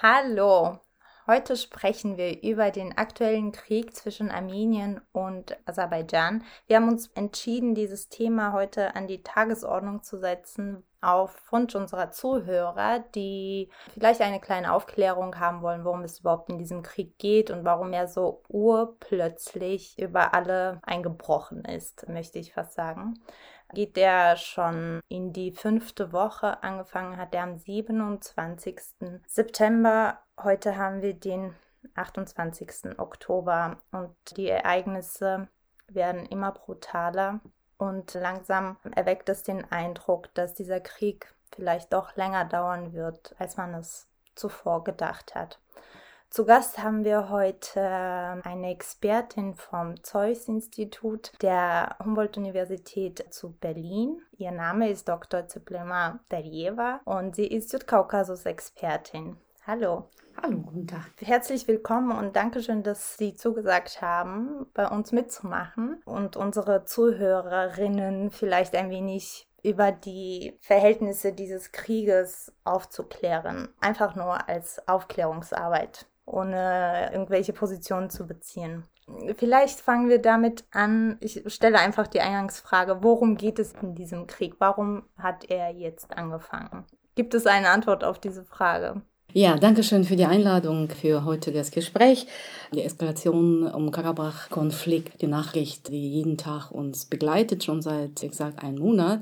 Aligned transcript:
Hallo! 0.00 0.78
Heute 1.26 1.56
sprechen 1.56 2.16
wir 2.16 2.44
über 2.44 2.70
den 2.70 2.96
aktuellen 2.96 3.50
Krieg 3.50 3.96
zwischen 3.96 4.30
Armenien 4.30 5.00
und 5.10 5.56
Aserbaidschan. 5.66 6.44
Wir 6.68 6.76
haben 6.76 6.86
uns 6.86 7.08
entschieden, 7.16 7.74
dieses 7.74 8.08
Thema 8.08 8.52
heute 8.52 8.94
an 8.94 9.08
die 9.08 9.24
Tagesordnung 9.24 10.04
zu 10.04 10.20
setzen, 10.20 10.84
auf 11.00 11.50
Wunsch 11.50 11.74
unserer 11.74 12.12
Zuhörer, 12.12 13.00
die 13.12 13.70
vielleicht 13.92 14.20
eine 14.20 14.38
kleine 14.38 14.72
Aufklärung 14.72 15.40
haben 15.40 15.62
wollen, 15.62 15.84
worum 15.84 16.02
es 16.02 16.20
überhaupt 16.20 16.48
in 16.48 16.58
diesem 16.58 16.82
Krieg 16.82 17.18
geht 17.18 17.50
und 17.50 17.64
warum 17.64 17.92
er 17.92 18.06
so 18.06 18.44
urplötzlich 18.48 19.98
über 19.98 20.32
alle 20.32 20.78
eingebrochen 20.82 21.64
ist, 21.64 22.08
möchte 22.08 22.38
ich 22.38 22.54
fast 22.54 22.74
sagen 22.74 23.14
geht 23.74 23.96
der 23.96 24.36
schon 24.36 25.00
in 25.08 25.32
die 25.32 25.52
fünfte 25.52 26.12
Woche. 26.12 26.62
Angefangen 26.62 27.16
hat 27.16 27.34
er 27.34 27.42
am 27.42 27.58
27. 27.58 28.80
September. 29.26 30.18
Heute 30.42 30.76
haben 30.76 31.02
wir 31.02 31.14
den 31.14 31.54
28. 31.94 32.98
Oktober 32.98 33.78
und 33.92 34.14
die 34.36 34.48
Ereignisse 34.48 35.48
werden 35.88 36.26
immer 36.26 36.52
brutaler 36.52 37.40
und 37.78 38.14
langsam 38.14 38.76
erweckt 38.94 39.28
es 39.28 39.42
den 39.42 39.64
Eindruck, 39.70 40.34
dass 40.34 40.54
dieser 40.54 40.80
Krieg 40.80 41.34
vielleicht 41.54 41.92
doch 41.92 42.16
länger 42.16 42.44
dauern 42.44 42.92
wird, 42.92 43.34
als 43.38 43.56
man 43.56 43.74
es 43.74 44.08
zuvor 44.34 44.84
gedacht 44.84 45.34
hat. 45.34 45.60
Zu 46.30 46.44
Gast 46.44 46.78
haben 46.78 47.04
wir 47.04 47.30
heute 47.30 47.80
eine 47.80 48.70
Expertin 48.70 49.54
vom 49.54 50.02
Zeus-Institut 50.04 51.32
der 51.40 51.96
Humboldt-Universität 52.04 53.32
zu 53.32 53.52
Berlin. 53.52 54.20
Ihr 54.36 54.52
Name 54.52 54.90
ist 54.90 55.08
Dr. 55.08 55.48
Zeplema 55.48 56.20
Darjeva 56.28 57.00
und 57.06 57.34
sie 57.34 57.46
ist 57.46 57.70
Südkaukasus-Expertin. 57.70 59.38
Hallo. 59.66 60.10
Hallo, 60.40 60.58
guten 60.58 60.86
Tag. 60.86 61.10
Herzlich 61.18 61.66
willkommen 61.66 62.16
und 62.16 62.36
Dankeschön, 62.36 62.82
dass 62.82 63.16
Sie 63.16 63.34
zugesagt 63.34 64.02
haben, 64.02 64.66
bei 64.74 64.86
uns 64.86 65.12
mitzumachen 65.12 66.02
und 66.04 66.36
unsere 66.36 66.84
Zuhörerinnen 66.84 68.30
vielleicht 68.30 68.76
ein 68.76 68.90
wenig 68.90 69.48
über 69.62 69.92
die 69.92 70.58
Verhältnisse 70.60 71.32
dieses 71.32 71.72
Krieges 71.72 72.52
aufzuklären. 72.64 73.70
Einfach 73.80 74.14
nur 74.14 74.46
als 74.48 74.86
Aufklärungsarbeit 74.86 76.06
ohne 76.28 77.10
irgendwelche 77.12 77.52
Positionen 77.52 78.10
zu 78.10 78.26
beziehen. 78.26 78.84
Vielleicht 79.36 79.80
fangen 79.80 80.08
wir 80.08 80.20
damit 80.20 80.64
an. 80.70 81.16
Ich 81.20 81.42
stelle 81.46 81.78
einfach 81.78 82.06
die 82.06 82.20
Eingangsfrage, 82.20 83.02
worum 83.02 83.36
geht 83.36 83.58
es 83.58 83.72
in 83.72 83.94
diesem 83.94 84.26
Krieg? 84.26 84.56
Warum 84.58 85.04
hat 85.16 85.50
er 85.50 85.70
jetzt 85.70 86.16
angefangen? 86.16 86.84
Gibt 87.14 87.34
es 87.34 87.46
eine 87.46 87.70
Antwort 87.70 88.04
auf 88.04 88.18
diese 88.18 88.44
Frage? 88.44 89.02
Ja, 89.34 89.58
danke 89.58 89.82
schön 89.82 90.04
für 90.04 90.16
die 90.16 90.24
Einladung 90.24 90.88
für 90.88 91.26
heutiges 91.26 91.70
Gespräch. 91.70 92.26
Die 92.72 92.82
Eskalation 92.82 93.66
um 93.66 93.90
Karabach-Konflikt, 93.90 95.20
die 95.20 95.26
Nachricht, 95.26 95.88
die 95.88 96.14
jeden 96.14 96.38
Tag 96.38 96.70
uns 96.70 97.04
begleitet, 97.04 97.62
schon 97.62 97.82
seit 97.82 98.22
exakt 98.22 98.62
einem 98.62 98.78
Monat, 98.78 99.20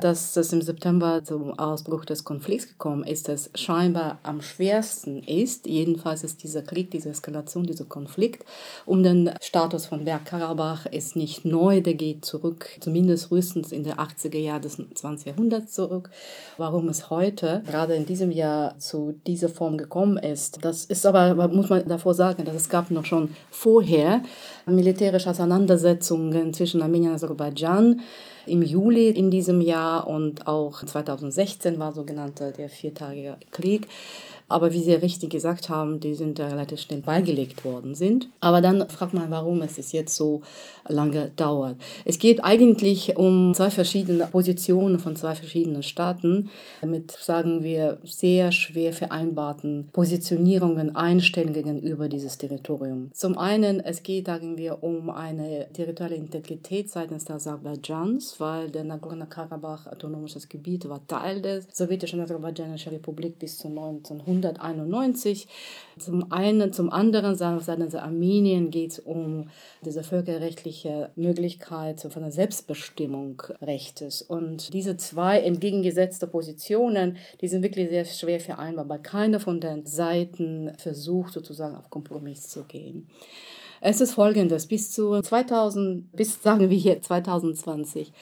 dass 0.00 0.36
es 0.36 0.54
im 0.54 0.62
September 0.62 1.22
zum 1.22 1.58
Ausbruch 1.58 2.06
des 2.06 2.24
Konflikts 2.24 2.68
gekommen 2.68 3.04
ist, 3.04 3.28
das 3.28 3.50
scheinbar 3.54 4.18
am 4.22 4.40
schwersten 4.40 5.22
ist. 5.22 5.66
Jedenfalls 5.66 6.24
ist 6.24 6.42
dieser 6.42 6.62
Krieg, 6.62 6.90
diese 6.90 7.10
Eskalation, 7.10 7.64
dieser 7.64 7.84
Konflikt 7.84 8.46
um 8.86 9.02
den 9.02 9.32
Status 9.42 9.84
von 9.84 10.06
Bergkarabach 10.06 10.86
ist 10.86 11.14
nicht 11.14 11.44
neu, 11.44 11.82
der 11.82 11.94
geht 11.94 12.24
zurück, 12.24 12.70
zumindest 12.80 13.26
frühestens 13.26 13.70
in 13.70 13.84
der 13.84 13.96
80er 13.96 14.38
Jahre 14.38 14.62
des 14.62 14.78
20. 14.94 15.26
Jahrhunderts 15.26 15.72
zurück. 15.72 16.10
Warum 16.56 16.88
es 16.88 17.10
heute, 17.10 17.62
gerade 17.66 17.94
in 17.94 18.06
diesem 18.06 18.30
Jahr, 18.30 18.78
zu 18.78 19.14
diesem 19.26 19.41
diese 19.42 19.52
Form 19.52 19.76
gekommen 19.76 20.18
ist. 20.18 20.64
Das 20.64 20.84
ist 20.84 21.04
aber, 21.04 21.48
muss 21.48 21.68
man 21.68 21.86
davor 21.88 22.14
sagen, 22.14 22.44
dass 22.44 22.54
es 22.54 22.68
gab 22.68 22.90
noch 22.90 23.04
schon 23.04 23.34
vorher 23.50 24.22
militärische 24.66 25.30
Auseinandersetzungen 25.30 26.54
zwischen 26.54 26.80
Armenien 26.80 27.10
und 27.10 27.16
Aserbaidschan 27.16 28.00
im 28.46 28.62
Juli 28.62 29.10
in 29.10 29.30
diesem 29.30 29.60
Jahr 29.60 30.06
und 30.06 30.46
auch 30.46 30.84
2016 30.84 31.78
war 31.78 31.92
sogenannter 31.92 32.52
der 32.52 32.68
viertagige 32.68 33.36
Krieg. 33.50 33.88
Aber 34.52 34.72
wie 34.72 34.82
Sie 34.82 34.92
richtig 34.92 35.30
gesagt 35.30 35.68
haben, 35.68 36.00
die 36.00 36.14
sind 36.14 36.38
relativ 36.38 36.80
schnell 36.80 37.00
beigelegt 37.00 37.64
worden 37.64 37.94
sind. 37.94 38.28
Aber 38.40 38.60
dann 38.60 38.88
fragt 38.88 39.14
man, 39.14 39.30
warum 39.30 39.62
es 39.62 39.92
jetzt 39.92 40.14
so 40.14 40.42
lange 40.88 41.30
dauert. 41.36 41.76
Es 42.04 42.18
geht 42.18 42.42
eigentlich 42.44 43.16
um 43.16 43.54
zwei 43.54 43.70
verschiedene 43.70 44.26
Positionen 44.26 44.98
von 44.98 45.16
zwei 45.16 45.34
verschiedenen 45.34 45.82
Staaten 45.82 46.50
mit, 46.84 47.12
sagen 47.12 47.62
wir, 47.62 47.98
sehr 48.04 48.52
schwer 48.52 48.92
vereinbarten 48.92 49.88
Positionierungen, 49.92 50.96
Einstellungen 50.96 51.54
gegenüber 51.54 52.08
dieses 52.08 52.38
Territorium. 52.38 53.10
Zum 53.12 53.38
einen, 53.38 53.80
es 53.80 54.02
geht, 54.02 54.26
sagen 54.26 54.56
wir, 54.56 54.82
um 54.82 55.10
eine 55.10 55.68
territoriale 55.72 56.16
Integrität 56.16 56.90
seitens 56.90 57.24
der 57.24 57.36
Aserbaidschans, 57.36 58.38
weil 58.38 58.70
der 58.70 58.84
Nagorno-Karabach 58.84 59.86
autonomes 59.86 60.48
Gebiet 60.48 60.88
war 60.88 61.06
Teil 61.06 61.40
der 61.40 61.62
sowjetischen 61.72 62.20
Aserbaidschanischen 62.20 62.92
Republik 62.92 63.38
bis 63.38 63.58
zu 63.58 63.68
1900. 63.68 64.41
1991. 64.48 65.46
Zum 65.98 66.32
einen, 66.32 66.72
zum 66.72 66.90
anderen 66.90 67.34
seitens 67.36 67.94
Armenien 67.94 68.70
geht 68.70 68.92
es 68.92 68.98
um 68.98 69.48
diese 69.84 70.02
völkerrechtliche 70.02 71.10
Möglichkeit 71.16 72.00
von 72.00 72.22
der 72.22 72.32
Selbstbestimmung 72.32 73.42
Rechtes. 73.60 74.22
Und 74.22 74.72
diese 74.72 74.96
zwei 74.96 75.40
entgegengesetzte 75.40 76.26
Positionen, 76.26 77.16
die 77.40 77.48
sind 77.48 77.62
wirklich 77.62 77.88
sehr 77.90 78.04
schwer 78.04 78.40
vereinbar, 78.40 78.88
weil 78.88 79.00
keine 79.00 79.38
von 79.40 79.60
den 79.60 79.84
Seiten 79.86 80.72
versucht 80.78 81.32
sozusagen 81.32 81.76
auf 81.76 81.90
Kompromiss 81.90 82.48
zu 82.48 82.64
gehen. 82.64 83.08
Es 83.84 84.00
ist 84.00 84.14
folgendes, 84.14 84.66
bis 84.66 84.92
zu 84.92 85.20
2000, 85.20 86.12
bis 86.12 86.40
sagen 86.40 86.70
wir 86.70 86.76
hier 86.76 87.02
2020, 87.02 88.12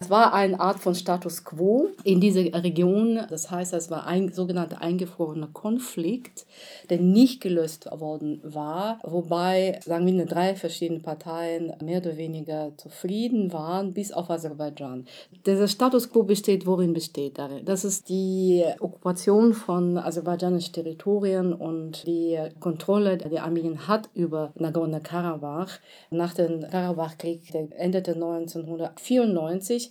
es 0.00 0.10
war 0.10 0.32
eine 0.32 0.60
Art 0.60 0.78
von 0.78 0.94
Status 0.94 1.44
quo 1.44 1.88
in 2.04 2.20
dieser 2.20 2.40
Region. 2.62 3.20
Das 3.28 3.50
heißt, 3.50 3.74
es 3.74 3.90
war 3.90 4.06
ein 4.06 4.32
sogenannter 4.32 4.80
eingefrorener 4.80 5.48
Konflikt, 5.52 6.46
der 6.88 7.00
nicht 7.00 7.40
gelöst 7.40 7.88
worden 7.90 8.40
war, 8.44 9.00
wobei, 9.02 9.80
sagen 9.84 10.06
wir, 10.06 10.26
drei 10.26 10.54
verschiedene 10.54 11.00
Parteien 11.00 11.72
mehr 11.82 11.98
oder 12.00 12.16
weniger 12.16 12.72
zufrieden 12.76 13.52
waren, 13.52 13.92
bis 13.92 14.12
auf 14.12 14.30
Aserbaidschan. 14.30 15.06
Dieser 15.46 15.66
Status 15.66 16.10
quo 16.10 16.22
besteht, 16.22 16.66
worin 16.66 16.92
besteht 16.92 17.38
darin? 17.38 17.64
Das 17.64 17.84
ist 17.84 18.08
die 18.08 18.64
Okkupation 18.78 19.52
von 19.52 19.98
aserbaidschanischen 19.98 20.74
Territorien 20.74 21.52
und 21.52 22.06
die 22.06 22.38
Kontrolle, 22.60 23.16
die 23.18 23.40
Armenien 23.40 23.88
hat 23.88 24.10
über 24.14 24.52
Nagorno-Karabach. 24.54 25.80
Nach 26.10 26.34
dem 26.34 26.60
Karabach-Krieg, 26.68 27.50
der 27.52 27.68
endete 27.78 28.14
1994, 28.14 29.87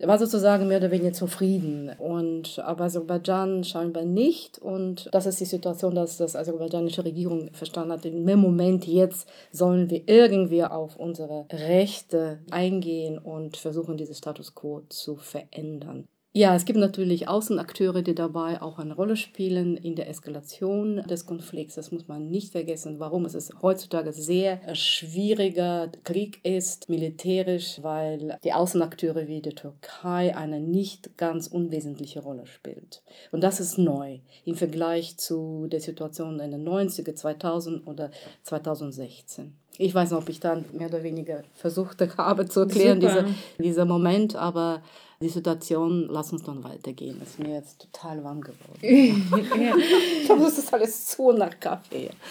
war 0.00 0.18
sozusagen 0.18 0.68
mehr 0.68 0.78
oder 0.78 0.90
weniger 0.90 1.12
zufrieden. 1.12 1.90
Und 1.98 2.58
aber 2.58 2.84
Aserbaidschan 2.84 3.64
scheinbar 3.64 4.04
nicht. 4.04 4.58
Und 4.58 5.08
das 5.12 5.26
ist 5.26 5.40
die 5.40 5.44
Situation, 5.44 5.94
dass 5.94 6.16
das 6.16 6.36
aserbaidschanische 6.36 7.04
Regierung 7.04 7.50
verstanden 7.52 7.92
hat. 7.92 8.04
Im 8.04 8.24
Moment 8.40 8.86
jetzt 8.86 9.28
sollen 9.52 9.90
wir 9.90 10.02
irgendwie 10.06 10.64
auf 10.64 10.96
unsere 10.96 11.46
Rechte 11.52 12.40
eingehen 12.50 13.18
und 13.18 13.56
versuchen, 13.56 13.96
dieses 13.96 14.18
Status 14.18 14.54
quo 14.54 14.82
zu 14.88 15.16
verändern. 15.16 16.08
Ja, 16.34 16.54
es 16.54 16.64
gibt 16.64 16.78
natürlich 16.78 17.28
Außenakteure, 17.28 18.00
die 18.00 18.14
dabei 18.14 18.62
auch 18.62 18.78
eine 18.78 18.94
Rolle 18.94 19.16
spielen 19.16 19.76
in 19.76 19.96
der 19.96 20.08
Eskalation 20.08 21.02
des 21.02 21.26
Konflikts. 21.26 21.74
Das 21.74 21.92
muss 21.92 22.08
man 22.08 22.30
nicht 22.30 22.52
vergessen, 22.52 22.98
warum 22.98 23.26
es 23.26 23.50
heutzutage 23.60 24.14
sehr 24.14 24.74
schwieriger 24.74 25.92
Krieg 26.04 26.42
ist, 26.42 26.88
militärisch, 26.88 27.82
weil 27.82 28.38
die 28.44 28.54
Außenakteure 28.54 29.28
wie 29.28 29.42
die 29.42 29.54
Türkei 29.54 30.34
eine 30.34 30.58
nicht 30.58 31.18
ganz 31.18 31.48
unwesentliche 31.48 32.22
Rolle 32.22 32.46
spielt. 32.46 33.02
Und 33.30 33.44
das 33.44 33.60
ist 33.60 33.76
neu 33.76 34.20
im 34.46 34.54
Vergleich 34.54 35.18
zu 35.18 35.66
der 35.70 35.80
Situation 35.80 36.40
in 36.40 36.52
den 36.52 36.66
90er, 36.66 37.14
2000 37.14 37.86
oder 37.86 38.10
2016. 38.44 39.54
Ich 39.78 39.94
weiß 39.94 40.10
nicht, 40.10 40.18
ob 40.18 40.28
ich 40.30 40.40
dann 40.40 40.64
mehr 40.72 40.88
oder 40.88 41.02
weniger 41.02 41.42
versucht 41.54 42.00
habe 42.16 42.46
zu 42.46 42.60
erklären, 42.60 43.00
dieser, 43.00 43.26
dieser 43.58 43.84
Moment, 43.84 44.34
aber 44.34 44.82
die 45.22 45.28
Situation, 45.28 46.08
lass 46.08 46.32
uns 46.32 46.42
dann 46.42 46.62
weitergehen. 46.64 47.18
Das 47.20 47.30
ist 47.30 47.38
mir 47.38 47.54
jetzt 47.54 47.80
total 47.80 48.22
warm 48.24 48.40
geworden. 48.40 48.78
ich 48.82 50.26
glaube, 50.26 50.42
das 50.42 50.58
ist 50.58 50.72
alles 50.72 51.08
zu 51.08 51.32
nach 51.32 51.58
Kaffee. 51.58 52.10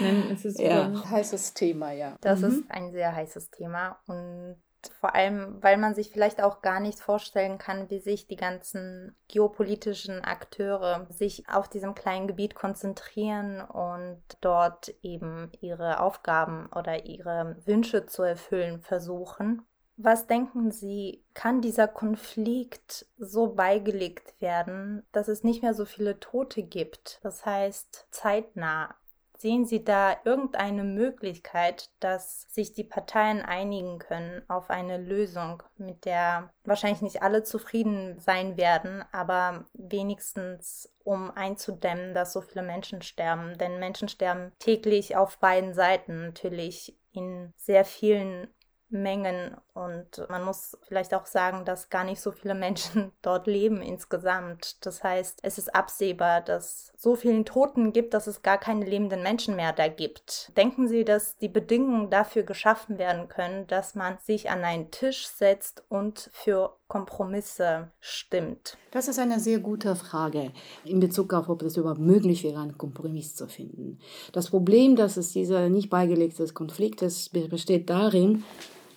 Nein, 0.00 0.24
es 0.32 0.44
ist 0.44 0.58
ja. 0.58 0.84
ein 0.84 1.10
heißes 1.10 1.54
Thema, 1.54 1.92
ja. 1.92 2.16
Das 2.20 2.40
mhm. 2.40 2.46
ist 2.48 2.64
ein 2.68 2.92
sehr 2.92 3.14
heißes 3.14 3.50
Thema 3.50 3.98
und 4.06 4.56
vor 5.00 5.14
allem, 5.14 5.62
weil 5.62 5.76
man 5.76 5.94
sich 5.94 6.10
vielleicht 6.10 6.42
auch 6.42 6.62
gar 6.62 6.80
nicht 6.80 7.00
vorstellen 7.00 7.58
kann, 7.58 7.90
wie 7.90 7.98
sich 7.98 8.26
die 8.26 8.36
ganzen 8.36 9.16
geopolitischen 9.28 10.22
Akteure 10.22 11.06
sich 11.10 11.48
auf 11.48 11.68
diesem 11.68 11.94
kleinen 11.94 12.26
Gebiet 12.26 12.54
konzentrieren 12.54 13.60
und 13.60 14.22
dort 14.40 14.94
eben 15.02 15.50
ihre 15.60 16.00
Aufgaben 16.00 16.68
oder 16.74 17.04
ihre 17.04 17.56
Wünsche 17.64 18.06
zu 18.06 18.22
erfüllen 18.22 18.80
versuchen. 18.80 19.62
Was 19.96 20.26
denken 20.26 20.70
Sie, 20.70 21.24
kann 21.32 21.62
dieser 21.62 21.88
Konflikt 21.88 23.06
so 23.16 23.54
beigelegt 23.54 24.40
werden, 24.40 25.06
dass 25.12 25.28
es 25.28 25.42
nicht 25.42 25.62
mehr 25.62 25.74
so 25.74 25.86
viele 25.86 26.20
Tote 26.20 26.62
gibt? 26.62 27.18
Das 27.22 27.46
heißt, 27.46 28.06
zeitnah 28.10 28.94
Sehen 29.38 29.66
Sie 29.66 29.84
da 29.84 30.16
irgendeine 30.24 30.82
Möglichkeit, 30.82 31.90
dass 32.00 32.46
sich 32.48 32.72
die 32.72 32.84
Parteien 32.84 33.42
einigen 33.42 33.98
können 33.98 34.42
auf 34.48 34.70
eine 34.70 34.96
Lösung, 34.96 35.62
mit 35.76 36.06
der 36.06 36.50
wahrscheinlich 36.64 37.02
nicht 37.02 37.22
alle 37.22 37.42
zufrieden 37.42 38.18
sein 38.18 38.56
werden, 38.56 39.04
aber 39.12 39.66
wenigstens 39.74 40.90
um 41.04 41.30
einzudämmen, 41.30 42.14
dass 42.14 42.32
so 42.32 42.40
viele 42.40 42.62
Menschen 42.62 43.02
sterben? 43.02 43.58
Denn 43.58 43.78
Menschen 43.78 44.08
sterben 44.08 44.52
täglich 44.58 45.16
auf 45.16 45.38
beiden 45.38 45.74
Seiten, 45.74 46.26
natürlich 46.26 46.98
in 47.12 47.52
sehr 47.56 47.84
vielen 47.84 48.48
Mengen 48.88 49.56
und 49.74 50.24
man 50.28 50.44
muss 50.44 50.78
vielleicht 50.86 51.12
auch 51.12 51.26
sagen, 51.26 51.64
dass 51.64 51.90
gar 51.90 52.04
nicht 52.04 52.20
so 52.20 52.30
viele 52.30 52.54
Menschen 52.54 53.12
dort 53.22 53.46
leben 53.46 53.82
insgesamt. 53.82 54.84
Das 54.86 55.02
heißt, 55.02 55.40
es 55.42 55.58
ist 55.58 55.74
absehbar, 55.74 56.40
dass 56.40 56.92
so 56.96 57.16
vielen 57.16 57.44
Toten 57.44 57.92
gibt, 57.92 58.14
dass 58.14 58.26
es 58.26 58.42
gar 58.42 58.58
keine 58.58 58.84
lebenden 58.84 59.22
Menschen 59.22 59.56
mehr 59.56 59.72
da 59.72 59.88
gibt. 59.88 60.52
Denken 60.56 60.88
Sie, 60.88 61.04
dass 61.04 61.36
die 61.36 61.48
Bedingungen 61.48 62.10
dafür 62.10 62.44
geschaffen 62.44 62.98
werden 62.98 63.28
können, 63.28 63.66
dass 63.66 63.94
man 63.94 64.18
sich 64.18 64.50
an 64.50 64.64
einen 64.64 64.90
Tisch 64.90 65.26
setzt 65.26 65.84
und 65.88 66.30
für 66.32 66.76
Kompromisse 66.88 67.90
stimmt? 68.00 68.78
Das 68.92 69.08
ist 69.08 69.18
eine 69.18 69.40
sehr 69.40 69.58
gute 69.58 69.96
Frage 69.96 70.52
in 70.84 71.00
Bezug 71.00 71.32
auf, 71.34 71.48
ob 71.48 71.62
es 71.62 71.76
überhaupt 71.76 72.00
möglich 72.00 72.44
wäre, 72.44 72.60
einen 72.60 72.78
Kompromiss 72.78 73.34
zu 73.34 73.48
finden. 73.48 73.98
Das 74.32 74.50
Problem, 74.50 74.94
dass 74.94 75.16
es 75.16 75.32
dieser 75.32 75.68
nicht 75.68 75.90
beigelegte 75.90 76.46
Konflikt 76.52 77.02
ist, 77.02 77.32
besteht 77.32 77.90
darin, 77.90 78.44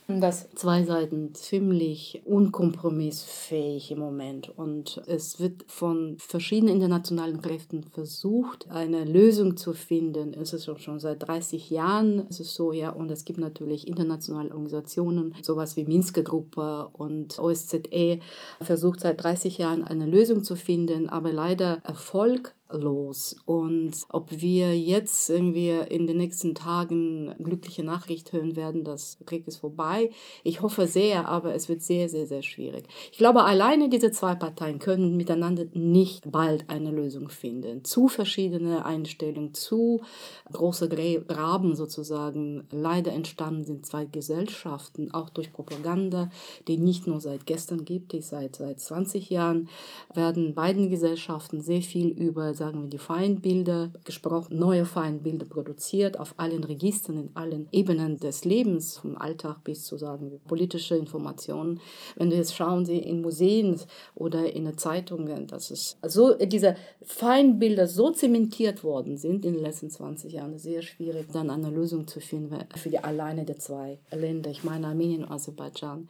dass 0.10 0.50
zwei 0.56 0.84
Seiten 0.84 1.36
ziemlich 1.36 2.24
unkompromissfähig 2.26 3.92
im 3.92 4.00
Moment. 4.00 4.50
Und 4.50 5.04
es 5.06 5.40
wird 5.40 5.66
von 5.68 6.18
verschiedenen 6.18 6.74
internationalen 6.74 7.42
Kräften 7.42 7.84
versucht, 7.84 8.70
eine 8.72 9.06
Lösung 9.06 9.56
zu 9.56 9.74
finden. 9.74 10.34
Es 10.34 10.54
ist 10.54 10.68
schon 10.82 11.00
seit 11.00 11.28
30 11.28 11.70
Jahren, 11.70 12.26
es 12.28 12.40
ist 12.40 12.56
so, 12.56 12.72
ja, 12.72 12.90
und 12.90 13.12
es 13.12 13.24
gibt 13.24 13.40
natürlich 13.40 13.88
internationale 13.88 14.50
Organisationen, 14.50 15.36
sowas 15.44 15.78
wie 15.78 15.86
Minsker 15.86 16.24
Gruppe 16.24 16.90
und 16.94 17.38
OSZE, 17.38 18.20
versucht 18.62 19.02
seit 19.02 19.24
30 19.24 19.60
Jahren 19.60 19.84
eine 19.84 20.08
Lösung 20.08 20.44
zu 20.44 20.56
finden, 20.56 21.08
aber 21.08 21.32
leider 21.32 21.82
Erfolg 21.84 22.56
los. 22.72 23.36
Und 23.46 23.94
ob 24.10 24.30
wir 24.32 24.78
jetzt 24.78 25.30
irgendwie 25.30 25.70
in 25.90 26.08
den 26.08 26.18
nächsten 26.18 26.56
Tagen 26.56 27.34
glückliche 27.40 27.84
Nachricht 27.84 28.32
hören 28.32 28.56
werden, 28.56 28.84
dass 28.84 29.18
Krieg 29.26 29.48
ist 29.48 29.58
vorbei, 29.58 30.12
ich 30.44 30.62
hoffe 30.62 30.88
sehr, 30.88 31.28
aber 31.28 31.56
es 31.56 31.70
wird 31.70 31.82
sehr, 31.82 32.10
sehr, 32.10 32.28
sehr 32.28 32.44
schwierig. 32.44 32.86
Ich 33.12 33.18
glaube, 33.18 33.44
alleine 33.44 33.90
diese 33.90 34.12
zwei 34.12 34.36
Parteien 34.36 34.80
können 34.80 35.18
miteinander 35.18 35.66
nicht 35.74 36.32
bald 36.32 36.70
eine 36.70 36.92
Lösung 36.92 37.30
finden. 37.30 37.84
Zu 37.84 38.08
verschiedene 38.08 38.86
Einstellungen, 38.86 39.54
zu 39.54 40.02
große 40.52 40.90
Graben 40.90 41.76
sozusagen 41.76 42.68
leider 42.72 43.12
entstanden 43.12 43.64
sind 43.64 43.86
zwei 43.86 44.06
Gesellschaften, 44.06 45.12
auch 45.12 45.30
durch 45.30 45.52
Propaganda, 45.54 46.30
die 46.68 46.78
nicht 46.78 47.08
nur 47.08 47.20
seit 47.20 47.46
gestern 47.46 47.86
gibt, 47.86 48.14
die 48.14 48.22
seit, 48.22 48.58
seit 48.58 48.80
20 48.80 49.30
Jahren 49.30 49.70
werden 50.14 50.54
beiden 50.54 50.90
Gesellschaften 50.90 51.62
sehr 51.62 51.82
viel 51.82 52.10
über 52.10 52.54
sagen 52.60 52.84
wir, 52.84 52.90
die 52.90 53.00
Feindbilder 53.00 53.92
gesprochen, 54.06 54.60
neue 54.60 54.86
Feindbilder 54.86 55.46
produziert 55.46 56.20
auf 56.20 56.36
allen 56.38 56.64
Registern, 56.64 57.18
in 57.18 57.30
allen 57.34 57.68
Ebenen 57.72 58.18
des 58.18 58.46
Lebens, 58.46 58.98
vom 58.98 59.18
Alltag 59.18 59.64
bis 59.64 59.86
zu 59.86 59.98
sagen 59.98 60.30
wir, 60.30 60.38
politische 60.40 60.96
Informationen. 60.96 61.80
Wenn 62.16 62.30
wir 62.30 62.38
jetzt 62.38 62.56
schauen, 62.56 62.86
Sie 62.86 62.98
in 62.98 63.22
Museen 63.22 63.80
oder 64.14 64.54
in 64.54 64.78
Zeitungen, 64.78 65.48
dass 65.48 65.72
es 65.72 65.98
so 66.06 66.36
diese 66.36 66.76
Feindbilder 67.02 67.88
so 67.88 68.12
zementiert 68.12 68.84
worden 68.84 69.18
sind 69.18 69.46
in 69.46 69.54
den 69.54 69.64
letzten 69.64 69.90
20 69.90 70.34
Jahren, 70.34 70.58
sehr 70.60 70.84
schwierig, 70.84 71.32
dann 71.32 71.50
eine 71.50 71.72
Lösung 71.72 72.08
zu 72.08 72.20
finden 72.20 72.60
für 72.76 72.90
die 72.90 73.00
alleine 73.00 73.46
der 73.46 73.58
zwei 73.58 74.00
Länder. 74.12 74.52
Ich 74.52 74.64
meine 74.64 74.88
Armenien 74.88 75.24
und 75.24 75.32
Aserbaidschan. 75.32 76.08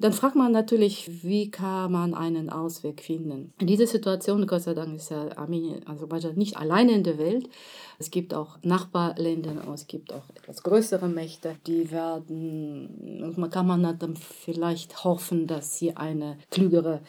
Dann 0.00 0.14
fragt 0.14 0.34
man 0.34 0.50
natürlich, 0.50 1.22
wie 1.22 1.50
kann 1.50 1.92
man 1.92 2.14
einen 2.14 2.48
Ausweg 2.48 3.02
finden. 3.02 3.52
In 3.58 3.66
dieser 3.66 3.86
Situation, 3.86 4.46
Gott 4.46 4.62
sei 4.62 4.72
Dank, 4.72 4.96
ist 4.96 5.10
ja 5.10 5.36
Armenien, 5.36 5.86
Aserbaidschan 5.86 6.36
nicht 6.36 6.56
alleine 6.56 6.92
in 6.92 7.04
der 7.04 7.18
Welt. 7.18 7.50
Es 7.98 8.10
gibt 8.10 8.32
auch 8.32 8.56
Nachbarländer, 8.62 9.62
es 9.74 9.86
gibt 9.86 10.14
auch 10.14 10.24
etwas 10.34 10.62
größere 10.62 11.06
Mächte, 11.06 11.56
die 11.66 11.90
werden, 11.90 13.34
man 13.36 13.50
kann 13.50 13.66
man 13.66 13.98
dann 13.98 14.16
vielleicht 14.16 15.04
hoffen, 15.04 15.46
dass 15.46 15.78
sie 15.78 15.94
eine 15.94 16.38
klügere 16.50 17.00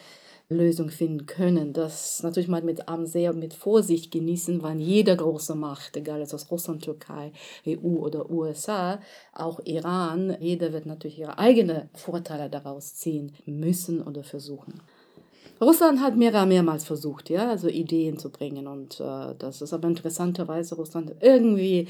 Lösung 0.48 0.90
finden 0.90 1.26
können. 1.26 1.72
Das 1.72 2.22
natürlich 2.22 2.48
mal 2.48 2.62
mit 2.62 2.82
sehr 3.04 3.32
mit 3.32 3.54
Vorsicht 3.54 4.10
genießen, 4.10 4.62
weil 4.62 4.80
jede 4.80 5.16
große 5.16 5.54
Macht, 5.54 5.96
egal 5.96 6.20
ob 6.22 6.32
es 6.32 6.50
Russland, 6.50 6.84
Türkei, 6.84 7.32
EU 7.66 7.98
oder 7.98 8.30
USA, 8.30 9.00
auch 9.32 9.60
Iran, 9.64 10.36
jeder 10.40 10.72
wird 10.72 10.86
natürlich 10.86 11.18
ihre 11.18 11.38
eigenen 11.38 11.88
Vorteile 11.94 12.50
daraus 12.50 12.94
ziehen 12.94 13.32
müssen 13.46 14.02
oder 14.02 14.22
versuchen. 14.22 14.80
Russland 15.60 16.00
hat 16.00 16.16
mehrere, 16.16 16.44
mehrmals 16.44 16.84
versucht, 16.84 17.30
ja, 17.30 17.48
also 17.50 17.68
Ideen 17.68 18.18
zu 18.18 18.30
bringen 18.30 18.66
und 18.66 18.98
äh, 18.98 19.34
das 19.38 19.62
ist 19.62 19.72
aber 19.72 19.86
interessanterweise 19.86 20.74
Russland 20.74 21.14
irgendwie 21.20 21.86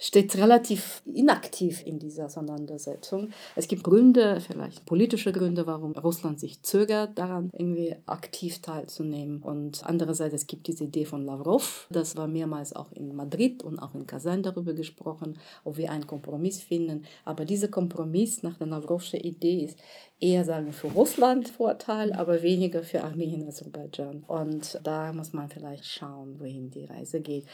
steht 0.00 0.36
relativ 0.36 1.02
inaktiv 1.04 1.86
in 1.86 1.98
dieser 1.98 2.24
Auseinandersetzung. 2.24 3.30
Es 3.54 3.68
gibt 3.68 3.84
Gründe, 3.84 4.40
vielleicht 4.40 4.86
politische 4.86 5.30
Gründe, 5.30 5.66
warum 5.66 5.92
Russland 5.92 6.40
sich 6.40 6.62
zögert, 6.62 7.18
daran 7.18 7.50
irgendwie 7.52 7.94
aktiv 8.06 8.60
teilzunehmen. 8.60 9.42
Und 9.42 9.82
andererseits, 9.84 10.34
es 10.34 10.46
gibt 10.46 10.66
diese 10.66 10.84
Idee 10.84 11.04
von 11.04 11.24
Lavrov, 11.24 11.86
das 11.90 12.16
war 12.16 12.26
mehrmals 12.26 12.74
auch 12.74 12.90
in 12.92 13.14
Madrid 13.14 13.62
und 13.62 13.78
auch 13.78 13.94
in 13.94 14.06
Kazan 14.06 14.42
darüber 14.42 14.72
gesprochen, 14.72 15.38
ob 15.64 15.76
wir 15.76 15.90
einen 15.90 16.06
Kompromiss 16.06 16.62
finden. 16.62 17.04
Aber 17.24 17.44
dieser 17.44 17.68
Kompromiss 17.68 18.42
nach 18.42 18.56
der 18.56 18.68
Lavrovschen 18.68 19.20
Idee 19.20 19.64
ist 19.64 19.78
eher 20.20 20.44
sagen 20.44 20.72
für 20.72 20.88
Russland 20.88 21.48
Vorteil, 21.48 22.12
aber 22.12 22.42
weniger 22.42 22.82
für 22.82 23.02
Armenien 23.02 23.48
Aserbaidschan. 23.48 24.22
Und 24.26 24.78
da 24.84 25.12
muss 25.12 25.32
man 25.32 25.48
vielleicht 25.48 25.86
schauen, 25.86 26.38
wohin 26.38 26.70
die 26.70 26.84
Reise 26.84 27.20
geht. 27.20 27.46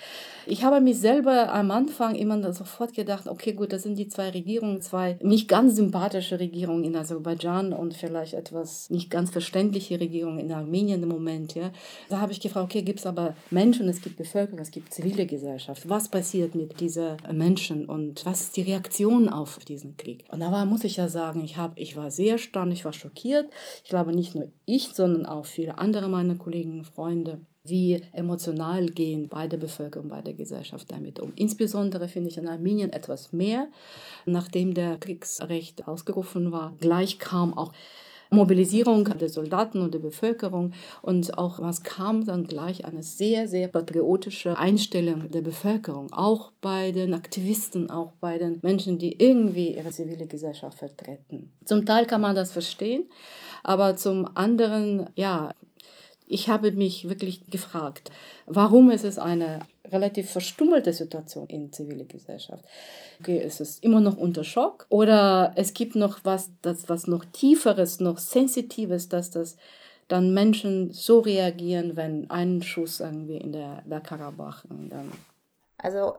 Ich 0.46 0.64
habe 0.64 0.80
mich 0.80 0.98
selber 0.98 1.52
am 1.52 1.70
Anfang 1.70 2.16
immer 2.16 2.52
sofort 2.52 2.92
gedacht, 2.92 3.28
okay, 3.28 3.52
gut, 3.52 3.72
das 3.72 3.84
sind 3.84 3.96
die 3.96 4.08
zwei 4.08 4.30
Regierungen, 4.30 4.80
zwei 4.80 5.16
nicht 5.22 5.48
ganz 5.48 5.76
sympathische 5.76 6.40
Regierungen 6.40 6.84
in 6.84 6.96
Aserbaidschan 6.96 7.72
und 7.72 7.94
vielleicht 7.94 8.34
etwas 8.34 8.90
nicht 8.90 9.10
ganz 9.10 9.30
verständliche 9.30 10.00
Regierungen 10.00 10.40
in 10.40 10.52
Armenien 10.52 11.02
im 11.02 11.08
Moment. 11.08 11.54
Ja. 11.54 11.70
Da 12.08 12.20
habe 12.20 12.32
ich 12.32 12.40
gefragt, 12.40 12.64
okay, 12.64 12.82
gibt 12.82 12.98
es 12.98 13.06
aber 13.06 13.36
Menschen, 13.50 13.88
es 13.88 14.02
gibt 14.02 14.16
Bevölkerung, 14.16 14.58
es 14.58 14.72
gibt 14.72 14.92
zivile 14.92 15.26
Gesellschaft. 15.26 15.88
Was 15.88 16.08
passiert 16.08 16.56
mit 16.56 16.80
diesen 16.80 17.16
Menschen 17.32 17.86
und 17.86 18.26
was 18.26 18.40
ist 18.42 18.56
die 18.56 18.62
Reaktion 18.62 19.28
auf 19.28 19.58
diesen 19.60 19.96
Krieg? 19.96 20.24
Und 20.30 20.40
da 20.40 20.50
war, 20.50 20.66
muss 20.66 20.82
ich 20.82 20.96
ja 20.96 21.08
sagen, 21.08 21.44
ich, 21.44 21.56
hab, 21.56 21.78
ich 21.78 21.96
war 21.96 22.10
sehr 22.10 22.38
stark 22.38 22.55
erstaunt, 22.56 22.72
ich 22.72 22.84
war 22.84 22.92
schockiert. 22.92 23.50
Ich 23.84 23.90
glaube 23.90 24.14
nicht 24.14 24.34
nur 24.34 24.50
ich, 24.64 24.88
sondern 24.88 25.26
auch 25.26 25.44
viele 25.44 25.78
andere 25.78 26.08
meiner 26.08 26.36
Kollegen 26.36 26.78
und 26.78 26.84
Freunde 26.84 27.40
wie 27.64 28.00
emotional 28.12 28.86
gehen 28.86 29.28
beide 29.28 29.58
Bevölkerung, 29.58 30.08
beide 30.08 30.34
Gesellschaft 30.34 30.90
damit 30.90 31.18
um. 31.18 31.32
Insbesondere 31.34 32.06
finde 32.06 32.30
ich 32.30 32.38
in 32.38 32.46
Armenien 32.46 32.92
etwas 32.92 33.32
mehr, 33.32 33.66
nachdem 34.24 34.72
der 34.72 34.98
Kriegsrecht 34.98 35.88
ausgerufen 35.88 36.52
war. 36.52 36.76
Gleich 36.80 37.18
kam 37.18 37.58
auch 37.58 37.72
Mobilisierung 38.36 39.04
der 39.18 39.28
Soldaten 39.28 39.80
und 39.80 39.92
der 39.92 39.98
Bevölkerung 39.98 40.72
und 41.02 41.36
auch 41.36 41.58
was 41.58 41.82
kam 41.82 42.24
dann 42.24 42.44
gleich 42.44 42.84
eine 42.84 43.02
sehr, 43.02 43.48
sehr 43.48 43.68
patriotische 43.68 44.56
Einstellung 44.56 45.30
der 45.30 45.40
Bevölkerung, 45.40 46.12
auch 46.12 46.52
bei 46.60 46.92
den 46.92 47.14
Aktivisten, 47.14 47.90
auch 47.90 48.12
bei 48.20 48.38
den 48.38 48.60
Menschen, 48.62 48.98
die 48.98 49.20
irgendwie 49.20 49.74
ihre 49.76 49.90
zivile 49.90 50.26
Gesellschaft 50.26 50.78
vertreten. 50.78 51.52
Zum 51.64 51.84
Teil 51.84 52.06
kann 52.06 52.20
man 52.20 52.36
das 52.36 52.52
verstehen, 52.52 53.04
aber 53.64 53.96
zum 53.96 54.28
anderen, 54.36 55.10
ja, 55.16 55.50
ich 56.28 56.48
habe 56.48 56.72
mich 56.72 57.08
wirklich 57.08 57.46
gefragt, 57.46 58.10
warum 58.46 58.90
ist 58.90 59.04
es 59.04 59.18
eine 59.18 59.60
relativ 59.92 60.30
verstummelte 60.30 60.92
Situation 60.92 61.46
in 61.48 61.72
zivile 61.72 62.04
Gesellschaft. 62.04 62.64
Okay, 63.20 63.40
es 63.40 63.60
ist 63.60 63.82
immer 63.82 64.00
noch 64.00 64.16
unter 64.16 64.44
Schock 64.44 64.86
oder 64.88 65.52
es 65.56 65.74
gibt 65.74 65.96
noch 65.96 66.20
was, 66.24 66.50
das, 66.62 66.88
was 66.88 67.06
noch 67.06 67.24
tieferes, 67.24 68.00
noch 68.00 68.18
sensitives, 68.18 69.08
dass 69.08 69.30
das 69.30 69.56
dann 70.08 70.32
Menschen 70.32 70.92
so 70.92 71.18
reagieren, 71.20 71.96
wenn 71.96 72.30
ein 72.30 72.62
Schuss 72.62 73.00
irgendwie 73.00 73.38
in 73.38 73.52
der, 73.52 73.82
der 73.86 74.00
Karabach 74.00 74.64
dann 74.68 75.12
also 75.78 76.16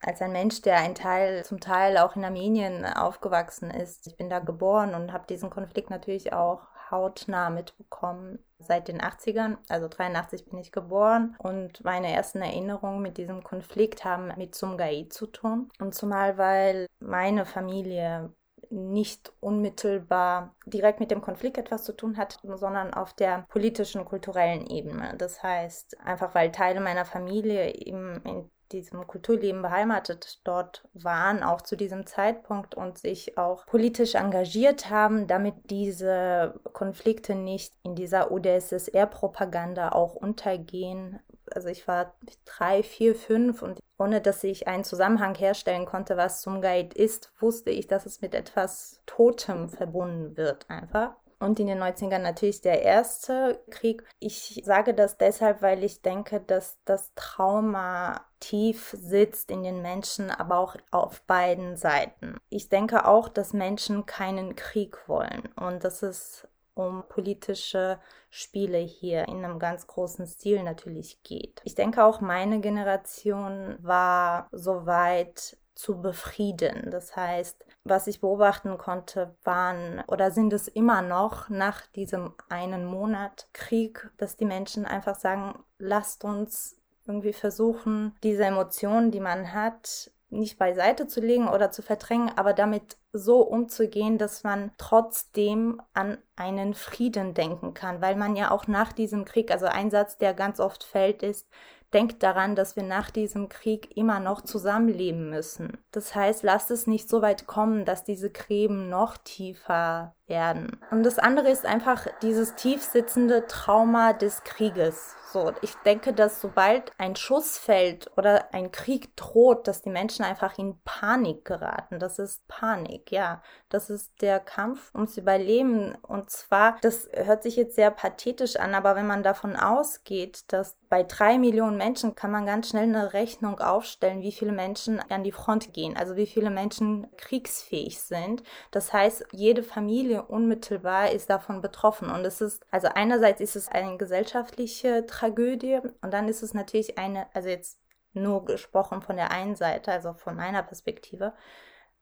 als 0.00 0.20
ein 0.22 0.32
Mensch, 0.32 0.60
der 0.62 0.78
ein 0.78 0.94
Teil, 0.94 1.44
zum 1.44 1.60
Teil 1.60 1.96
auch 1.98 2.16
in 2.16 2.24
Armenien 2.24 2.84
aufgewachsen 2.84 3.70
ist. 3.70 4.06
Ich 4.06 4.16
bin 4.16 4.28
da 4.28 4.38
geboren 4.38 4.94
und 4.94 5.12
habe 5.12 5.26
diesen 5.28 5.50
Konflikt 5.50 5.90
natürlich 5.90 6.32
auch 6.32 6.62
hautnah 6.90 7.50
mitbekommen 7.50 8.38
seit 8.66 8.88
den 8.88 9.00
80ern. 9.00 9.56
Also 9.68 9.88
83 9.88 10.46
bin 10.46 10.58
ich 10.58 10.72
geboren 10.72 11.36
und 11.38 11.84
meine 11.84 12.12
ersten 12.12 12.42
Erinnerungen 12.42 13.02
mit 13.02 13.18
diesem 13.18 13.42
Konflikt 13.42 14.04
haben 14.04 14.32
mit 14.36 14.54
Sumgai 14.54 15.06
zu 15.10 15.26
tun. 15.26 15.70
Und 15.80 15.94
zumal, 15.94 16.38
weil 16.38 16.86
meine 17.00 17.44
Familie 17.46 18.32
nicht 18.70 19.32
unmittelbar 19.40 20.54
direkt 20.66 21.00
mit 21.00 21.10
dem 21.10 21.20
Konflikt 21.20 21.58
etwas 21.58 21.84
zu 21.84 21.92
tun 21.92 22.16
hat, 22.16 22.38
sondern 22.42 22.92
auf 22.92 23.12
der 23.12 23.46
politischen, 23.48 24.04
kulturellen 24.04 24.66
Ebene. 24.66 25.14
Das 25.18 25.42
heißt, 25.42 26.00
einfach 26.00 26.34
weil 26.34 26.50
Teile 26.50 26.80
meiner 26.80 27.04
Familie 27.04 27.74
eben 27.74 28.20
in 28.24 28.50
diesem 28.74 29.06
Kulturleben 29.06 29.62
beheimatet 29.62 30.40
dort 30.44 30.86
waren, 30.92 31.42
auch 31.42 31.62
zu 31.62 31.76
diesem 31.76 32.06
Zeitpunkt 32.06 32.74
und 32.74 32.98
sich 32.98 33.38
auch 33.38 33.64
politisch 33.66 34.16
engagiert 34.16 34.90
haben, 34.90 35.26
damit 35.26 35.54
diese 35.70 36.60
Konflikte 36.72 37.34
nicht 37.34 37.72
in 37.84 37.94
dieser 37.94 38.30
UdSSR-Propaganda 38.32 39.90
auch 39.92 40.14
untergehen. 40.14 41.20
Also 41.52 41.68
ich 41.68 41.86
war 41.86 42.14
drei, 42.44 42.82
vier, 42.82 43.14
fünf 43.14 43.62
und 43.62 43.78
ohne 43.98 44.20
dass 44.20 44.42
ich 44.42 44.66
einen 44.66 44.84
Zusammenhang 44.84 45.34
herstellen 45.34 45.86
konnte, 45.86 46.16
was 46.16 46.40
zum 46.40 46.60
Guide 46.60 46.96
ist, 46.96 47.32
wusste 47.38 47.70
ich, 47.70 47.86
dass 47.86 48.06
es 48.06 48.20
mit 48.20 48.34
etwas 48.34 49.00
Totem 49.06 49.68
verbunden 49.68 50.36
wird 50.36 50.68
einfach 50.68 51.14
und 51.40 51.60
in 51.60 51.66
den 51.66 51.82
90ern 51.82 52.18
natürlich 52.18 52.60
der 52.60 52.82
erste 52.82 53.60
Krieg. 53.70 54.04
Ich 54.18 54.62
sage 54.64 54.94
das 54.94 55.18
deshalb, 55.18 55.62
weil 55.62 55.84
ich 55.84 56.02
denke, 56.02 56.40
dass 56.40 56.78
das 56.84 57.12
Trauma 57.14 58.24
tief 58.40 58.94
sitzt 58.98 59.50
in 59.50 59.62
den 59.62 59.82
Menschen, 59.82 60.30
aber 60.30 60.58
auch 60.58 60.76
auf 60.90 61.22
beiden 61.22 61.76
Seiten. 61.76 62.36
Ich 62.50 62.68
denke 62.68 63.06
auch, 63.06 63.28
dass 63.28 63.52
Menschen 63.52 64.06
keinen 64.06 64.54
Krieg 64.54 65.08
wollen 65.08 65.48
und 65.56 65.84
dass 65.84 66.02
es 66.02 66.46
um 66.74 67.04
politische 67.08 67.98
Spiele 68.30 68.78
hier 68.78 69.28
in 69.28 69.44
einem 69.44 69.58
ganz 69.58 69.86
großen 69.86 70.26
Stil 70.26 70.62
natürlich 70.62 71.22
geht. 71.22 71.60
Ich 71.64 71.74
denke 71.74 72.04
auch 72.04 72.20
meine 72.20 72.60
Generation 72.60 73.76
war 73.80 74.48
soweit 74.50 75.56
zu 75.74 76.00
befrieden. 76.00 76.90
Das 76.90 77.16
heißt, 77.16 77.64
was 77.84 78.06
ich 78.06 78.20
beobachten 78.20 78.78
konnte, 78.78 79.36
waren 79.44 80.02
oder 80.08 80.30
sind 80.30 80.52
es 80.52 80.68
immer 80.68 81.02
noch 81.02 81.48
nach 81.50 81.86
diesem 81.88 82.34
einen 82.48 82.86
Monat 82.86 83.48
Krieg, 83.52 84.10
dass 84.16 84.36
die 84.36 84.46
Menschen 84.46 84.86
einfach 84.86 85.16
sagen, 85.16 85.62
lasst 85.78 86.24
uns 86.24 86.80
irgendwie 87.06 87.34
versuchen, 87.34 88.16
diese 88.22 88.44
Emotionen, 88.44 89.10
die 89.10 89.20
man 89.20 89.52
hat, 89.52 90.10
nicht 90.30 90.58
beiseite 90.58 91.06
zu 91.06 91.20
legen 91.20 91.48
oder 91.48 91.70
zu 91.70 91.82
verdrängen, 91.82 92.30
aber 92.36 92.54
damit 92.54 92.96
so 93.12 93.42
umzugehen, 93.42 94.18
dass 94.18 94.42
man 94.42 94.72
trotzdem 94.78 95.80
an 95.92 96.18
einen 96.34 96.74
Frieden 96.74 97.34
denken 97.34 97.74
kann, 97.74 98.00
weil 98.00 98.16
man 98.16 98.34
ja 98.34 98.50
auch 98.50 98.66
nach 98.66 98.92
diesem 98.92 99.24
Krieg, 99.24 99.50
also 99.50 99.66
ein 99.66 99.90
Satz, 99.90 100.18
der 100.18 100.34
ganz 100.34 100.58
oft 100.58 100.82
fällt, 100.82 101.22
ist, 101.22 101.48
denkt 101.94 102.22
daran, 102.22 102.56
dass 102.56 102.76
wir 102.76 102.82
nach 102.82 103.10
diesem 103.10 103.48
Krieg 103.48 103.96
immer 103.96 104.20
noch 104.20 104.42
zusammenleben 104.42 105.30
müssen. 105.30 105.78
Das 105.92 106.14
heißt, 106.14 106.42
lasst 106.42 106.70
es 106.70 106.86
nicht 106.86 107.08
so 107.08 107.22
weit 107.22 107.46
kommen, 107.46 107.84
dass 107.84 108.04
diese 108.04 108.30
Gräben 108.30 108.88
noch 108.88 109.16
tiefer 109.16 110.14
werden. 110.26 110.80
Und 110.90 111.04
das 111.04 111.18
andere 111.18 111.50
ist 111.50 111.66
einfach 111.66 112.06
dieses 112.22 112.54
tiefsitzende 112.54 113.46
Trauma 113.46 114.12
des 114.12 114.42
Krieges. 114.44 115.14
So, 115.34 115.52
ich 115.62 115.74
denke, 115.84 116.12
dass 116.12 116.40
sobald 116.40 116.92
ein 116.96 117.16
Schuss 117.16 117.58
fällt 117.58 118.08
oder 118.16 118.54
ein 118.54 118.70
Krieg 118.70 119.16
droht, 119.16 119.66
dass 119.66 119.82
die 119.82 119.90
Menschen 119.90 120.24
einfach 120.24 120.56
in 120.58 120.78
Panik 120.84 121.44
geraten. 121.44 121.98
Das 121.98 122.20
ist 122.20 122.46
Panik, 122.46 123.10
ja. 123.10 123.42
Das 123.68 123.90
ist 123.90 124.22
der 124.22 124.38
Kampf 124.38 124.94
ums 124.94 125.16
Überleben. 125.16 125.96
Und 126.02 126.30
zwar, 126.30 126.76
das 126.82 127.08
hört 127.12 127.42
sich 127.42 127.56
jetzt 127.56 127.74
sehr 127.74 127.90
pathetisch 127.90 128.54
an, 128.54 128.76
aber 128.76 128.94
wenn 128.94 129.08
man 129.08 129.24
davon 129.24 129.56
ausgeht, 129.56 130.44
dass 130.52 130.76
bei 130.88 131.02
drei 131.02 131.38
Millionen 131.38 131.78
Menschen 131.78 132.14
kann 132.14 132.30
man 132.30 132.46
ganz 132.46 132.68
schnell 132.68 132.84
eine 132.84 133.12
Rechnung 133.14 133.58
aufstellen, 133.58 134.22
wie 134.22 134.30
viele 134.30 134.52
Menschen 134.52 135.00
an 135.10 135.24
die 135.24 135.32
Front 135.32 135.72
gehen, 135.72 135.96
also 135.96 136.14
wie 136.14 136.28
viele 136.28 136.50
Menschen 136.50 137.08
kriegsfähig 137.16 138.00
sind. 138.00 138.44
Das 138.70 138.92
heißt, 138.92 139.26
jede 139.32 139.64
Familie 139.64 140.13
unmittelbar 140.22 141.10
ist 141.10 141.30
davon 141.30 141.60
betroffen. 141.60 142.10
Und 142.10 142.24
es 142.24 142.40
ist, 142.40 142.64
also 142.70 142.88
einerseits 142.88 143.40
ist 143.40 143.56
es 143.56 143.68
eine 143.68 143.96
gesellschaftliche 143.96 145.04
Tragödie 145.06 145.80
und 146.00 146.12
dann 146.12 146.28
ist 146.28 146.42
es 146.42 146.54
natürlich 146.54 146.98
eine, 146.98 147.26
also 147.34 147.48
jetzt 147.48 147.80
nur 148.12 148.44
gesprochen 148.44 149.02
von 149.02 149.16
der 149.16 149.30
einen 149.30 149.56
Seite, 149.56 149.92
also 149.92 150.14
von 150.14 150.36
meiner 150.36 150.62
Perspektive. 150.62 151.34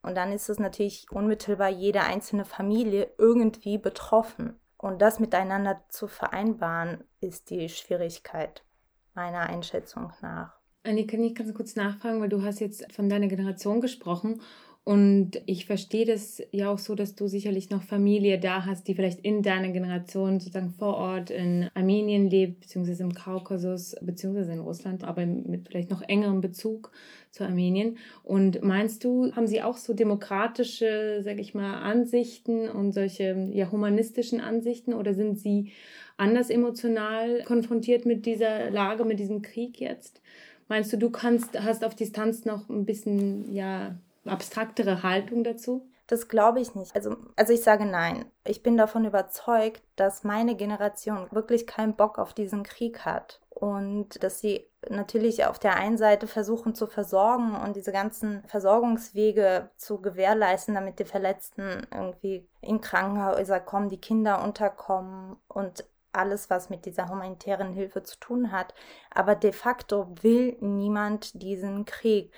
Und 0.03 0.17
dann 0.17 0.33
ist 0.33 0.49
es 0.49 0.59
natürlich 0.59 1.07
unmittelbar 1.11 1.69
jede 1.69 2.03
einzelne 2.03 2.45
Familie 2.45 3.11
irgendwie 3.19 3.79
betroffen. 3.79 4.59
Und 4.77 5.01
das 5.01 5.21
miteinander 5.21 5.81
zu 5.89 6.09
vereinbaren, 6.09 7.05
ist 7.21 7.51
die 7.51 7.69
Schwierigkeit 7.69 8.65
meiner 9.15 9.41
Einschätzung 9.41 10.13
nach. 10.21 10.55
Annie, 10.85 11.07
kann 11.07 11.23
ich 11.23 11.37
ganz 11.37 11.55
kurz 11.55 11.77
nachfragen, 11.77 12.21
weil 12.21 12.29
du 12.29 12.43
hast 12.43 12.59
jetzt 12.59 12.93
von 12.93 13.09
deiner 13.09 13.29
Generation 13.29 13.81
gesprochen 13.81 14.43
und 14.85 15.41
ich 15.47 15.67
verstehe 15.67 16.05
das 16.05 16.43
ja 16.51 16.69
auch 16.69 16.79
so, 16.79 16.97
dass 16.97 17.15
du 17.15 17.29
sicherlich 17.29 17.71
noch 17.71 17.85
Familie 17.85 18.41
da 18.41 18.67
hast, 18.67 18.89
die 18.89 18.97
vielleicht 18.97 19.21
in 19.21 19.43
deiner 19.43 19.69
Generation 19.69 20.41
sozusagen 20.41 20.71
vor 20.71 20.97
Ort 20.97 21.31
in 21.31 21.69
Armenien 21.75 22.29
lebt, 22.29 22.63
beziehungsweise 22.63 23.05
im 23.05 23.15
Kaukasus, 23.15 23.95
beziehungsweise 24.03 24.53
in 24.53 24.59
Russland, 24.59 25.05
aber 25.05 25.25
mit 25.25 25.69
vielleicht 25.69 25.91
noch 25.91 26.03
engerem 26.03 26.41
Bezug 26.41 26.91
zu 27.31 27.45
Armenien. 27.45 27.97
Und 28.25 28.65
meinst 28.65 29.05
du, 29.05 29.31
haben 29.37 29.47
sie 29.47 29.63
auch 29.63 29.77
so 29.77 29.95
demokratische, 29.95 31.21
sag 31.23 31.39
ich 31.39 31.55
mal, 31.55 31.75
Ansichten 31.83 32.69
und 32.69 32.91
solche 32.91 33.51
ja 33.53 33.71
humanistischen 33.71 34.41
Ansichten 34.41 34.95
oder 34.95 35.15
sind 35.15 35.39
sie 35.39 35.71
anders 36.17 36.51
emotional 36.51 37.45
konfrontiert 37.45 38.05
mit 38.05 38.27
dieser 38.27 38.69
Lage, 38.73 39.05
mit 39.05 39.21
diesem 39.21 39.43
Krieg 39.43 39.79
jetzt? 39.79 40.21
Meinst 40.67 40.93
du, 40.93 40.97
du 40.97 41.11
kannst, 41.11 41.63
hast 41.63 41.85
auf 41.85 41.95
Distanz 41.95 42.45
noch 42.45 42.69
ein 42.69 42.85
bisschen, 42.85 43.53
ja, 43.53 43.97
abstraktere 44.25 45.03
Haltung 45.03 45.45
dazu? 45.45 45.89
Das 46.07 46.29
glaube 46.29 46.61
ich 46.61 46.75
nicht. 46.75 46.95
Also, 46.95 47.17
also 47.37 47.53
ich 47.53 47.63
sage 47.63 47.87
nein. 47.87 48.27
Ich 48.45 48.63
bin 48.63 48.77
davon 48.77 49.05
überzeugt, 49.05 49.83
dass 49.97 50.25
meine 50.25 50.57
Generation 50.57 51.29
wirklich 51.31 51.67
keinen 51.67 51.97
Bock 51.97 52.19
auf 52.19 52.35
diesen 52.35 52.65
Krieg 52.65 53.05
hat 53.07 53.41
und 53.49 54.23
dass 54.23 54.41
sie 54.41 54.69
natürlich 54.91 55.47
auf 55.47 55.59
der 55.59 55.77
einen 55.77 55.97
Seite 55.97 56.27
versuchen 56.27 56.75
zu 56.75 56.87
versorgen 56.87 57.55
und 57.55 57.77
diese 57.77 57.93
ganzen 57.93 58.43
Versorgungswege 58.47 59.71
zu 59.77 60.01
gewährleisten, 60.01 60.75
damit 60.75 60.99
die 60.99 61.05
Verletzten 61.05 61.87
irgendwie 61.93 62.49
in 62.61 62.81
Krankenhäuser 62.81 63.61
kommen, 63.61 63.89
die 63.89 64.01
Kinder 64.01 64.43
unterkommen 64.43 65.37
und 65.49 65.85
alles, 66.13 66.51
was 66.51 66.69
mit 66.69 66.85
dieser 66.85 67.09
humanitären 67.09 67.73
Hilfe 67.73 68.03
zu 68.03 68.19
tun 68.19 68.53
hat. 68.53 68.75
Aber 69.11 69.35
de 69.35 69.53
facto 69.53 70.09
will 70.23 70.57
niemand 70.61 71.41
diesen 71.43 71.85
Krieg 71.85 72.33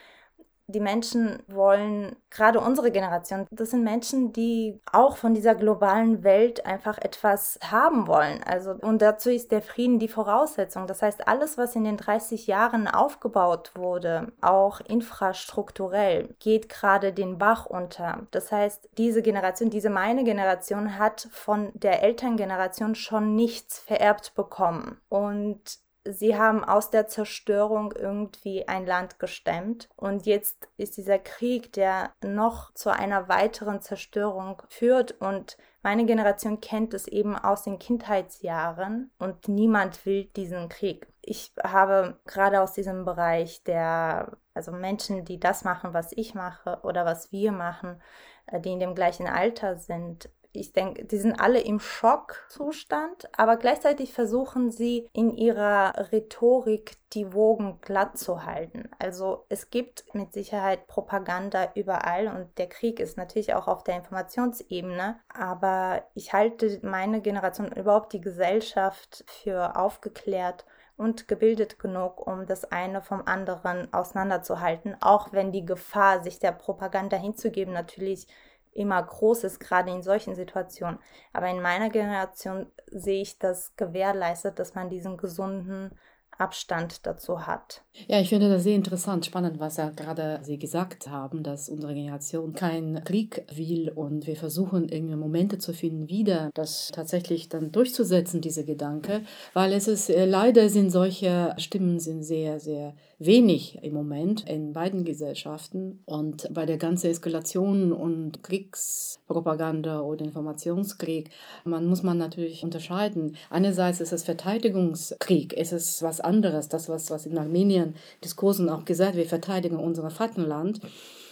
die 0.66 0.80
Menschen 0.80 1.42
wollen, 1.46 2.16
gerade 2.30 2.60
unsere 2.60 2.90
Generation, 2.90 3.46
das 3.50 3.70
sind 3.70 3.84
Menschen, 3.84 4.32
die 4.32 4.80
auch 4.90 5.16
von 5.16 5.34
dieser 5.34 5.54
globalen 5.54 6.24
Welt 6.24 6.64
einfach 6.64 6.96
etwas 6.98 7.58
haben 7.62 8.06
wollen. 8.06 8.42
Also, 8.44 8.72
und 8.72 9.02
dazu 9.02 9.30
ist 9.30 9.52
der 9.52 9.60
Frieden 9.60 9.98
die 9.98 10.08
Voraussetzung. 10.08 10.86
Das 10.86 11.02
heißt, 11.02 11.28
alles, 11.28 11.58
was 11.58 11.76
in 11.76 11.84
den 11.84 11.98
30 11.98 12.46
Jahren 12.46 12.88
aufgebaut 12.88 13.72
wurde, 13.74 14.32
auch 14.40 14.80
infrastrukturell, 14.80 16.34
geht 16.38 16.68
gerade 16.70 17.12
den 17.12 17.36
Bach 17.36 17.66
unter. 17.66 18.26
Das 18.30 18.50
heißt, 18.50 18.88
diese 18.96 19.20
Generation, 19.20 19.68
diese 19.68 19.90
meine 19.90 20.24
Generation 20.24 20.98
hat 20.98 21.28
von 21.30 21.72
der 21.74 22.02
Elterngeneration 22.02 22.94
schon 22.94 23.34
nichts 23.34 23.78
vererbt 23.78 24.34
bekommen. 24.34 24.98
Und 25.10 25.83
sie 26.04 26.36
haben 26.36 26.64
aus 26.64 26.90
der 26.90 27.06
Zerstörung 27.08 27.92
irgendwie 27.92 28.68
ein 28.68 28.86
Land 28.86 29.18
gestemmt. 29.18 29.88
Und 29.96 30.26
jetzt 30.26 30.68
ist 30.76 30.96
dieser 30.96 31.18
Krieg, 31.18 31.72
der 31.72 32.12
noch 32.22 32.72
zu 32.74 32.90
einer 32.90 33.28
weiteren 33.28 33.80
Zerstörung 33.80 34.62
führt. 34.68 35.12
Und 35.20 35.56
meine 35.82 36.06
Generation 36.06 36.60
kennt 36.60 36.94
es 36.94 37.08
eben 37.08 37.36
aus 37.36 37.64
den 37.64 37.78
Kindheitsjahren 37.78 39.10
und 39.18 39.48
niemand 39.48 40.06
will 40.06 40.24
diesen 40.24 40.68
Krieg. 40.68 41.06
Ich 41.20 41.52
habe 41.62 42.18
gerade 42.26 42.60
aus 42.60 42.72
diesem 42.72 43.04
Bereich 43.04 43.62
der, 43.64 44.36
also 44.54 44.72
Menschen, 44.72 45.24
die 45.24 45.38
das 45.38 45.64
machen, 45.64 45.94
was 45.94 46.12
ich 46.12 46.34
mache 46.34 46.80
oder 46.82 47.04
was 47.04 47.32
wir 47.32 47.52
machen, 47.52 48.00
äh, 48.46 48.60
die 48.60 48.72
in 48.72 48.80
dem 48.80 48.94
gleichen 48.94 49.26
Alter 49.26 49.76
sind, 49.76 50.30
ich 50.54 50.72
denke, 50.72 51.04
die 51.04 51.18
sind 51.18 51.40
alle 51.40 51.60
im 51.60 51.80
Schockzustand, 51.80 53.28
aber 53.36 53.56
gleichzeitig 53.56 54.12
versuchen 54.12 54.70
sie 54.70 55.08
in 55.12 55.32
ihrer 55.32 56.12
Rhetorik 56.12 56.96
die 57.12 57.32
Wogen 57.32 57.80
glatt 57.80 58.18
zu 58.18 58.44
halten. 58.44 58.88
Also 58.98 59.46
es 59.48 59.70
gibt 59.70 60.04
mit 60.14 60.32
Sicherheit 60.32 60.86
Propaganda 60.86 61.72
überall 61.74 62.28
und 62.28 62.58
der 62.58 62.68
Krieg 62.68 63.00
ist 63.00 63.16
natürlich 63.16 63.54
auch 63.54 63.68
auf 63.68 63.84
der 63.84 63.96
Informationsebene, 63.96 65.20
aber 65.28 66.04
ich 66.14 66.32
halte 66.32 66.80
meine 66.82 67.20
Generation 67.20 67.72
überhaupt 67.72 68.12
die 68.12 68.20
Gesellschaft 68.20 69.24
für 69.26 69.76
aufgeklärt 69.76 70.64
und 70.96 71.26
gebildet 71.26 71.78
genug, 71.78 72.24
um 72.26 72.46
das 72.46 72.64
eine 72.70 73.02
vom 73.02 73.22
anderen 73.26 73.92
auseinanderzuhalten, 73.92 74.96
auch 75.00 75.32
wenn 75.32 75.50
die 75.50 75.64
Gefahr, 75.64 76.22
sich 76.22 76.38
der 76.38 76.52
Propaganda 76.52 77.16
hinzugeben, 77.16 77.74
natürlich 77.74 78.28
immer 78.74 79.02
groß 79.02 79.44
ist, 79.44 79.60
gerade 79.60 79.90
in 79.90 80.02
solchen 80.02 80.34
Situationen. 80.34 80.98
Aber 81.32 81.48
in 81.48 81.62
meiner 81.62 81.90
Generation 81.90 82.66
sehe 82.86 83.22
ich 83.22 83.38
das 83.38 83.74
gewährleistet, 83.76 84.58
dass 84.58 84.74
man 84.74 84.90
diesen 84.90 85.16
gesunden 85.16 85.92
Abstand 86.38 87.06
dazu 87.06 87.46
hat. 87.46 87.82
Ja, 88.08 88.20
ich 88.20 88.28
finde 88.28 88.48
das 88.48 88.64
sehr 88.64 88.74
interessant, 88.74 89.24
spannend, 89.24 89.60
was 89.60 89.76
ja 89.76 89.90
gerade 89.90 90.40
Sie 90.42 90.58
gesagt 90.58 91.06
haben, 91.06 91.42
dass 91.42 91.68
unsere 91.68 91.94
Generation 91.94 92.54
keinen 92.54 93.04
Krieg 93.04 93.44
will 93.54 93.90
und 93.90 94.26
wir 94.26 94.36
versuchen 94.36 94.88
irgendwie 94.88 95.14
Momente 95.14 95.58
zu 95.58 95.72
finden, 95.72 96.08
wieder 96.08 96.50
das 96.54 96.90
tatsächlich 96.92 97.48
dann 97.48 97.70
durchzusetzen, 97.70 98.40
diese 98.40 98.64
Gedanke, 98.64 99.22
weil 99.52 99.72
es 99.72 99.86
ist 99.86 100.10
äh, 100.10 100.24
leider 100.24 100.68
sind 100.68 100.90
solche 100.90 101.54
Stimmen 101.58 102.00
sind 102.00 102.24
sehr, 102.24 102.58
sehr 102.58 102.94
wenig 103.18 103.78
im 103.82 103.94
Moment 103.94 104.48
in 104.48 104.72
beiden 104.72 105.04
Gesellschaften 105.04 106.02
und 106.04 106.52
bei 106.52 106.66
der 106.66 106.76
ganzen 106.76 107.10
Eskalation 107.10 107.92
und 107.92 108.42
Kriegspropaganda 108.42 110.00
oder 110.00 110.24
Informationskrieg, 110.24 111.30
man 111.64 111.86
muss 111.86 112.02
man 112.02 112.18
natürlich 112.18 112.64
unterscheiden. 112.64 113.36
Einerseits 113.50 114.00
ist 114.00 114.12
es 114.12 114.24
Verteidigungskrieg, 114.24 115.54
es 115.56 115.72
ist 115.72 116.02
was 116.02 116.20
anderes, 116.20 116.68
das 116.68 116.88
was, 116.88 117.10
was 117.10 117.26
in 117.26 117.38
Armenien 117.38 117.94
Diskursen 118.22 118.68
auch 118.68 118.84
gesagt, 118.84 119.16
wir 119.16 119.26
verteidigen 119.26 119.76
unser 119.76 120.10
Vaterland 120.10 120.80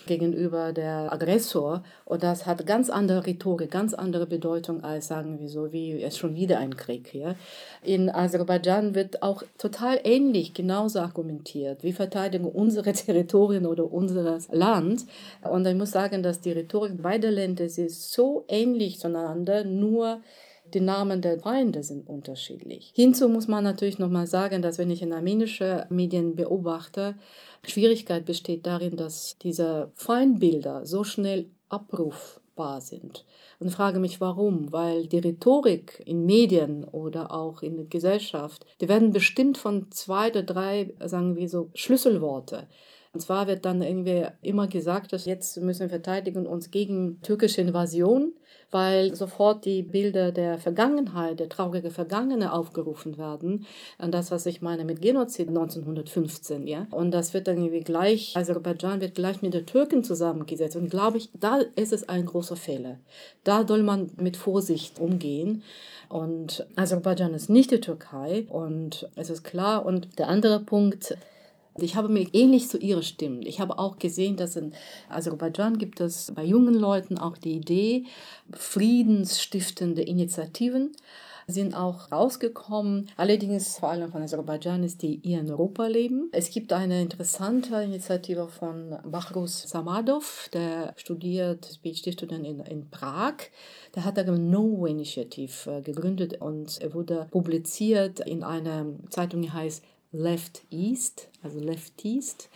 gegenüber 0.07 0.73
der 0.73 1.13
Aggressor 1.13 1.83
und 2.05 2.23
das 2.23 2.47
hat 2.47 2.67
ganz 2.67 2.91
andere 2.91 3.27
Rhetorik, 3.27 3.71
ganz 3.71 3.95
andere 3.95 4.27
Bedeutung 4.27 4.85
als 4.85 5.09
sagen 5.09 5.41
wir 5.41 5.49
so, 5.49 5.73
wie 5.73 6.03
es 6.03 6.17
schon 6.19 6.35
wieder 6.35 6.59
ein 6.59 6.77
Krieg 6.77 7.09
hier. 7.09 7.37
In 7.83 8.11
Aserbaidschan 8.11 8.95
wird 8.95 9.23
auch 9.23 9.43
total 9.59 10.01
ähnlich 10.05 10.55
genauso 10.55 11.01
argumentiert. 11.01 11.83
Wir 11.83 11.95
verteidigen 11.95 12.45
unsere 12.45 12.93
Territorien 12.93 13.67
oder 13.67 13.93
unser 13.93 14.39
Land 14.51 15.07
und 15.43 15.67
ich 15.67 15.75
muss 15.75 15.91
sagen, 15.91 16.23
dass 16.23 16.41
die 16.41 16.53
Rhetorik 16.53 17.03
beider 17.03 17.31
Länder 17.31 17.65
ist 17.65 18.13
so 18.13 18.45
ähnlich 18.49 18.99
zueinander, 18.99 19.65
nur 19.65 20.21
die 20.75 20.81
Namen 20.81 21.21
der 21.21 21.39
Feinde 21.39 21.83
sind 21.83 22.09
unterschiedlich. 22.09 22.93
Hinzu 22.95 23.29
muss 23.29 23.49
man 23.49 23.65
natürlich 23.65 23.99
nochmal 23.99 24.27
sagen, 24.27 24.63
dass 24.63 24.79
wenn 24.79 24.91
ich 24.91 25.03
in 25.03 25.13
armenische 25.13 25.87
Medien 25.91 26.37
beobachte, 26.37 27.15
Schwierigkeit 27.65 28.25
besteht 28.25 28.67
darin, 28.67 28.97
dass 28.97 29.37
diese 29.43 29.93
Feindbilder 29.95 30.85
so 30.85 31.05
schnell 31.05 31.47
abrufbar 31.69 32.81
sind. 32.81 33.25
Und 33.61 33.71
frage 33.71 34.01
mich, 34.01 34.21
warum? 34.21 34.73
Weil 34.73 35.07
die 35.07 35.19
Rhetorik 35.19 36.03
in 36.05 36.27
Medien 36.27 36.85
oder 36.85 37.33
auch 37.33 37.63
in 37.63 37.77
der 37.77 37.87
Gesellschaft, 37.87 38.67
die 38.81 38.89
werden 38.89 39.13
bestimmt 39.13 39.57
von 39.57 39.91
zwei 39.91 40.31
oder 40.31 40.43
drei, 40.43 40.95
sagen 41.05 41.37
wir 41.37 41.49
so, 41.49 41.71
Schlüsselworte. 41.75 42.67
Und 43.15 43.21
zwar 43.21 43.47
wird 43.47 43.67
dann 43.67 43.83
irgendwie 43.83 44.25
immer 44.41 44.67
gesagt, 44.69 45.13
dass 45.13 45.27
jetzt 45.27 45.61
müssen 45.61 45.81
wir 45.81 45.91
verteidigen 45.91 46.47
uns 46.47 46.71
gegen 46.71 47.21
türkische 47.21 47.61
Invasion, 47.61 48.33
weil 48.71 49.15
sofort 49.15 49.67
die 49.67 49.83
Bilder 49.83 50.33
der 50.33 50.57
Vergangenheit, 50.57 51.39
der 51.39 51.51
traurige 51.51 51.91
Vergangene 51.91 52.55
aufgerufen 52.55 53.19
werden. 53.19 53.67
Und 53.99 54.15
das, 54.15 54.31
was 54.31 54.47
ich 54.47 54.63
meine 54.63 54.87
mit 54.87 55.03
Genozid 55.03 55.49
1915, 55.49 56.67
ja. 56.67 56.87
Und 56.91 57.11
das 57.11 57.35
wird 57.35 57.49
dann 57.49 57.59
irgendwie 57.59 57.81
gleich, 57.81 58.35
Aserbaidschan 58.35 59.03
wird 59.03 59.15
gleich 59.15 59.43
mit 59.43 59.53
den 59.53 59.67
Türken 59.67 60.03
zusammengesetzt. 60.05 60.77
Und 60.77 60.89
glaube 60.89 61.19
ich, 61.19 61.29
da 61.39 61.61
ist 61.77 61.93
es 61.93 62.09
ein 62.09 62.25
großer 62.25 62.57
Fehler. 62.57 62.99
Da 63.45 63.67
soll 63.69 63.83
man 63.83 64.11
mit 64.17 64.39
Vorsicht 64.39 64.99
umgehen. 64.99 65.63
Und 66.09 66.67
Aserbaidschan 66.77 67.35
ist 67.35 67.51
nicht 67.51 67.71
die 67.73 67.81
Türkei 67.81 68.47
und 68.49 69.07
es 69.17 69.29
ist 69.29 69.45
klar. 69.45 69.85
Und 69.85 70.19
der 70.19 70.29
andere 70.29 70.61
Punkt, 70.61 71.15
ich 71.79 71.97
habe 71.97 72.09
mir 72.09 72.27
ähnlich 72.33 72.69
zu 72.69 72.79
ihrer 72.79 73.03
Stimmen. 73.03 73.43
Ich 73.43 73.61
habe 73.61 73.79
auch 73.79 73.99
gesehen, 73.99 74.37
dass 74.37 74.57
in 74.57 74.73
Aserbaidschan 75.09 75.79
gibt 75.79 76.01
es 76.01 76.33
bei 76.35 76.45
jungen 76.45 76.75
Leuten 76.75 77.19
auch 77.19 77.37
die 77.37 77.55
Idee, 77.57 78.05
friedensstiftende 78.53 80.03
Initiativen 80.03 80.93
sind 81.47 81.75
auch 81.75 82.11
rausgekommen. 82.11 83.09
Allerdings 83.17 83.79
vor 83.79 83.91
allem 83.91 84.11
von 84.11 84.23
Aserbaidschan 84.23 84.83
ist 84.83 85.03
die 85.03 85.21
hier 85.23 85.41
in 85.41 85.51
Europa 85.51 85.87
leben. 85.87 86.29
Es 86.33 86.51
gibt 86.51 86.73
eine 86.73 87.03
interessante 87.03 87.83
Initiative 87.83 88.49
von 88.49 88.97
Bahrus 89.05 89.63
Samadov, 89.63 90.49
der 90.53 90.95
studiert, 90.97 91.81
PhD-Student 91.83 92.47
in, 92.47 92.61
in 92.61 92.91
Prag. 92.91 93.35
Der 93.95 94.05
hat 94.05 94.19
eine 94.19 94.39
No 94.39 94.87
Initiative 94.87 95.71
äh, 95.71 95.83
gegründet 95.83 96.41
und 96.41 96.81
er 96.81 96.95
wurde 96.95 97.27
publiziert 97.31 98.21
in 98.21 98.43
einer 98.43 98.87
Zeitung, 99.11 99.43
die 99.43 99.51
heißt 99.51 99.85
Left 100.13 100.63
East, 100.71 101.29
also 101.43 101.59
Left 101.59 102.05
East. 102.05 102.51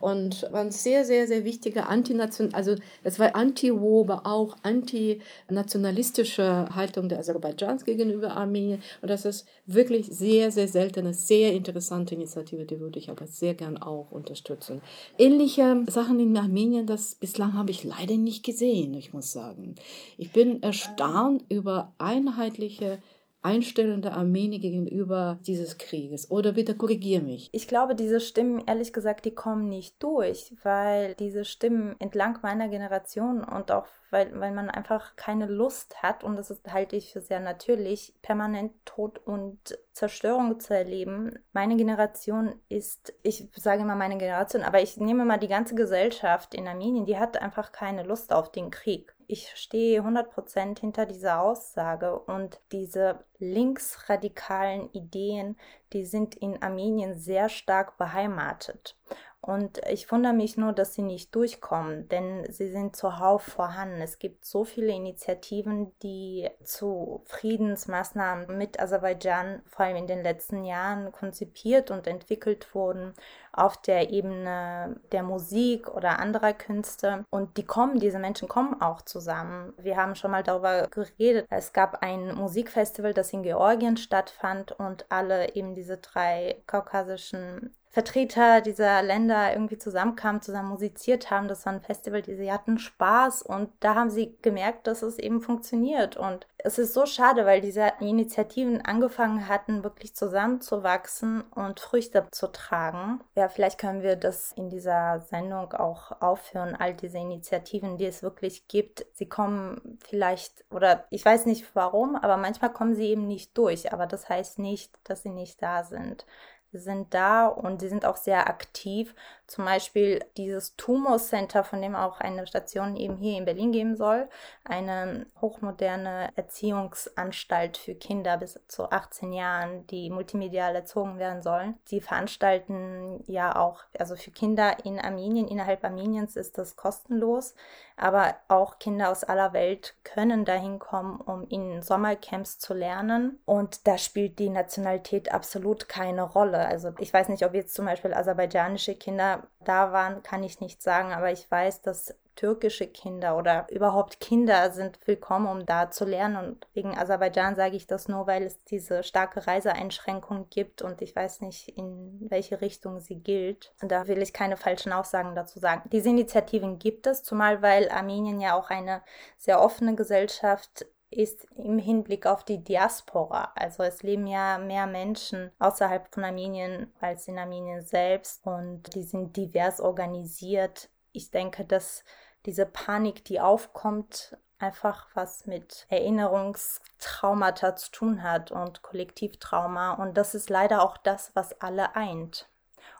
Und 0.00 0.48
war 0.50 0.62
eine 0.62 0.72
sehr, 0.72 1.04
sehr, 1.04 1.26
sehr 1.26 1.44
wichtige 1.44 1.86
Antination, 1.86 2.54
also 2.54 2.74
es 3.04 3.18
war 3.18 3.36
anti-War, 3.36 4.02
aber 4.02 4.26
auch 4.26 4.56
antinationalistische 4.62 6.74
Haltung 6.74 7.10
der 7.10 7.18
Aserbaidschans 7.18 7.84
gegenüber 7.84 8.34
Armenien. 8.36 8.82
Und 9.02 9.10
das 9.10 9.26
ist 9.26 9.46
wirklich 9.66 10.06
sehr, 10.06 10.50
sehr 10.50 10.68
seltene, 10.68 11.12
sehr 11.14 11.52
interessante 11.52 12.14
Initiative, 12.14 12.64
die 12.64 12.80
würde 12.80 12.98
ich 12.98 13.10
aber 13.10 13.26
sehr 13.26 13.52
gern 13.54 13.76
auch 13.76 14.10
unterstützen. 14.10 14.80
Ähnliche 15.18 15.84
Sachen 15.88 16.18
in 16.18 16.34
Armenien, 16.36 16.86
das 16.86 17.14
bislang 17.14 17.52
habe 17.52 17.70
ich 17.70 17.84
leider 17.84 18.16
nicht 18.16 18.44
gesehen, 18.44 18.94
ich 18.94 19.12
muss 19.12 19.32
sagen. 19.32 19.74
Ich 20.16 20.32
bin 20.32 20.62
erstaunt 20.62 21.44
über 21.48 21.92
einheitliche 21.98 22.98
Einstellung 23.42 24.02
der 24.02 24.14
Armenier 24.14 24.60
gegenüber 24.60 25.38
dieses 25.46 25.78
Krieges? 25.78 26.30
Oder 26.30 26.52
bitte 26.52 26.76
korrigiere 26.76 27.22
mich. 27.22 27.48
Ich 27.52 27.68
glaube, 27.68 27.94
diese 27.94 28.20
Stimmen, 28.20 28.62
ehrlich 28.66 28.92
gesagt, 28.92 29.24
die 29.24 29.34
kommen 29.34 29.68
nicht 29.68 30.02
durch, 30.02 30.54
weil 30.62 31.14
diese 31.14 31.44
Stimmen 31.44 31.96
entlang 31.98 32.38
meiner 32.42 32.68
Generation 32.68 33.44
und 33.44 33.70
auch 33.70 33.86
weil, 34.12 34.38
weil 34.38 34.52
man 34.52 34.68
einfach 34.68 35.16
keine 35.16 35.46
Lust 35.46 36.02
hat, 36.02 36.22
und 36.22 36.36
das 36.36 36.50
ist, 36.50 36.70
halte 36.70 36.96
ich 36.96 37.12
für 37.12 37.22
sehr 37.22 37.40
natürlich, 37.40 38.14
permanent 38.20 38.72
Tod 38.84 39.18
und 39.24 39.78
Zerstörung 39.92 40.60
zu 40.60 40.74
erleben. 40.74 41.38
Meine 41.52 41.76
Generation 41.76 42.54
ist, 42.68 43.14
ich 43.22 43.48
sage 43.56 43.82
immer 43.82 43.96
meine 43.96 44.18
Generation, 44.18 44.62
aber 44.62 44.82
ich 44.82 44.98
nehme 44.98 45.24
mal 45.24 45.38
die 45.38 45.48
ganze 45.48 45.74
Gesellschaft 45.74 46.54
in 46.54 46.68
Armenien, 46.68 47.06
die 47.06 47.18
hat 47.18 47.40
einfach 47.40 47.72
keine 47.72 48.02
Lust 48.02 48.34
auf 48.34 48.52
den 48.52 48.70
Krieg 48.70 49.14
ich 49.32 49.50
stehe 49.56 50.02
100% 50.02 50.78
hinter 50.78 51.06
dieser 51.06 51.40
Aussage 51.40 52.18
und 52.18 52.60
diese 52.70 53.24
linksradikalen 53.38 54.92
Ideen, 54.92 55.56
die 55.94 56.04
sind 56.04 56.34
in 56.34 56.62
Armenien 56.62 57.14
sehr 57.14 57.48
stark 57.48 57.96
beheimatet. 57.96 58.94
Und 59.40 59.80
ich 59.90 60.12
wundere 60.12 60.34
mich 60.34 60.56
nur, 60.56 60.72
dass 60.72 60.94
sie 60.94 61.02
nicht 61.02 61.34
durchkommen, 61.34 62.08
denn 62.08 62.44
sie 62.52 62.70
sind 62.70 62.94
zuhauf 62.94 63.42
vorhanden. 63.42 64.00
Es 64.02 64.18
gibt 64.18 64.44
so 64.44 64.64
viele 64.64 64.92
Initiativen, 64.92 65.90
die 66.02 66.48
zu 66.62 67.24
Friedensmaßnahmen 67.24 68.56
mit 68.56 68.78
Aserbaidschan 68.78 69.62
vor 69.66 69.86
allem 69.86 69.96
in 69.96 70.06
den 70.06 70.22
letzten 70.22 70.62
Jahren 70.62 71.10
konzipiert 71.10 71.90
und 71.90 72.06
entwickelt 72.06 72.72
wurden 72.74 73.14
auf 73.52 73.76
der 73.76 74.10
Ebene 74.10 75.00
der 75.12 75.22
Musik 75.22 75.88
oder 75.88 76.18
anderer 76.18 76.52
Künste. 76.52 77.24
Und 77.30 77.56
die 77.56 77.64
kommen, 77.64 77.98
diese 77.98 78.18
Menschen 78.18 78.48
kommen 78.48 78.80
auch 78.80 79.02
zusammen. 79.02 79.74
Wir 79.78 79.96
haben 79.96 80.14
schon 80.14 80.30
mal 80.30 80.42
darüber 80.42 80.88
geredet. 80.88 81.46
Es 81.50 81.72
gab 81.72 82.02
ein 82.02 82.34
Musikfestival, 82.34 83.14
das 83.14 83.32
in 83.32 83.42
Georgien 83.42 83.96
stattfand 83.96 84.72
und 84.72 85.06
alle 85.10 85.54
eben 85.54 85.74
diese 85.74 85.98
drei 85.98 86.62
kaukasischen 86.66 87.74
Vertreter 87.92 88.62
dieser 88.62 89.02
Länder 89.02 89.52
irgendwie 89.52 89.76
zusammenkamen, 89.76 90.40
zusammen 90.40 90.70
musiziert 90.70 91.30
haben. 91.30 91.46
Das 91.46 91.66
war 91.66 91.74
ein 91.74 91.82
Festival, 91.82 92.22
die 92.22 92.36
sie 92.36 92.50
hatten 92.50 92.78
Spaß 92.78 93.42
und 93.42 93.68
da 93.80 93.94
haben 93.94 94.08
sie 94.08 94.34
gemerkt, 94.40 94.86
dass 94.86 95.02
es 95.02 95.18
eben 95.18 95.42
funktioniert. 95.42 96.16
Und 96.16 96.46
es 96.56 96.78
ist 96.78 96.94
so 96.94 97.04
schade, 97.04 97.44
weil 97.44 97.60
diese 97.60 97.92
Initiativen 98.00 98.80
angefangen 98.80 99.46
hatten, 99.46 99.84
wirklich 99.84 100.14
zusammenzuwachsen 100.14 101.42
und 101.54 101.80
Früchte 101.80 102.26
zu 102.30 102.50
tragen. 102.50 103.20
Ja, 103.34 103.50
vielleicht 103.50 103.78
können 103.78 104.02
wir 104.02 104.16
das 104.16 104.52
in 104.52 104.70
dieser 104.70 105.20
Sendung 105.20 105.74
auch 105.74 106.22
aufhören, 106.22 106.74
all 106.74 106.94
diese 106.94 107.18
Initiativen, 107.18 107.98
die 107.98 108.06
es 108.06 108.22
wirklich 108.22 108.68
gibt. 108.68 109.04
Sie 109.12 109.28
kommen 109.28 109.98
vielleicht, 110.02 110.64
oder 110.70 111.04
ich 111.10 111.26
weiß 111.26 111.44
nicht 111.44 111.66
warum, 111.74 112.16
aber 112.16 112.38
manchmal 112.38 112.72
kommen 112.72 112.94
sie 112.94 113.08
eben 113.08 113.26
nicht 113.26 113.58
durch. 113.58 113.92
Aber 113.92 114.06
das 114.06 114.30
heißt 114.30 114.58
nicht, 114.58 114.98
dass 115.04 115.22
sie 115.22 115.30
nicht 115.30 115.60
da 115.60 115.84
sind. 115.84 116.24
Sind 116.72 117.12
da 117.14 117.46
und 117.46 117.80
sie 117.80 117.88
sind 117.88 118.04
auch 118.04 118.16
sehr 118.16 118.48
aktiv. 118.48 119.14
Zum 119.46 119.66
Beispiel 119.66 120.24
dieses 120.38 120.76
Tumor 120.76 121.18
Center, 121.18 121.62
von 121.62 121.82
dem 121.82 121.94
auch 121.94 122.20
eine 122.20 122.46
Station 122.46 122.96
eben 122.96 123.16
hier 123.16 123.36
in 123.36 123.44
Berlin 123.44 123.70
geben 123.70 123.96
soll, 123.96 124.28
eine 124.64 125.26
hochmoderne 125.42 126.30
Erziehungsanstalt 126.36 127.76
für 127.76 127.94
Kinder 127.94 128.38
bis 128.38 128.58
zu 128.68 128.90
18 128.90 129.32
Jahren, 129.34 129.86
die 129.88 130.08
multimedial 130.08 130.74
erzogen 130.74 131.18
werden 131.18 131.42
sollen. 131.42 131.78
Die 131.90 132.00
veranstalten 132.00 133.22
ja 133.26 133.56
auch, 133.56 133.84
also 133.98 134.16
für 134.16 134.30
Kinder 134.30 134.76
in 134.84 134.98
Armenien, 134.98 135.48
innerhalb 135.48 135.84
Armeniens 135.84 136.36
ist 136.36 136.56
das 136.56 136.76
kostenlos, 136.76 137.54
aber 137.96 138.36
auch 138.48 138.78
Kinder 138.78 139.10
aus 139.10 139.22
aller 139.22 139.52
Welt 139.52 139.94
können 140.02 140.46
dahin 140.46 140.78
kommen, 140.78 141.20
um 141.20 141.46
in 141.48 141.82
Sommercamps 141.82 142.58
zu 142.58 142.72
lernen. 142.72 143.38
Und 143.44 143.86
da 143.86 143.98
spielt 143.98 144.38
die 144.38 144.48
Nationalität 144.48 145.32
absolut 145.32 145.88
keine 145.88 146.22
Rolle. 146.22 146.61
Also 146.66 146.92
ich 146.98 147.12
weiß 147.12 147.28
nicht, 147.28 147.44
ob 147.44 147.54
jetzt 147.54 147.74
zum 147.74 147.86
Beispiel 147.86 148.14
aserbaidschanische 148.14 148.94
Kinder 148.94 149.46
da 149.60 149.92
waren, 149.92 150.22
kann 150.22 150.42
ich 150.42 150.60
nicht 150.60 150.82
sagen, 150.82 151.12
aber 151.12 151.30
ich 151.30 151.50
weiß, 151.50 151.82
dass 151.82 152.14
türkische 152.34 152.86
Kinder 152.86 153.36
oder 153.36 153.66
überhaupt 153.70 154.20
Kinder 154.20 154.70
sind 154.72 154.98
willkommen, 155.06 155.46
um 155.46 155.66
da 155.66 155.90
zu 155.90 156.04
lernen. 156.04 156.36
Und 156.36 156.66
wegen 156.72 156.96
Aserbaidschan 156.96 157.56
sage 157.56 157.76
ich 157.76 157.86
das 157.86 158.08
nur, 158.08 158.26
weil 158.26 158.42
es 158.42 158.64
diese 158.64 159.02
starke 159.02 159.46
Reiseeinschränkung 159.46 160.48
gibt 160.48 160.82
und 160.82 161.02
ich 161.02 161.14
weiß 161.14 161.42
nicht, 161.42 161.68
in 161.76 162.18
welche 162.28 162.60
Richtung 162.60 163.00
sie 163.00 163.16
gilt. 163.16 163.74
Und 163.82 163.92
da 163.92 164.06
will 164.08 164.22
ich 164.22 164.32
keine 164.32 164.56
falschen 164.56 164.92
Aussagen 164.92 165.34
dazu 165.34 165.58
sagen. 165.58 165.88
Diese 165.92 166.08
Initiativen 166.08 166.78
gibt 166.78 167.06
es, 167.06 167.22
zumal 167.22 167.62
weil 167.62 167.90
Armenien 167.90 168.40
ja 168.40 168.54
auch 168.54 168.70
eine 168.70 169.02
sehr 169.36 169.60
offene 169.60 169.94
Gesellschaft 169.94 170.86
ist 171.12 171.46
im 171.56 171.78
Hinblick 171.78 172.26
auf 172.26 172.44
die 172.44 172.62
Diaspora. 172.62 173.52
Also 173.54 173.82
es 173.82 174.02
leben 174.02 174.26
ja 174.26 174.58
mehr 174.58 174.86
Menschen 174.86 175.50
außerhalb 175.58 176.12
von 176.12 176.24
Armenien 176.24 176.92
als 177.00 177.28
in 177.28 177.38
Armenien 177.38 177.82
selbst 177.82 178.44
und 178.46 178.94
die 178.94 179.02
sind 179.02 179.36
divers 179.36 179.80
organisiert. 179.80 180.90
Ich 181.12 181.30
denke, 181.30 181.64
dass 181.64 182.04
diese 182.46 182.66
Panik, 182.66 183.24
die 183.24 183.40
aufkommt, 183.40 184.36
einfach 184.58 185.08
was 185.14 185.46
mit 185.46 185.86
Erinnerungstraumata 185.88 187.76
zu 187.76 187.90
tun 187.90 188.22
hat 188.22 188.52
und 188.52 188.82
Kollektivtrauma. 188.82 189.94
Und 189.94 190.16
das 190.16 190.34
ist 190.34 190.50
leider 190.50 190.82
auch 190.82 190.96
das, 190.96 191.32
was 191.34 191.60
alle 191.60 191.96
eint. 191.96 192.48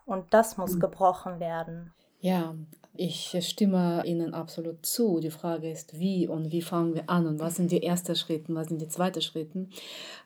Und 0.05 0.35
das 0.35 0.57
muss 0.57 0.73
hm. 0.73 0.81
gebrochen 0.81 1.41
werden. 1.41 1.95
Ja, 2.21 2.55
ich 2.95 3.35
stimme 3.41 4.03
Ihnen 4.05 4.35
absolut 4.35 4.85
zu. 4.85 5.19
Die 5.21 5.31
Frage 5.31 5.71
ist, 5.71 5.99
wie 5.99 6.29
und 6.29 6.53
wie 6.53 6.61
fangen 6.61 6.95
wir 6.95 7.09
an 7.09 7.27
und 7.27 7.41
was 7.41 7.57
sind 7.57 7.73
die 7.73 7.83
ersten 7.83 8.15
Schritte, 8.15 8.55
was 8.55 8.69
sind 8.69 8.83
die 8.83 8.89
zweiten 8.89 9.23
Schritte. 9.23 9.67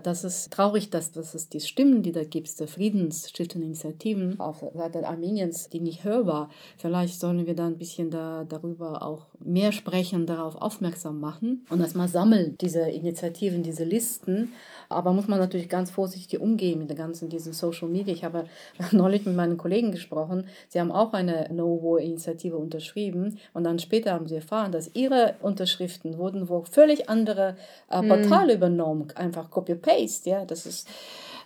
Das 0.02 0.24
ist 0.24 0.52
traurig, 0.52 0.90
dass, 0.90 1.12
dass 1.12 1.34
es 1.34 1.48
die 1.48 1.60
Stimmen, 1.60 2.02
die 2.02 2.10
da 2.10 2.24
gibt, 2.24 2.58
die 2.58 2.66
friedensstiftenden 2.66 3.68
Initiativen 3.68 4.40
auf 4.40 4.60
der 4.60 4.72
Seite 4.72 5.06
Armeniens, 5.06 5.68
die 5.68 5.80
nicht 5.80 6.02
hörbar. 6.02 6.50
Vielleicht 6.76 7.20
sollen 7.20 7.46
wir 7.46 7.54
da 7.54 7.66
ein 7.66 7.78
bisschen 7.78 8.10
da, 8.10 8.44
darüber 8.44 9.02
auch 9.02 9.26
mehr 9.44 9.72
sprechen, 9.72 10.26
darauf 10.26 10.56
aufmerksam 10.56 11.20
machen 11.20 11.66
und 11.70 11.80
erstmal 11.80 12.08
sammeln 12.08 12.56
diese 12.60 12.80
Initiativen, 12.80 13.62
diese 13.62 13.84
Listen. 13.84 14.52
Aber 14.88 15.12
muss 15.12 15.26
man 15.26 15.40
natürlich 15.40 15.68
ganz 15.68 15.90
vorsichtig 15.90 16.40
umgehen 16.40 16.78
mit 16.78 16.88
der 16.90 16.96
ganzen 16.96 17.28
diesen 17.28 17.52
Social 17.52 17.88
Media. 17.88 18.14
Ich 18.14 18.24
habe 18.24 18.46
neulich 18.92 19.26
mit 19.26 19.34
meinen 19.34 19.56
Kollegen 19.56 19.90
gesprochen. 19.90 20.46
Sie 20.68 20.80
haben 20.80 20.92
auch 20.92 21.12
eine 21.12 21.48
No-War-Initiative 21.52 22.56
Unterschriebe 22.56 22.76
unterschrieben 22.86 23.38
und 23.54 23.64
dann 23.64 23.78
später 23.78 24.12
haben 24.12 24.28
sie 24.28 24.36
erfahren, 24.36 24.72
dass 24.72 24.90
ihre 24.94 25.34
Unterschriften 25.40 26.18
wurden 26.18 26.48
wo 26.48 26.62
völlig 26.62 27.08
andere 27.08 27.56
äh, 27.90 28.00
hm. 28.00 28.08
Portale 28.08 28.54
mm. 28.54 28.56
übernommen, 28.56 29.08
einfach 29.14 29.50
Copy-Paste, 29.50 30.30
ja, 30.30 30.44
das 30.44 30.66
ist 30.66 30.88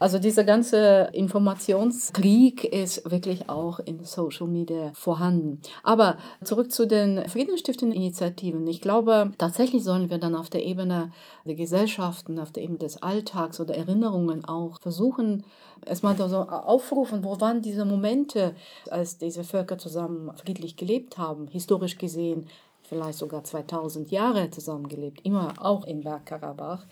also 0.01 0.19
dieser 0.19 0.45
ganze 0.45 1.11
Informationskrieg 1.13 2.65
ist 2.65 3.09
wirklich 3.11 3.51
auch 3.51 3.81
in 3.81 4.03
Social 4.03 4.49
Media 4.49 4.93
vorhanden. 4.95 5.61
Aber 5.83 6.17
zurück 6.43 6.73
zu 6.73 6.87
den 6.87 7.29
friedensstiftenden 7.29 7.95
Initiativen. 7.95 8.67
Ich 8.67 8.81
glaube, 8.81 9.33
tatsächlich 9.37 9.85
sollen 9.85 10.09
wir 10.09 10.17
dann 10.17 10.35
auf 10.35 10.49
der 10.49 10.65
Ebene 10.65 11.13
der 11.45 11.55
Gesellschaften, 11.55 12.39
auf 12.39 12.51
der 12.51 12.63
Ebene 12.63 12.79
des 12.79 13.03
Alltags 13.03 13.61
oder 13.61 13.77
Erinnerungen 13.77 14.47
auch 14.47 14.81
versuchen, 14.81 15.45
erstmal 15.85 16.17
so 16.17 16.39
aufrufen, 16.39 17.23
wo 17.23 17.39
waren 17.41 17.61
diese 17.61 17.85
Momente, 17.85 18.55
als 18.91 19.19
diese 19.19 19.45
Völker 19.45 19.77
zusammen 19.77 20.33
friedlich 20.37 20.77
gelebt 20.77 21.19
haben, 21.19 21.47
historisch 21.49 21.99
gesehen, 21.99 22.47
vielleicht 22.83 23.19
sogar 23.19 23.45
2000 23.45 24.11
Jahre 24.11 24.51
zusammengelebt, 24.51 25.25
immer 25.25 25.53
auch 25.59 25.85
in 25.87 26.01
Bergkarabach. 26.01 26.87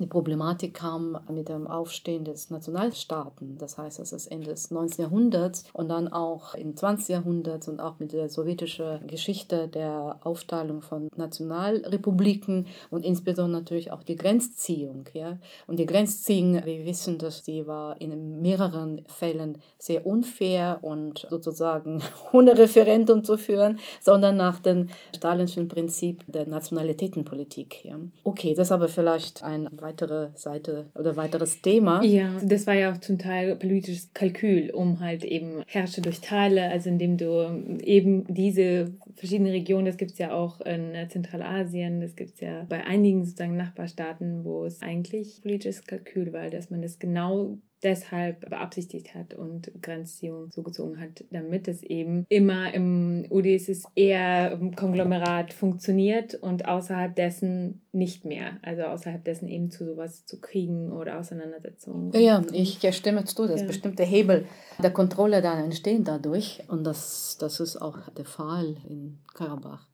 Die 0.00 0.06
Problematik 0.06 0.74
kam 0.74 1.18
mit 1.30 1.48
dem 1.48 1.68
Aufstehen 1.68 2.24
des 2.24 2.50
Nationalstaaten, 2.50 3.58
das 3.58 3.78
heißt, 3.78 4.00
das 4.00 4.12
ist 4.12 4.26
Ende 4.26 4.50
des 4.50 4.72
19. 4.72 5.04
Jahrhunderts 5.04 5.64
und 5.72 5.88
dann 5.88 6.08
auch 6.08 6.54
im 6.54 6.76
20. 6.76 7.10
Jahrhundert 7.10 7.68
und 7.68 7.78
auch 7.78 8.00
mit 8.00 8.12
der 8.12 8.28
sowjetischen 8.28 9.06
Geschichte 9.06 9.68
der 9.68 10.18
Aufteilung 10.24 10.82
von 10.82 11.08
Nationalrepubliken 11.16 12.66
und 12.90 13.04
insbesondere 13.04 13.60
natürlich 13.60 13.92
auch 13.92 14.02
die 14.02 14.16
Grenzziehung. 14.16 15.04
Ja? 15.12 15.38
Und 15.68 15.78
die 15.78 15.86
Grenzziehung, 15.86 16.64
wir 16.64 16.84
wissen, 16.84 17.18
dass 17.18 17.44
die 17.44 17.66
war 17.68 18.00
in 18.00 18.40
mehreren 18.40 19.04
Fällen 19.06 19.58
sehr 19.78 20.06
unfair 20.06 20.80
und 20.82 21.26
sozusagen 21.30 22.02
ohne 22.32 22.58
Referendum 22.58 23.22
zu 23.22 23.36
führen, 23.36 23.78
sondern 24.00 24.36
nach 24.36 24.58
dem 24.58 24.88
stalinischen 25.14 25.68
Prinzip 25.68 26.24
der 26.26 26.48
Nationalitätenpolitik. 26.48 27.84
Ja? 27.84 27.96
Okay, 28.24 28.54
das 28.54 28.68
ist 28.68 28.72
aber 28.72 28.88
vielleicht 28.88 29.44
ein 29.44 29.68
weitere 29.84 30.30
Seite 30.34 30.86
oder 30.94 31.14
weiteres 31.16 31.60
Thema. 31.60 32.02
Ja, 32.02 32.40
das 32.42 32.66
war 32.66 32.74
ja 32.74 32.92
auch 32.92 32.98
zum 32.98 33.18
Teil 33.18 33.56
politisches 33.56 34.12
Kalkül, 34.14 34.70
um 34.70 35.00
halt 35.00 35.24
eben 35.24 35.62
Herrsche 35.66 36.00
durch 36.00 36.20
Teile, 36.20 36.70
also 36.70 36.88
indem 36.88 37.18
du 37.18 37.78
eben 37.82 38.24
diese 38.32 38.94
verschiedenen 39.14 39.52
Regionen, 39.52 39.84
das 39.84 39.98
gibt 39.98 40.12
es 40.12 40.18
ja 40.18 40.32
auch 40.32 40.60
in 40.62 40.94
Zentralasien, 41.08 42.00
das 42.00 42.16
gibt 42.16 42.34
es 42.34 42.40
ja 42.40 42.64
bei 42.68 42.84
einigen 42.84 43.24
sozusagen 43.24 43.56
Nachbarstaaten, 43.56 44.44
wo 44.44 44.64
es 44.64 44.80
eigentlich 44.82 45.42
politisches 45.42 45.84
Kalkül 45.84 46.32
war, 46.32 46.48
dass 46.50 46.70
man 46.70 46.82
das 46.82 46.98
genau 46.98 47.58
deshalb 47.84 48.48
beabsichtigt 48.48 49.14
hat 49.14 49.34
und 49.34 49.70
Grenzziehung 49.82 50.50
zugezogen 50.50 51.00
hat, 51.00 51.24
damit 51.30 51.68
es 51.68 51.82
eben 51.82 52.26
immer 52.28 52.72
im 52.72 53.26
UdSSR 53.30 53.90
eher 53.94 54.58
Konglomerat 54.76 55.52
funktioniert 55.52 56.34
und 56.34 56.66
außerhalb 56.66 57.14
dessen 57.14 57.82
nicht 57.92 58.24
mehr. 58.24 58.58
Also 58.62 58.82
außerhalb 58.82 59.24
dessen 59.24 59.48
eben 59.48 59.70
zu 59.70 59.84
sowas 59.84 60.26
zu 60.26 60.40
kriegen 60.40 60.92
oder 60.92 61.18
Auseinandersetzungen. 61.18 62.12
Ja, 62.12 62.20
ja 62.20 62.42
ich 62.52 62.80
stimme 62.94 63.24
zu, 63.24 63.46
dass 63.46 63.60
ja. 63.60 63.66
bestimmte 63.66 64.02
Hebel 64.02 64.46
der 64.82 64.90
Kontrolle 64.90 65.42
dann 65.42 65.64
entstehen 65.64 66.04
dadurch 66.04 66.62
und 66.68 66.84
das, 66.84 67.36
das 67.38 67.60
ist 67.60 67.76
auch 67.76 67.98
der 68.10 68.24
Fall 68.24 68.76
in 68.88 69.18
Karabach. 69.34 69.86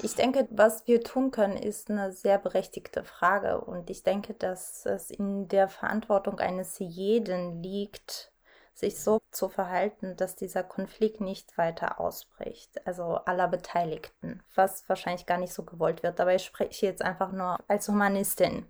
Ich 0.00 0.14
denke, 0.14 0.48
was 0.50 0.86
wir 0.86 1.02
tun 1.02 1.30
können, 1.30 1.56
ist 1.56 1.90
eine 1.90 2.12
sehr 2.12 2.38
berechtigte 2.38 3.04
Frage. 3.04 3.60
Und 3.60 3.90
ich 3.90 4.02
denke, 4.02 4.34
dass 4.34 4.86
es 4.86 5.10
in 5.10 5.48
der 5.48 5.68
Verantwortung 5.68 6.40
eines 6.40 6.78
jeden 6.78 7.62
liegt, 7.62 8.32
sich 8.74 9.00
so 9.00 9.20
zu 9.30 9.48
verhalten, 9.48 10.16
dass 10.16 10.34
dieser 10.34 10.64
Konflikt 10.64 11.20
nicht 11.20 11.56
weiter 11.56 12.00
ausbricht. 12.00 12.84
Also 12.86 13.14
aller 13.24 13.46
Beteiligten. 13.46 14.42
Was 14.54 14.88
wahrscheinlich 14.88 15.26
gar 15.26 15.38
nicht 15.38 15.54
so 15.54 15.62
gewollt 15.62 16.02
wird. 16.02 16.20
Aber 16.20 16.34
ich 16.34 16.44
spreche 16.44 16.86
jetzt 16.86 17.02
einfach 17.02 17.30
nur 17.30 17.58
als 17.68 17.88
Humanistin. 17.88 18.66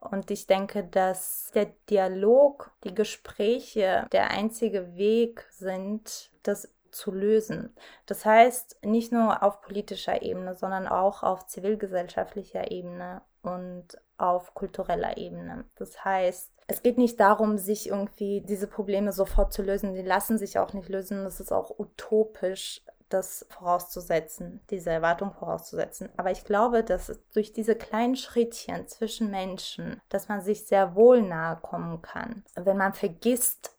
Und 0.00 0.30
ich 0.30 0.46
denke, 0.46 0.84
dass 0.84 1.50
der 1.54 1.66
Dialog, 1.88 2.72
die 2.84 2.94
Gespräche 2.94 4.06
der 4.12 4.30
einzige 4.30 4.96
Weg 4.96 5.46
sind, 5.50 6.30
das 6.42 6.72
zu 6.92 7.10
lösen. 7.10 7.74
Das 8.06 8.24
heißt, 8.24 8.78
nicht 8.84 9.12
nur 9.12 9.42
auf 9.42 9.60
politischer 9.60 10.22
Ebene, 10.22 10.54
sondern 10.54 10.86
auch 10.86 11.22
auf 11.22 11.46
zivilgesellschaftlicher 11.46 12.70
Ebene 12.70 13.22
und 13.42 13.86
auf 14.18 14.54
kultureller 14.54 15.16
Ebene. 15.16 15.64
Das 15.76 16.04
heißt, 16.04 16.52
es 16.68 16.82
geht 16.82 16.96
nicht 16.96 17.18
darum, 17.18 17.58
sich 17.58 17.88
irgendwie 17.88 18.40
diese 18.40 18.68
Probleme 18.68 19.12
sofort 19.12 19.52
zu 19.52 19.62
lösen. 19.62 19.94
Die 19.94 20.02
lassen 20.02 20.38
sich 20.38 20.58
auch 20.58 20.72
nicht 20.72 20.88
lösen. 20.88 21.26
Es 21.26 21.40
ist 21.40 21.52
auch 21.52 21.76
utopisch, 21.78 22.82
das 23.12 23.46
vorauszusetzen, 23.50 24.60
diese 24.70 24.90
Erwartung 24.90 25.32
vorauszusetzen. 25.32 26.08
Aber 26.16 26.30
ich 26.30 26.44
glaube, 26.44 26.82
dass 26.82 27.20
durch 27.34 27.52
diese 27.52 27.74
kleinen 27.74 28.16
Schrittchen 28.16 28.88
zwischen 28.88 29.30
Menschen, 29.30 30.00
dass 30.08 30.28
man 30.28 30.40
sich 30.40 30.66
sehr 30.66 30.94
wohl 30.94 31.22
nahe 31.22 31.56
kommen 31.60 32.00
kann. 32.02 32.44
Wenn 32.54 32.76
man 32.76 32.94
vergisst, 32.94 33.71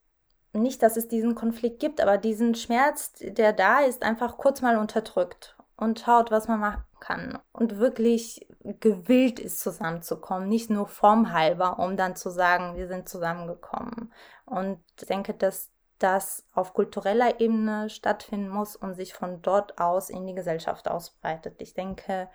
nicht, 0.53 0.83
dass 0.83 0.97
es 0.97 1.07
diesen 1.07 1.35
Konflikt 1.35 1.79
gibt, 1.79 1.99
aber 1.99 2.17
diesen 2.17 2.55
Schmerz, 2.55 3.13
der 3.19 3.53
da 3.53 3.79
ist, 3.79 4.03
einfach 4.03 4.37
kurz 4.37 4.61
mal 4.61 4.77
unterdrückt 4.77 5.57
und 5.77 5.99
schaut, 5.99 6.31
was 6.31 6.47
man 6.47 6.59
machen 6.59 6.83
kann 6.99 7.39
und 7.51 7.79
wirklich 7.79 8.47
gewillt 8.61 9.39
ist, 9.39 9.59
zusammenzukommen, 9.59 10.47
nicht 10.47 10.69
nur 10.69 10.87
formhalber, 10.87 11.79
um 11.79 11.97
dann 11.97 12.15
zu 12.15 12.29
sagen, 12.29 12.75
wir 12.77 12.87
sind 12.87 13.09
zusammengekommen. 13.09 14.13
Und 14.45 14.79
ich 14.99 15.07
denke, 15.07 15.33
dass 15.33 15.71
das 15.99 16.45
auf 16.53 16.73
kultureller 16.73 17.39
Ebene 17.39 17.89
stattfinden 17.89 18.49
muss 18.49 18.75
und 18.75 18.93
sich 18.93 19.13
von 19.13 19.41
dort 19.41 19.79
aus 19.79 20.09
in 20.09 20.25
die 20.27 20.35
Gesellschaft 20.35 20.87
ausbreitet. 20.89 21.55
Ich 21.61 21.73
denke 21.73 22.29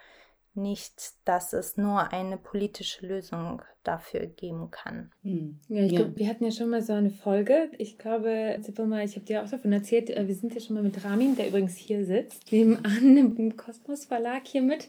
nicht, 0.59 1.13
dass 1.25 1.53
es 1.53 1.77
nur 1.77 2.13
eine 2.13 2.37
politische 2.37 3.07
Lösung 3.07 3.63
dafür 3.85 4.27
geben 4.27 4.71
kann. 4.71 5.11
Hm. 5.23 5.61
Ja, 5.69 5.83
ich 5.85 5.93
ja. 5.93 6.03
Glaub, 6.03 6.17
wir 6.17 6.29
hatten 6.29 6.45
ja 6.45 6.51
schon 6.51 6.69
mal 6.69 6.83
so 6.83 6.93
eine 6.93 7.11
Folge. 7.11 7.71
Ich 7.79 7.97
glaube, 7.97 8.61
mal, 8.87 9.05
ich 9.05 9.17
habe 9.17 9.25
dir 9.25 9.43
auch 9.43 9.49
davon 9.49 9.73
erzählt, 9.73 10.11
äh, 10.11 10.29
wir 10.29 10.35
sind 10.35 10.55
ja 10.55 10.61
schon 10.61 10.75
mal 10.75 10.83
mit 10.83 11.03
Ramin, 11.03 11.37
der 11.37 11.49
übrigens 11.49 11.77
hier 11.77 12.05
sitzt, 12.05 12.53
nebenan 12.53 13.17
im 13.17 13.57
Kosmos 13.57 14.05
Verlag 14.05 14.47
hier 14.47 14.63
mit. 14.63 14.89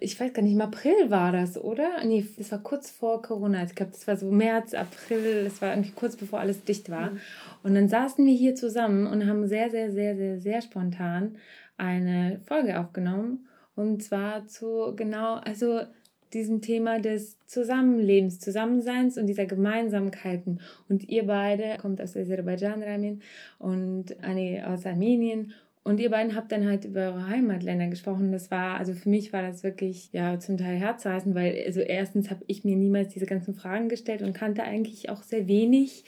Ich 0.00 0.18
weiß 0.18 0.32
gar 0.32 0.42
nicht, 0.42 0.54
im 0.54 0.60
April 0.62 1.10
war 1.10 1.32
das, 1.32 1.58
oder? 1.58 2.02
Nee, 2.04 2.26
das 2.38 2.50
war 2.50 2.60
kurz 2.60 2.90
vor 2.90 3.20
Corona. 3.20 3.64
Ich 3.64 3.74
glaube, 3.74 3.92
das 3.92 4.06
war 4.06 4.16
so 4.16 4.30
März, 4.30 4.72
April, 4.72 5.44
das 5.44 5.60
war 5.60 5.70
irgendwie 5.70 5.92
kurz 5.92 6.16
bevor 6.16 6.40
alles 6.40 6.64
dicht 6.64 6.88
war. 6.90 7.10
Mhm. 7.10 7.20
Und 7.64 7.74
dann 7.74 7.88
saßen 7.88 8.24
wir 8.24 8.34
hier 8.34 8.54
zusammen 8.54 9.06
und 9.06 9.26
haben 9.26 9.46
sehr, 9.46 9.70
sehr, 9.70 9.92
sehr, 9.92 10.16
sehr, 10.16 10.40
sehr 10.40 10.62
spontan 10.62 11.36
eine 11.76 12.40
Folge 12.46 12.78
aufgenommen. 12.80 13.47
Und 13.78 14.02
zwar 14.02 14.48
zu 14.48 14.92
genau, 14.96 15.34
also 15.34 15.82
diesem 16.32 16.60
Thema 16.62 16.98
des 16.98 17.36
Zusammenlebens, 17.46 18.40
Zusammenseins 18.40 19.16
und 19.16 19.28
dieser 19.28 19.46
Gemeinsamkeiten. 19.46 20.60
Und 20.88 21.08
ihr 21.08 21.28
beide 21.28 21.76
kommt 21.80 22.02
aus 22.02 22.16
Aserbaidschan, 22.16 22.82
Ramin, 22.82 23.22
und 23.60 24.20
Anni 24.24 24.60
aus 24.60 24.84
Armenien. 24.84 25.52
Und 25.88 26.00
ihr 26.00 26.10
beiden 26.10 26.36
habt 26.36 26.52
dann 26.52 26.66
halt 26.66 26.84
über 26.84 27.00
eure 27.00 27.28
Heimatländer 27.28 27.86
gesprochen. 27.86 28.30
Das 28.30 28.50
war, 28.50 28.76
also 28.76 28.92
für 28.92 29.08
mich 29.08 29.32
war 29.32 29.40
das 29.40 29.62
wirklich 29.62 30.12
ja 30.12 30.38
zum 30.38 30.58
Teil 30.58 30.76
herzreißend, 30.76 31.34
weil 31.34 31.62
also 31.64 31.80
erstens 31.80 32.28
habe 32.28 32.44
ich 32.46 32.62
mir 32.62 32.76
niemals 32.76 33.14
diese 33.14 33.24
ganzen 33.24 33.54
Fragen 33.54 33.88
gestellt 33.88 34.20
und 34.20 34.34
kannte 34.34 34.64
eigentlich 34.64 35.08
auch 35.08 35.22
sehr 35.22 35.48
wenig, 35.48 36.04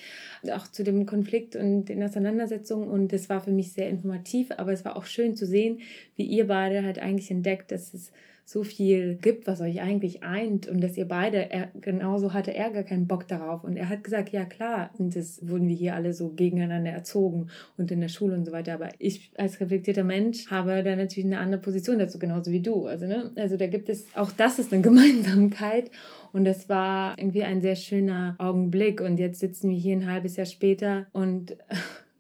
auch 0.53 0.69
zu 0.69 0.85
dem 0.85 1.07
Konflikt 1.07 1.57
und 1.57 1.87
den 1.87 2.03
Auseinandersetzungen. 2.03 2.91
Und 2.91 3.15
das 3.15 3.31
war 3.31 3.41
für 3.41 3.53
mich 3.53 3.73
sehr 3.73 3.89
informativ, 3.89 4.51
aber 4.55 4.71
es 4.71 4.85
war 4.85 4.97
auch 4.97 5.07
schön 5.07 5.35
zu 5.35 5.47
sehen, 5.47 5.79
wie 6.15 6.27
ihr 6.27 6.49
beide 6.49 6.85
halt 6.85 6.99
eigentlich 6.99 7.31
entdeckt, 7.31 7.73
dass 7.73 7.95
es 7.95 8.13
so 8.51 8.65
viel 8.65 9.15
gibt, 9.15 9.47
was 9.47 9.61
euch 9.61 9.81
eigentlich 9.81 10.25
eint 10.25 10.67
und 10.67 10.81
dass 10.81 10.97
ihr 10.97 11.07
beide, 11.07 11.53
er, 11.53 11.69
genauso 11.81 12.33
hatte 12.33 12.53
er 12.53 12.71
gar 12.71 12.83
keinen 12.83 13.07
Bock 13.07 13.29
darauf. 13.29 13.63
Und 13.63 13.77
er 13.77 13.89
hat 13.89 14.03
gesagt, 14.03 14.31
ja 14.31 14.45
klar, 14.45 14.91
und 14.99 15.15
das 15.15 15.39
wurden 15.47 15.69
wir 15.69 15.77
hier 15.77 15.95
alle 15.95 16.13
so 16.13 16.31
gegeneinander 16.31 16.91
erzogen 16.91 17.47
und 17.77 17.93
in 17.93 18.01
der 18.01 18.09
Schule 18.09 18.35
und 18.35 18.45
so 18.45 18.51
weiter, 18.51 18.75
aber 18.75 18.89
ich 18.99 19.31
als 19.37 19.61
reflektierter 19.61 20.03
Mensch 20.03 20.51
habe 20.51 20.83
da 20.83 20.97
natürlich 20.97 21.27
eine 21.27 21.39
andere 21.39 21.61
Position 21.61 22.01
dazu, 22.01 22.19
genauso 22.19 22.51
wie 22.51 22.61
du, 22.61 22.87
also 22.87 23.07
ne, 23.07 23.31
also 23.37 23.57
da 23.57 23.69
gibt 23.69 23.89
es, 23.89 24.07
auch 24.17 24.33
das 24.33 24.59
ist 24.59 24.73
eine 24.73 24.83
Gemeinsamkeit. 24.91 25.93
Und 26.33 26.45
das 26.45 26.69
war 26.69 27.19
irgendwie 27.19 27.43
ein 27.43 27.61
sehr 27.61 27.75
schöner 27.75 28.37
Augenblick. 28.39 29.01
Und 29.01 29.19
jetzt 29.19 29.41
sitzen 29.41 29.71
wir 29.71 29.77
hier 29.77 29.97
ein 29.97 30.11
halbes 30.11 30.37
Jahr 30.37 30.47
später 30.47 31.07
und 31.13 31.57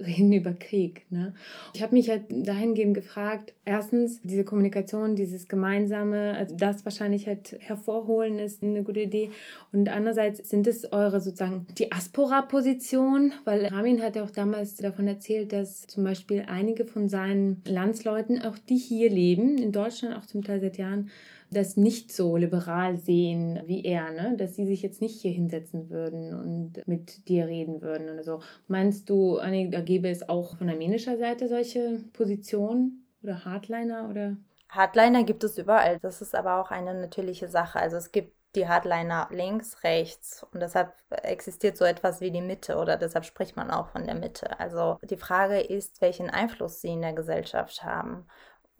reden 0.00 0.32
über 0.32 0.52
Krieg. 0.52 1.04
Ne? 1.10 1.34
Ich 1.74 1.82
habe 1.82 1.94
mich 1.94 2.08
halt 2.08 2.24
dahingehend 2.28 2.94
gefragt, 2.94 3.52
erstens, 3.64 4.20
diese 4.22 4.44
Kommunikation, 4.44 5.16
dieses 5.16 5.48
Gemeinsame, 5.48 6.34
also 6.36 6.56
das 6.56 6.84
wahrscheinlich 6.84 7.26
halt 7.26 7.56
hervorholen 7.60 8.38
ist 8.38 8.62
eine 8.62 8.82
gute 8.82 9.00
Idee. 9.00 9.30
Und 9.72 9.88
andererseits 9.88 10.48
sind 10.48 10.66
es 10.66 10.92
eure 10.92 11.20
sozusagen 11.20 11.66
Diaspora-Position, 11.78 13.32
weil 13.44 13.66
Ramin 13.66 14.02
hat 14.02 14.16
ja 14.16 14.24
auch 14.24 14.30
damals 14.30 14.76
davon 14.76 15.06
erzählt, 15.06 15.52
dass 15.52 15.86
zum 15.86 16.04
Beispiel 16.04 16.44
einige 16.46 16.84
von 16.84 17.08
seinen 17.08 17.62
Landsleuten, 17.66 18.42
auch 18.42 18.58
die 18.58 18.78
hier 18.78 19.10
leben, 19.10 19.58
in 19.58 19.72
Deutschland 19.72 20.16
auch 20.16 20.26
zum 20.26 20.42
Teil 20.42 20.60
seit 20.60 20.78
Jahren, 20.78 21.10
das 21.50 21.76
nicht 21.76 22.12
so 22.12 22.36
liberal 22.36 22.96
sehen 22.96 23.60
wie 23.66 23.84
er, 23.84 24.12
ne? 24.12 24.36
dass 24.36 24.54
sie 24.54 24.66
sich 24.66 24.82
jetzt 24.82 25.00
nicht 25.00 25.20
hier 25.20 25.32
hinsetzen 25.32 25.90
würden 25.90 26.32
und 26.32 26.86
mit 26.86 27.28
dir 27.28 27.46
reden 27.46 27.82
würden 27.82 28.08
oder 28.08 28.22
so. 28.22 28.40
Meinst 28.68 29.10
du, 29.10 29.38
Anni, 29.38 29.70
da 29.70 29.80
gäbe 29.80 30.08
es 30.08 30.28
auch 30.28 30.56
von 30.56 30.68
armenischer 30.68 31.18
Seite 31.18 31.48
solche 31.48 32.04
Positionen 32.12 33.06
oder 33.22 33.44
Hardliner 33.44 34.08
oder? 34.08 34.36
Hardliner 34.68 35.24
gibt 35.24 35.42
es 35.42 35.58
überall. 35.58 35.98
Das 36.00 36.22
ist 36.22 36.34
aber 36.34 36.60
auch 36.60 36.70
eine 36.70 36.94
natürliche 36.94 37.48
Sache. 37.48 37.80
Also 37.80 37.96
es 37.96 38.12
gibt 38.12 38.34
die 38.54 38.66
Hardliner 38.66 39.28
links, 39.30 39.84
rechts 39.84 40.44
und 40.52 40.60
deshalb 40.60 40.92
existiert 41.22 41.76
so 41.76 41.84
etwas 41.84 42.20
wie 42.20 42.32
die 42.32 42.40
Mitte 42.40 42.76
oder 42.76 42.96
deshalb 42.96 43.24
spricht 43.24 43.56
man 43.56 43.70
auch 43.70 43.88
von 43.88 44.06
der 44.06 44.16
Mitte. 44.16 44.58
Also 44.58 44.98
die 45.02 45.16
Frage 45.16 45.60
ist, 45.60 46.00
welchen 46.00 46.30
Einfluss 46.30 46.80
sie 46.80 46.88
in 46.88 47.02
der 47.02 47.12
Gesellschaft 47.12 47.84
haben 47.84 48.26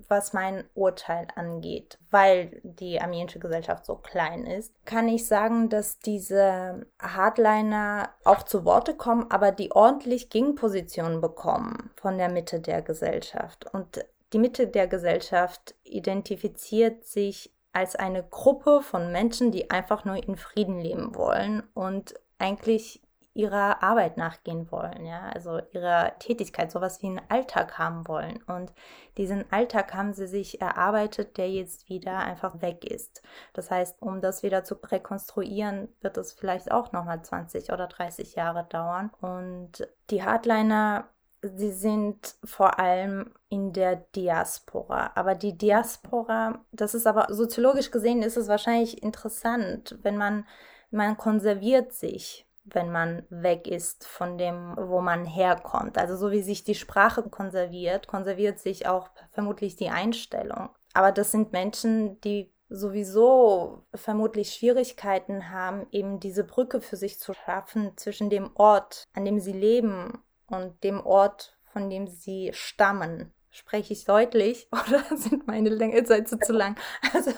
was 0.09 0.33
mein 0.33 0.65
Urteil 0.75 1.29
angeht, 1.35 1.99
weil 2.11 2.61
die 2.63 3.01
armenische 3.01 3.39
Gesellschaft 3.39 3.87
so 3.87 3.97
klein 3.97 4.47
ist, 4.47 4.73
kann 4.85 5.09
ich 5.09 5.27
sagen, 5.27 5.69
dass 5.69 5.99
diese 5.99 6.87
Hardliner 7.01 8.11
auch 8.25 8.43
zu 8.43 8.65
Worte 8.65 8.95
kommen, 8.95 9.31
aber 9.31 9.53
die 9.53 9.73
ordentlich 9.73 10.31
Gegenpositionen 10.31 11.21
bekommen 11.21 11.91
von 11.97 12.19
der 12.19 12.31
Mitte 12.31 12.61
der 12.61 12.83
Gesellschaft. 12.83 13.73
Und 13.73 14.05
die 14.33 14.39
Mitte 14.39 14.69
der 14.69 14.87
Gesellschaft 14.87 15.75
identifiziert 15.83 17.05
sich 17.05 17.53
als 17.73 17.97
eine 17.97 18.23
Gruppe 18.23 18.81
von 18.83 19.13
Menschen, 19.13 19.53
die 19.53 19.71
einfach 19.71 20.05
nur 20.05 20.17
in 20.17 20.37
Frieden 20.37 20.81
leben 20.81 21.15
wollen 21.15 21.63
und 21.75 22.15
eigentlich 22.39 23.03
ihrer 23.33 23.83
Arbeit 23.83 24.17
nachgehen 24.17 24.71
wollen, 24.73 25.07
ja, 25.07 25.29
also 25.33 25.61
ihrer 25.73 26.19
Tätigkeit, 26.19 26.71
sowas 26.71 27.01
wie 27.01 27.07
einen 27.07 27.21
Alltag 27.29 27.79
haben 27.79 28.09
wollen. 28.09 28.43
Und 28.45 28.73
diesen 29.17 29.51
Alltag 29.53 29.95
haben 29.95 30.13
sie 30.13 30.27
sich 30.27 30.61
erarbeitet, 30.61 31.37
der 31.37 31.51
jetzt 31.51 31.89
wieder 31.89 32.19
einfach 32.19 32.61
weg 32.61 32.85
ist. 32.85 33.23
Das 33.53 33.71
heißt, 33.71 34.03
um 34.03 34.21
das 34.21 34.43
wieder 34.43 34.65
zu 34.65 34.75
rekonstruieren, 34.75 35.89
wird 36.01 36.17
es 36.17 36.33
vielleicht 36.33 36.73
auch 36.73 36.93
nochmal 36.93 37.23
20 37.23 37.73
oder 37.73 37.87
30 37.87 38.35
Jahre 38.35 38.67
dauern. 38.69 39.11
Und 39.21 39.89
die 40.11 40.25
Hardliner 40.25 41.09
sie 41.43 41.73
sind 41.73 42.35
vor 42.45 42.79
allem 42.79 43.33
in 43.49 43.73
der 43.73 43.97
Diaspora. 43.97 45.13
Aber 45.15 45.35
die 45.35 45.57
Diaspora, 45.57 46.65
das 46.73 46.95
ist 46.95 47.07
aber 47.07 47.33
soziologisch 47.33 47.91
gesehen, 47.91 48.23
ist 48.23 48.37
es 48.37 48.49
wahrscheinlich 48.49 49.03
interessant, 49.03 49.99
wenn 50.03 50.17
man, 50.17 50.47
man 50.91 51.17
konserviert 51.17 51.93
sich 51.93 52.47
wenn 52.65 52.91
man 52.91 53.25
weg 53.31 53.67
ist 53.67 54.07
von 54.07 54.39
dem, 54.39 54.77
wo 54.77 55.01
man 55.01 55.25
herkommt. 55.25 55.99
Also 55.99 56.17
so 56.17 56.31
wie 56.31 56.43
sich 56.43 56.65
die 56.65 56.75
Sprache 56.75 57.23
konserviert, 57.23 58.07
konserviert 58.07 58.59
sich 58.59 58.87
auch 58.87 59.11
vermutlich 59.31 59.77
die 59.77 59.89
Einstellung. 59.89 60.71
Aber 60.93 61.13
das 61.13 61.31
sind 61.31 61.53
Menschen, 61.53 62.21
die 62.21 62.53
sowieso 62.69 63.85
vermutlich 63.95 64.53
Schwierigkeiten 64.53 65.51
haben, 65.51 65.87
eben 65.91 66.21
diese 66.21 66.45
Brücke 66.45 66.81
für 66.81 66.97
sich 66.97 67.19
zu 67.19 67.35
schaffen 67.35 67.97
zwischen 67.97 68.31
dem 68.31 68.51
Ort, 68.55 69.05
an 69.13 69.25
dem 69.25 69.41
sie 69.41 69.53
leben 69.53 70.23
und 70.47 70.83
dem 70.85 71.05
Ort, 71.05 71.59
von 71.73 71.91
dem 71.91 72.07
sie 72.07 72.51
stammen. 72.53 73.33
Spreche 73.51 73.93
ich 73.93 74.05
deutlich 74.05 74.69
oder 74.73 75.05
sind 75.17 75.49
meine 75.49 75.77
Sätze 76.07 76.39
zu 76.39 76.53
lang? 76.53 76.77
Also 77.13 77.33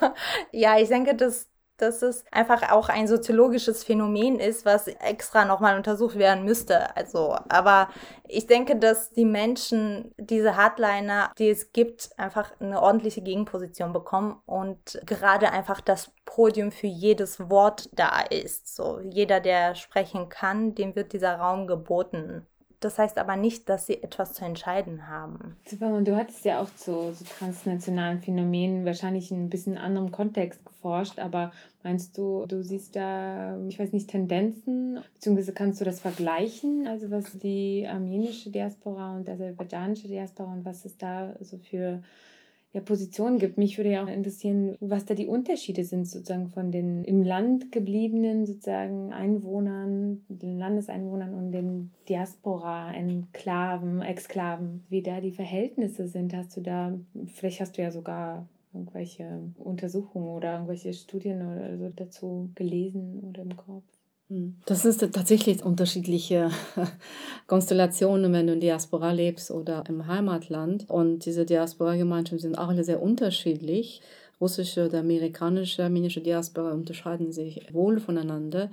ja, 0.51 0.79
ich 0.79 0.89
denke, 0.89 1.15
dass 1.15 1.49
dass 1.83 2.03
es 2.03 2.25
einfach 2.31 2.71
auch 2.71 2.88
ein 2.88 3.09
soziologisches 3.09 3.85
Phänomen 3.85 4.38
ist, 4.38 4.64
was 4.64 4.87
extra 4.87 5.45
nochmal 5.45 5.77
untersucht 5.77 6.16
werden 6.16 6.45
müsste. 6.45 6.97
Also, 6.97 7.37
aber 7.49 7.88
ich 8.27 8.47
denke, 8.47 8.77
dass 8.77 9.11
die 9.11 9.25
Menschen, 9.25 10.14
diese 10.16 10.57
Hardliner, 10.57 11.33
die 11.38 11.51
es 11.51 11.73
gibt, 11.73 12.11
einfach 12.16 12.53
eine 12.61 12.81
ordentliche 12.81 13.21
Gegenposition 13.21 13.92
bekommen 13.92 14.40
und 14.47 15.01
gerade 15.05 15.51
einfach 15.51 15.81
das 15.81 16.12
Podium 16.25 16.71
für 16.71 16.87
jedes 16.87 17.51
Wort 17.51 17.90
da 17.92 18.21
ist. 18.21 18.75
So, 18.75 19.01
jeder, 19.01 19.40
der 19.40 19.75
sprechen 19.75 20.29
kann, 20.29 20.75
dem 20.75 20.95
wird 20.95 21.12
dieser 21.12 21.37
Raum 21.37 21.66
geboten. 21.66 22.47
Das 22.83 22.99
heißt 22.99 23.16
aber 23.18 23.37
nicht, 23.37 23.68
dass 23.68 23.87
sie 23.87 24.03
etwas 24.03 24.33
zu 24.33 24.45
entscheiden 24.45 25.07
haben. 25.07 25.57
Und 25.81 26.09
du 26.09 26.16
hattest 26.16 26.45
ja 26.45 26.61
auch 26.61 26.68
zu 26.75 27.12
so 27.12 27.25
transnationalen 27.38 28.21
Phänomenen 28.21 28.85
wahrscheinlich 28.85 29.31
in 29.31 29.45
ein 29.45 29.51
bisschen 29.51 29.79
anderem 29.79 30.11
Kontext 30.11 30.64
geforscht, 30.64 31.21
aber 31.21 31.53
meinst 31.85 32.18
du, 32.18 32.45
du 32.47 32.64
siehst 32.64 32.97
da, 32.97 33.57
ich 33.68 33.79
weiß 33.79 33.92
nicht, 33.92 34.11
Tendenzen, 34.11 34.99
beziehungsweise 35.14 35.53
kannst 35.53 35.81
du 35.81 35.85
das 35.85 36.01
vergleichen? 36.01 36.88
Also 36.88 37.09
was 37.12 37.38
die 37.38 37.87
armenische 37.88 38.51
Diaspora 38.51 39.14
und 39.14 39.29
aserbaidschanische 39.29 40.09
Diaspora 40.09 40.53
und 40.53 40.64
was 40.64 40.85
es 40.85 40.99
da 40.99 41.35
so 41.40 41.59
für 41.59 42.03
ja, 42.73 42.81
Positionen 42.81 43.39
gibt. 43.39 43.59
Mich 43.59 43.77
würde 43.77 43.91
ja 43.93 44.03
auch 44.03 44.09
interessieren, 44.09 44.77
was 44.81 45.05
da 45.05 45.15
die 45.15 45.27
Unterschiede 45.27 45.85
sind 45.85 46.09
sozusagen 46.09 46.49
von 46.49 46.73
den 46.73 47.05
im 47.05 47.23
Land 47.23 47.71
gebliebenen 47.71 48.47
sozusagen 48.47 49.13
Einwohnern, 49.13 50.25
den 50.29 50.59
Landeseinwohnern 50.59 51.35
und 51.35 51.53
den 51.53 51.91
Diaspora-Enklaven, 52.09 54.01
Exklaven, 54.01 54.85
wie 54.89 55.03
da 55.03 55.21
die 55.21 55.33
Verhältnisse 55.33 56.09
sind. 56.09 56.35
Hast 56.35 56.57
du 56.57 56.63
da, 56.63 56.99
vielleicht 57.27 57.61
hast 57.61 57.77
du 57.77 57.83
ja 57.83 57.91
sogar 57.91 58.49
irgendwelche 58.73 59.53
Untersuchungen 59.59 60.29
oder 60.29 60.55
irgendwelche 60.55 60.95
Studien 60.95 61.43
oder 61.43 61.77
so 61.77 61.91
dazu 61.95 62.51
gelesen 62.55 63.21
oder 63.21 63.43
im 63.43 63.55
Kopf. 63.55 63.85
Hm. 64.33 64.57
Das 64.64 64.85
ist 64.87 65.01
tatsächlich 65.12 65.62
unterschiedliche 65.62 66.51
Konstellationen, 67.47 68.33
wenn 68.33 68.47
du 68.47 68.55
in 68.55 68.61
Diaspora 68.61 69.12
lebst 69.12 69.51
oder 69.51 69.85
im 69.88 70.07
Heimatland. 70.07 70.88
Und 70.88 71.27
diese 71.27 71.45
Diaspora-Gemeinschaften 71.45 72.38
sind 72.38 72.59
auch 72.59 72.68
alle 72.68 72.85
sehr 72.85 73.03
unterschiedlich. 73.03 74.01
Russische 74.43 74.87
oder 74.87 74.99
amerikanische 74.99 75.85
armenische 75.85 76.21
Diaspora 76.21 76.73
unterscheiden 76.73 77.33
sich 77.33 77.73
wohl 77.73 78.01
voneinander 78.01 78.71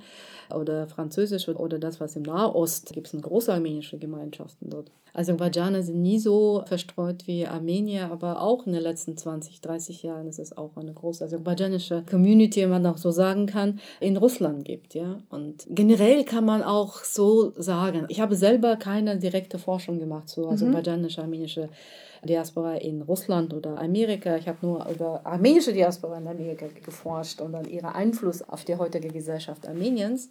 oder 0.54 0.88
französische 0.88 1.54
oder 1.54 1.78
das, 1.78 2.00
was 2.00 2.16
im 2.16 2.22
Nahost 2.22 2.92
gibt 2.92 3.06
es 3.06 3.22
große 3.22 3.52
armenische 3.52 3.96
Gemeinschaften 3.96 4.68
dort. 4.68 4.90
Aserbaidschaner 5.12 5.82
sind 5.82 6.02
nie 6.02 6.18
so 6.18 6.62
verstreut 6.66 7.26
wie 7.26 7.46
Armenier, 7.46 8.10
aber 8.10 8.42
auch 8.42 8.66
in 8.66 8.72
den 8.72 8.82
letzten 8.82 9.16
20, 9.16 9.60
30 9.60 10.02
Jahren 10.02 10.28
ist 10.28 10.38
es 10.38 10.56
auch 10.56 10.76
eine 10.76 10.92
große 10.92 11.24
aserbaidschanische 11.24 12.04
Community, 12.08 12.62
wenn 12.62 12.70
man 12.70 12.86
auch 12.86 12.98
so 12.98 13.10
sagen 13.10 13.46
kann, 13.46 13.80
in 13.98 14.16
Russland 14.16 14.64
gibt. 14.64 14.94
Ja? 14.94 15.20
Und 15.28 15.66
generell 15.68 16.24
kann 16.24 16.44
man 16.44 16.62
auch 16.62 17.02
so 17.04 17.52
sagen, 17.56 18.06
ich 18.08 18.20
habe 18.20 18.36
selber 18.36 18.76
keine 18.76 19.18
direkte 19.18 19.58
Forschung 19.58 19.98
gemacht 19.98 20.28
zu 20.28 20.42
mhm. 20.42 20.48
aserbaidschanischer-armenischer 20.50 21.68
Diaspora 22.24 22.76
in 22.76 23.02
Russland 23.02 23.54
oder 23.54 23.78
Amerika. 23.78 24.36
Ich 24.36 24.48
habe 24.48 24.58
nur 24.62 24.86
über 24.88 25.20
armenische 25.24 25.72
Diaspora 25.72 26.18
in 26.18 26.26
Amerika 26.26 26.66
geforscht 26.84 27.40
und 27.40 27.52
dann 27.52 27.68
ihren 27.68 27.86
Einfluss 27.86 28.42
auf 28.42 28.64
die 28.64 28.76
heutige 28.76 29.08
Gesellschaft 29.08 29.66
Armeniens. 29.66 30.30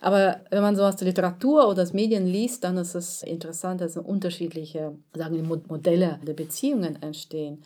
Aber 0.00 0.40
wenn 0.50 0.62
man 0.62 0.76
so 0.76 0.82
aus 0.82 0.96
der 0.96 1.08
Literatur 1.08 1.68
oder 1.68 1.82
aus 1.82 1.92
Medien 1.92 2.26
liest, 2.26 2.64
dann 2.64 2.76
ist 2.78 2.94
es 2.94 3.22
interessant, 3.22 3.80
dass 3.80 3.96
unterschiedliche 3.96 4.96
sagen 5.14 5.36
wir, 5.36 5.60
Modelle 5.68 6.20
der 6.26 6.34
Beziehungen 6.34 7.00
entstehen. 7.02 7.62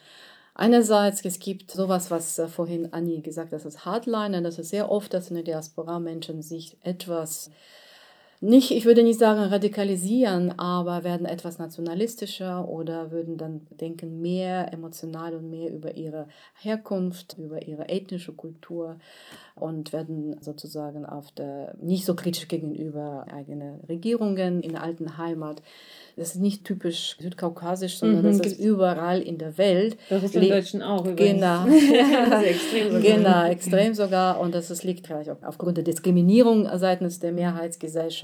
Einerseits, 0.54 1.24
es 1.24 1.38
gibt 1.38 1.70
sowas, 1.70 2.10
was 2.10 2.38
äh, 2.38 2.48
vorhin 2.48 2.92
Anni 2.92 3.20
gesagt 3.20 3.52
hat, 3.52 3.60
das 3.60 3.64
ist 3.64 3.84
Hardliner, 3.86 4.42
das 4.42 4.58
ist 4.58 4.70
sehr 4.70 4.90
oft, 4.90 5.14
dass 5.14 5.30
in 5.30 5.36
der 5.36 5.44
Diaspora 5.44 5.98
Menschen 5.98 6.42
sich 6.42 6.76
etwas 6.82 7.50
nicht, 8.42 8.70
ich 8.70 8.86
würde 8.86 9.02
nicht 9.02 9.18
sagen 9.18 9.40
radikalisieren, 9.40 10.58
aber 10.58 11.04
werden 11.04 11.26
etwas 11.26 11.58
nationalistischer 11.58 12.66
oder 12.66 13.10
würden 13.10 13.36
dann 13.36 13.66
denken 13.70 14.22
mehr 14.22 14.72
emotional 14.72 15.34
und 15.34 15.50
mehr 15.50 15.70
über 15.70 15.94
ihre 15.94 16.26
Herkunft, 16.54 17.36
über 17.38 17.66
ihre 17.66 17.90
ethnische 17.90 18.32
Kultur 18.32 18.96
und 19.56 19.92
werden 19.92 20.36
sozusagen 20.40 21.04
auf 21.04 21.30
der 21.32 21.74
nicht 21.80 22.06
so 22.06 22.14
kritisch 22.14 22.48
gegenüber 22.48 23.26
eigenen 23.30 23.80
Regierungen 23.88 24.62
in 24.62 24.72
der 24.72 24.82
alten 24.82 25.18
Heimat. 25.18 25.62
Das 26.16 26.34
ist 26.34 26.40
nicht 26.40 26.64
typisch 26.64 27.16
südkaukasisch, 27.20 27.98
sondern 27.98 28.22
mhm, 28.22 28.38
das 28.38 28.40
ist 28.40 28.58
überall 28.58 29.20
in 29.20 29.38
der 29.38 29.58
Welt. 29.58 29.96
Das 30.08 30.22
ist 30.22 30.34
im 30.34 30.48
Deutschen 30.48 30.82
auch 30.82 31.06
übrigens. 31.06 31.40
Genau. 31.40 31.66
extrem 32.42 32.90
sogar. 32.90 33.00
Genau, 33.10 33.44
extrem 33.46 33.94
sogar. 33.94 34.40
Und 34.40 34.54
das 34.54 34.70
ist, 34.70 34.82
liegt 34.84 35.06
vielleicht 35.06 35.30
auch 35.30 35.42
aufgrund 35.42 35.76
der 35.76 35.84
Diskriminierung 35.84 36.68
seitens 36.78 37.20
der 37.20 37.32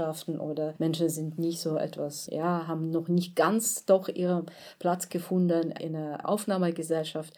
Mehrheitsgesellschaften 0.06 0.38
oder 0.38 0.74
Menschen 0.78 1.08
sind 1.08 1.38
nicht 1.38 1.60
so 1.60 1.76
etwas, 1.76 2.28
ja, 2.30 2.66
haben 2.66 2.90
noch 2.90 3.08
nicht 3.08 3.36
ganz 3.36 3.84
doch 3.84 4.08
ihren 4.08 4.46
Platz 4.78 5.08
gefunden 5.08 5.72
in 5.72 5.92
der 5.94 6.28
Aufnahmegesellschaft 6.28 7.34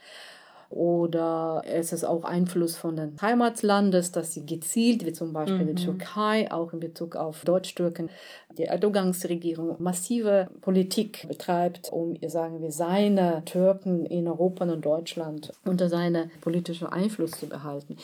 oder 0.71 1.63
es 1.65 1.95
ist 1.95 2.05
auch 2.05 2.25
Einfluss 2.25 2.77
von 2.77 2.95
den 2.97 3.17
Heimatlandes, 3.23 4.13
dass 4.13 4.35
sie 4.35 4.45
gezielt, 4.45 5.07
wie 5.07 5.15
zum 5.15 5.33
Beispiel 5.33 5.65
mhm. 5.65 5.75
die 5.75 5.83
Türkei, 5.83 6.53
auch 6.53 6.75
in 6.75 6.81
Bezug 6.81 7.17
auf 7.17 7.43
Deutsch-Türken, 7.45 8.11
die 8.59 8.65
Erdogans-Regierung 8.65 9.77
massive 9.79 10.49
Politik 10.61 11.27
betreibt, 11.27 11.91
um, 11.91 12.17
sagen 12.27 12.61
wir, 12.61 12.71
seine 12.71 13.43
Türken 13.47 14.05
in 14.05 14.29
Europa 14.29 14.65
und 14.65 14.85
Deutschland 14.85 15.55
unter 15.65 15.89
seine 15.89 16.31
politische 16.43 16.93
Einfluss 16.93 17.31
zu 17.31 17.47
behalten. 17.47 17.97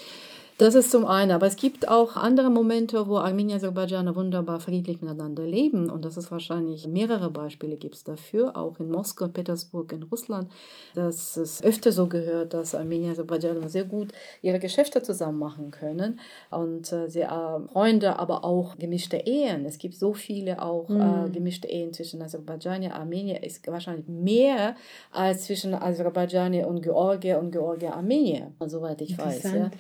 Das 0.57 0.77
ist 0.77 0.93
zum 0.93 1.05
einen. 1.05 1.33
Aber 1.33 1.47
es 1.47 1.57
gibt 1.57 1.89
auch 1.89 2.17
andere 2.17 2.49
Momente, 2.49 3.09
wo 3.09 3.17
Armenier 3.17 3.55
und 3.55 3.57
Aserbaidschaner 3.57 4.15
wunderbar 4.15 4.61
friedlich 4.61 5.01
miteinander 5.03 5.45
leben. 5.45 5.91
Und 5.91 6.05
das 6.05 6.17
ist 6.17 6.31
wahrscheinlich 6.31 6.87
mehrere 6.87 7.31
Beispiele 7.31 7.77
gibt 7.77 7.97
es 7.97 8.05
dafür, 8.05 8.57
auch 8.57 8.79
in 8.79 8.89
Moskau, 8.89 9.27
Petersburg, 9.27 9.93
in 9.93 10.05
Russland, 10.05 10.49
dass 10.95 11.37
es 11.37 11.63
öfter 11.63 11.91
so 11.91 12.07
gehört, 12.07 12.55
dass 12.55 12.75
Armenier 12.75 13.07
und 13.07 13.13
Aserbaidschaner 13.13 13.69
sehr 13.69 13.85
gut 13.85 14.13
ihre 14.43 14.61
Geschäfte 14.61 15.03
zusammen 15.03 15.41
machen 15.41 15.73
können. 15.73 16.21
Und 16.51 16.93
äh, 16.93 17.09
sehr 17.09 17.31
äh, 17.31 17.73
Freunde, 17.73 18.19
aber 18.21 18.45
auch 18.45 18.79
gemischte 18.79 19.17
Ehen. 19.17 19.65
Es 19.67 19.79
gibt 19.79 19.97
so 19.97 20.15
viele 20.15 20.63
auch 20.63 20.89
mhm. 20.89 21.27
äh, 21.27 21.31
gemischte 21.31 21.67
Ehen 21.67 21.93
zwischen 21.93 22.23
Aserbaidschanier 22.23 22.91
und 22.91 22.97
Armenier. 22.97 23.43
Ist 23.43 23.67
wahrscheinlich 23.67 24.07
mehr 24.07 24.77
als 25.11 25.47
zwischen 25.47 25.75
Aserbaidschanier 25.75 26.69
und 26.69 26.83
Georgier 26.83 27.41
und 27.41 27.51
Georgier 27.51 27.95
Armenier, 27.95 28.53
soweit 28.65 29.01
ich 29.01 29.19
weiß. 29.19 29.43
Ja. 29.43 29.71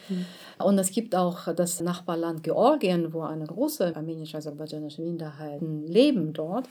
Und 0.64 0.78
es 0.78 0.90
gibt 0.90 1.14
auch 1.14 1.52
das 1.54 1.80
Nachbarland 1.80 2.42
Georgien, 2.42 3.12
wo 3.12 3.22
eine 3.22 3.44
große 3.44 3.94
armenisch-aserbaidschanische 3.94 5.02
Minderheit 5.02 5.60
leben 5.60 6.32
dort. 6.32 6.68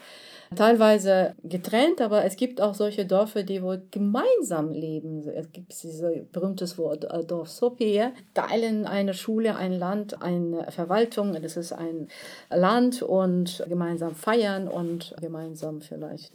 Teilweise 0.55 1.35
getrennt, 1.43 2.01
aber 2.01 2.25
es 2.25 2.35
gibt 2.35 2.59
auch 2.59 2.73
solche 2.73 3.05
Dörfer, 3.05 3.43
die 3.43 3.61
wohl 3.61 3.83
gemeinsam 3.91 4.71
leben. 4.71 5.27
Es 5.27 5.51
gibt 5.51 5.71
dieses 5.71 6.25
berühmtes 6.31 6.77
Wort 6.77 7.05
äh, 7.05 7.23
Dorf 7.23 7.49
Sopie, 7.49 8.05
teilen 8.33 8.85
eine 8.85 9.13
Schule, 9.13 9.55
ein 9.55 9.73
Land, 9.73 10.21
eine 10.21 10.71
Verwaltung. 10.71 11.33
Das 11.41 11.57
ist 11.57 11.73
ein 11.73 12.07
Land 12.49 13.01
und 13.01 13.63
gemeinsam 13.67 14.15
feiern 14.15 14.67
und 14.67 15.15
gemeinsam 15.21 15.81
vielleicht 15.81 16.33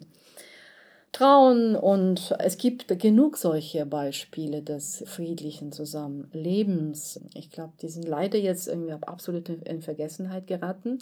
trauen. 1.18 1.76
Und 1.76 2.34
es 2.38 2.58
gibt 2.58 2.86
genug 3.00 3.36
solche 3.36 3.84
Beispiele 3.86 4.62
des 4.62 5.04
friedlichen 5.06 5.72
Zusammenlebens. 5.72 7.20
Ich 7.34 7.50
glaube, 7.50 7.72
die 7.82 7.88
sind 7.88 8.06
leider 8.06 8.38
jetzt 8.38 8.68
irgendwie 8.68 8.92
absolut 8.92 9.48
in 9.48 9.82
Vergessenheit 9.82 10.46
geraten. 10.46 10.98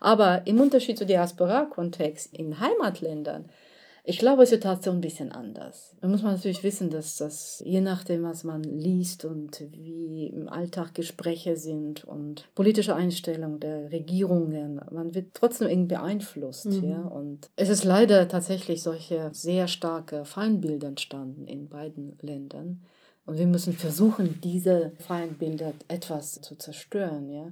Aber 0.00 0.42
im 0.46 0.60
Unterschied 0.60 0.98
zu 0.98 1.06
Diaspora-Kontext 1.06 2.36
in 2.36 2.58
Heimatländern 2.58 3.44
ich 4.04 4.18
glaube, 4.18 4.42
es 4.42 4.50
wird 4.50 4.62
Situation 4.62 4.96
ein 4.96 5.00
bisschen 5.00 5.32
anders. 5.32 5.96
Da 6.00 6.08
muss 6.08 6.22
man 6.22 6.34
natürlich 6.34 6.62
wissen, 6.62 6.90
dass 6.90 7.16
das, 7.16 7.62
je 7.64 7.80
nachdem, 7.80 8.22
was 8.22 8.44
man 8.44 8.62
liest 8.62 9.24
und 9.24 9.60
wie 9.70 10.26
im 10.26 10.48
Alltag 10.48 10.94
Gespräche 10.94 11.56
sind 11.56 12.04
und 12.04 12.48
politische 12.54 12.94
Einstellungen 12.94 13.60
der 13.60 13.90
Regierungen, 13.90 14.80
man 14.90 15.14
wird 15.14 15.34
trotzdem 15.34 15.68
irgendwie 15.68 15.94
beeinflusst. 15.94 16.66
Mhm. 16.66 16.88
Ja? 16.88 17.02
Und 17.02 17.50
es 17.56 17.68
ist 17.68 17.84
leider 17.84 18.28
tatsächlich 18.28 18.82
solche 18.82 19.30
sehr 19.32 19.68
starke 19.68 20.24
Feindbilder 20.24 20.88
entstanden 20.88 21.46
in 21.46 21.68
beiden 21.68 22.16
Ländern. 22.20 22.82
Und 23.24 23.38
wir 23.38 23.46
müssen 23.46 23.72
versuchen, 23.72 24.40
diese 24.42 24.90
Feindbilder 24.98 25.74
etwas 25.86 26.40
zu 26.40 26.56
zerstören. 26.56 27.30
Ja? 27.30 27.44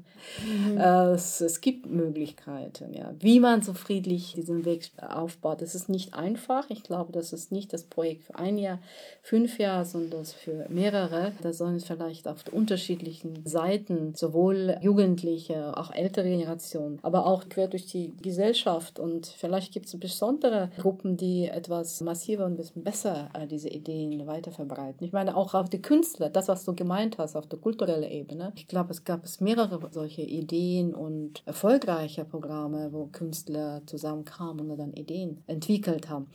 Mhm. 0.45 0.79
Es, 1.15 1.41
es 1.41 1.61
gibt 1.61 1.87
Möglichkeiten, 1.87 2.93
ja? 2.93 3.15
wie 3.21 3.39
man 3.39 3.63
so 3.63 3.73
friedlich 3.73 4.33
diesen 4.35 4.65
Weg 4.65 4.91
aufbaut. 5.01 5.63
Es 5.63 5.77
ist 5.77 5.89
nicht 5.89 6.13
einfach. 6.13 6.69
Ich 6.71 6.83
glaube, 6.83 7.13
das 7.13 7.33
ist 7.33 7.53
nicht 7.53 7.73
das 7.73 7.85
Projekt 7.85 8.25
für 8.25 8.35
ein 8.35 8.59
Jahr, 8.59 8.81
fünf 9.23 9.61
Jahre, 9.61 9.85
sondern 9.85 10.25
für 10.25 10.67
mehrere. 10.69 11.31
Da 11.41 11.53
sollen 11.53 11.77
es 11.77 11.85
vielleicht 11.85 12.27
auf 12.27 12.43
unterschiedlichen 12.51 13.47
Seiten, 13.47 14.15
sowohl 14.17 14.77
Jugendliche, 14.83 15.77
auch 15.77 15.93
ältere 15.93 16.31
Generationen, 16.31 16.99
aber 17.03 17.27
auch 17.27 17.49
quer 17.49 17.69
durch 17.69 17.87
die 17.87 18.13
Gesellschaft. 18.21 18.99
Und 18.99 19.29
vielleicht 19.29 19.73
gibt 19.73 19.87
es 19.87 19.97
besondere 20.01 20.73
Gruppen, 20.79 21.17
die 21.17 21.47
etwas 21.47 22.01
massiver 22.01 22.47
und 22.47 22.55
ein 22.55 22.57
bisschen 22.57 22.83
besser 22.83 23.31
äh, 23.35 23.47
diese 23.47 23.69
Ideen 23.69 24.27
weiter 24.27 24.51
verbreiten. 24.51 25.05
Ich 25.05 25.13
meine, 25.13 25.37
auch 25.37 25.60
auf 25.61 25.69
die 25.69 25.83
Künstler, 25.83 26.31
das, 26.31 26.49
was 26.49 26.65
du 26.65 26.75
gemeint 26.75 27.19
hast, 27.19 27.37
auf 27.37 27.47
der 27.47 27.59
kulturellen 27.59 28.11
Ebene. 28.11 28.53
Ich 28.57 28.67
glaube, 28.67 28.91
es 28.93 29.05
gab 29.05 29.25
es 29.25 29.41
mehrere 29.41 29.79
solche 29.93 30.23
Ideen 30.23 30.95
und 30.95 31.43
erfolgreiche 31.47 32.25
Programme, 32.25 32.93
wo 32.93 33.07
Künstler 33.07 33.83
zusammenkamen 33.87 34.71
und 34.71 34.79
dann 34.79 34.93
Ideen 34.95 35.43
entwickelt 35.47 36.09
haben. 36.09 36.29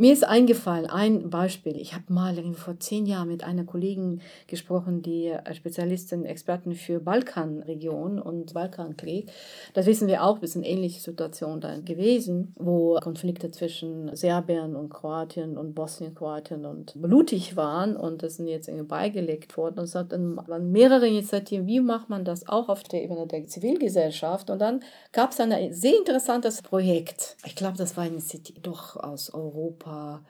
Mir 0.00 0.12
ist 0.12 0.22
eingefallen, 0.22 0.86
ein 0.86 1.28
Beispiel. 1.28 1.76
Ich 1.76 1.92
habe 1.92 2.04
mal 2.12 2.36
vor 2.54 2.78
zehn 2.78 3.04
Jahren 3.04 3.26
mit 3.26 3.42
einer 3.42 3.64
Kollegin 3.64 4.20
gesprochen, 4.46 5.02
die 5.02 5.26
äh, 5.26 5.54
Spezialistin, 5.54 6.24
Experten 6.24 6.76
für 6.76 7.00
Balkanregion 7.00 8.20
und 8.20 8.54
Balkankrieg. 8.54 9.28
Das 9.74 9.86
wissen 9.86 10.06
wir 10.06 10.22
auch, 10.22 10.40
wir 10.40 10.46
sind 10.46 10.62
ähnliche 10.62 11.00
Situationen 11.00 11.60
da 11.60 11.76
gewesen, 11.80 12.54
wo 12.54 12.96
Konflikte 13.02 13.50
zwischen 13.50 14.14
Serbien 14.14 14.76
und 14.76 14.88
Kroatien 14.88 15.58
und 15.58 15.74
Bosnien-Kroatien 15.74 16.64
und 16.64 16.92
blutig 17.02 17.56
waren 17.56 17.96
und 17.96 18.22
das 18.22 18.36
sind 18.36 18.46
jetzt 18.46 18.68
irgendwie 18.68 18.86
beigelegt 18.86 19.56
worden. 19.56 19.80
Und 19.80 19.86
es 19.86 19.96
hat 19.96 20.12
dann 20.12 20.36
waren 20.46 20.70
mehrere 20.70 21.08
Initiativen, 21.08 21.66
wie 21.66 21.80
macht 21.80 22.08
man 22.08 22.24
das 22.24 22.48
auch 22.48 22.68
auf 22.68 22.84
der 22.84 23.02
Ebene 23.02 23.26
der 23.26 23.48
Zivilgesellschaft. 23.48 24.48
Und 24.48 24.60
dann 24.60 24.78
gab 25.10 25.32
es 25.32 25.40
ein 25.40 25.72
sehr 25.72 25.98
interessantes 25.98 26.62
Projekt. 26.62 27.36
Ich 27.44 27.56
glaube, 27.56 27.76
das 27.76 27.96
war 27.96 28.04
eine 28.04 28.12
Initiative 28.12 28.60
doch 28.60 28.94
aus 28.94 29.34
Europa 29.34 29.87
Europa. 29.88 30.20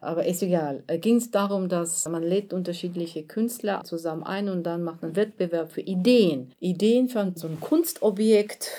Aber 0.00 0.26
ist 0.26 0.42
egal. 0.42 0.84
Äh, 0.86 0.98
Ging 0.98 1.16
es 1.16 1.32
darum, 1.32 1.68
dass 1.68 2.08
man 2.08 2.22
lädt 2.22 2.52
unterschiedliche 2.52 3.24
Künstler 3.24 3.82
zusammen 3.82 4.22
ein 4.22 4.48
und 4.48 4.62
dann 4.62 4.84
macht 4.84 5.02
man 5.02 5.16
Wettbewerb 5.16 5.72
für 5.72 5.80
Ideen. 5.80 6.52
Ideen 6.60 7.08
von 7.08 7.34
so 7.34 7.48
einem 7.48 7.58
Kunstobjekt 7.58 8.70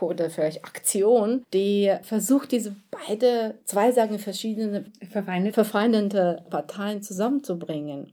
oder 0.00 0.28
vielleicht 0.28 0.66
Aktion, 0.66 1.42
die 1.54 1.90
versucht, 2.02 2.52
diese 2.52 2.76
beide, 2.90 3.54
zwei 3.64 3.92
sagen 3.92 4.18
verschiedene 4.18 4.84
verfeindete, 5.10 5.54
verfeindete 5.54 6.42
Parteien 6.50 7.02
zusammenzubringen. 7.02 8.12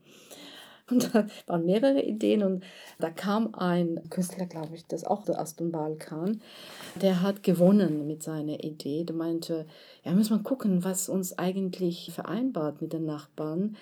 Und 0.93 1.13
da 1.13 1.27
waren 1.47 1.65
mehrere 1.65 2.01
Ideen 2.01 2.43
und 2.43 2.63
da 2.99 3.10
kam 3.10 3.56
ein 3.56 4.01
Künstler, 4.10 4.45
glaube 4.45 4.75
ich, 4.75 4.86
das 4.86 5.03
auch 5.06 5.27
aus 5.27 5.56
dem 5.56 5.71
Balkan, 5.71 6.41
der 7.01 7.21
hat 7.21 7.43
gewonnen 7.43 8.06
mit 8.06 8.21
seiner 8.21 8.63
Idee. 8.63 9.03
Der 9.03 9.15
meinte, 9.15 9.65
ja, 10.03 10.12
muss 10.12 10.29
man 10.29 10.43
gucken, 10.43 10.84
was 10.84 11.10
uns 11.10 11.38
eigentlich 11.38 12.12
vereinbart 12.13 12.82
mit 12.82 12.93
den 12.93 13.06
Nachbarn. 13.06 13.75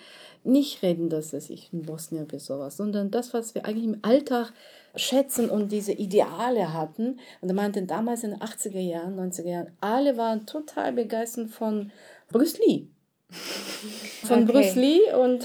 Nicht 0.44 0.82
reden, 0.82 1.08
dass 1.08 1.32
ich 1.32 1.72
in 1.72 1.82
Bosnien 1.82 2.26
bin, 2.26 2.38
sowas, 2.38 2.76
sondern 2.76 3.10
das, 3.10 3.34
was 3.34 3.54
wir 3.54 3.66
eigentlich 3.66 3.84
im 3.84 3.98
Alltag 4.02 4.52
schätzen 4.96 5.50
und 5.50 5.72
diese 5.72 5.92
Ideale 5.92 6.72
hatten. 6.72 7.18
Und 7.40 7.48
er 7.48 7.54
meinte, 7.54 7.82
damals 7.82 8.24
in 8.24 8.30
den 8.30 8.40
80er 8.40 8.80
Jahren, 8.80 9.18
90er 9.18 9.48
Jahren, 9.48 9.72
alle 9.80 10.16
waren 10.16 10.46
total 10.46 10.92
begeistert 10.92 11.50
von 11.50 11.90
Bruce 12.30 12.58
Lee. 12.58 12.86
Von 14.24 14.44
okay. 14.44 14.52
Bruce 14.52 14.74
Lee 14.76 15.00
und, 15.20 15.44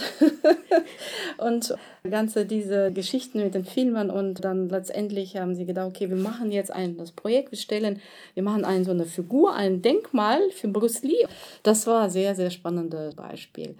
und 1.38 1.76
ganze 2.10 2.46
diese 2.46 2.92
Geschichten 2.92 3.40
mit 3.40 3.56
den 3.56 3.66
Filmen 3.66 4.10
und 4.10 4.44
dann 4.44 4.70
letztendlich 4.70 5.38
haben 5.38 5.56
sie 5.56 5.66
gedacht, 5.66 5.88
okay, 5.88 6.10
wir 6.10 6.18
machen 6.18 6.52
jetzt 6.52 6.72
ein 6.72 6.98
das 6.98 7.12
Projekt, 7.12 7.52
wir 7.52 7.58
stellen, 7.58 8.00
wir 8.34 8.44
machen 8.44 8.66
ein, 8.66 8.84
so 8.84 8.92
eine 8.92 9.06
Figur, 9.06 9.56
ein 9.56 9.82
Denkmal 9.82 10.40
für 10.52 10.68
Bruce 10.68 11.04
Lee. 11.04 11.26
Das 11.64 11.88
war 11.88 12.04
ein 12.04 12.10
sehr, 12.10 12.36
sehr 12.36 12.50
spannendes 12.50 13.16
Beispiel. 13.16 13.76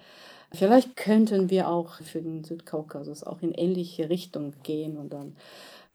Vielleicht 0.52 0.96
könnten 0.96 1.50
wir 1.50 1.68
auch 1.68 2.00
für 2.02 2.22
den 2.22 2.42
Südkaukasus 2.42 3.22
auch 3.22 3.42
in 3.42 3.52
ähnliche 3.52 4.08
Richtung 4.08 4.54
gehen 4.62 4.96
und 4.96 5.12
dann 5.12 5.36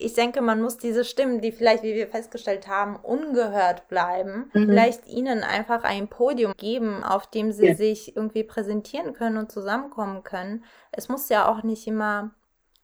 ich 0.04 0.14
denke, 0.14 0.42
man 0.42 0.60
muss 0.60 0.78
diese 0.78 1.04
Stimmen, 1.04 1.40
die 1.40 1.52
vielleicht, 1.52 1.82
wie 1.82 1.94
wir 1.94 2.08
festgestellt 2.08 2.68
haben, 2.68 2.96
ungehört 2.96 3.88
bleiben, 3.88 4.50
mhm. 4.52 4.66
vielleicht 4.66 5.06
ihnen 5.06 5.42
einfach 5.42 5.84
ein 5.84 6.08
Podium 6.08 6.52
geben, 6.56 7.02
auf 7.02 7.26
dem 7.28 7.52
sie 7.52 7.68
ja. 7.68 7.74
sich 7.74 8.16
irgendwie 8.16 8.44
präsentieren 8.44 9.14
können 9.14 9.38
und 9.38 9.50
zusammenkommen 9.50 10.22
können. 10.22 10.64
Es 10.92 11.08
muss 11.08 11.28
ja 11.28 11.48
auch 11.48 11.62
nicht 11.62 11.86
immer 11.86 12.32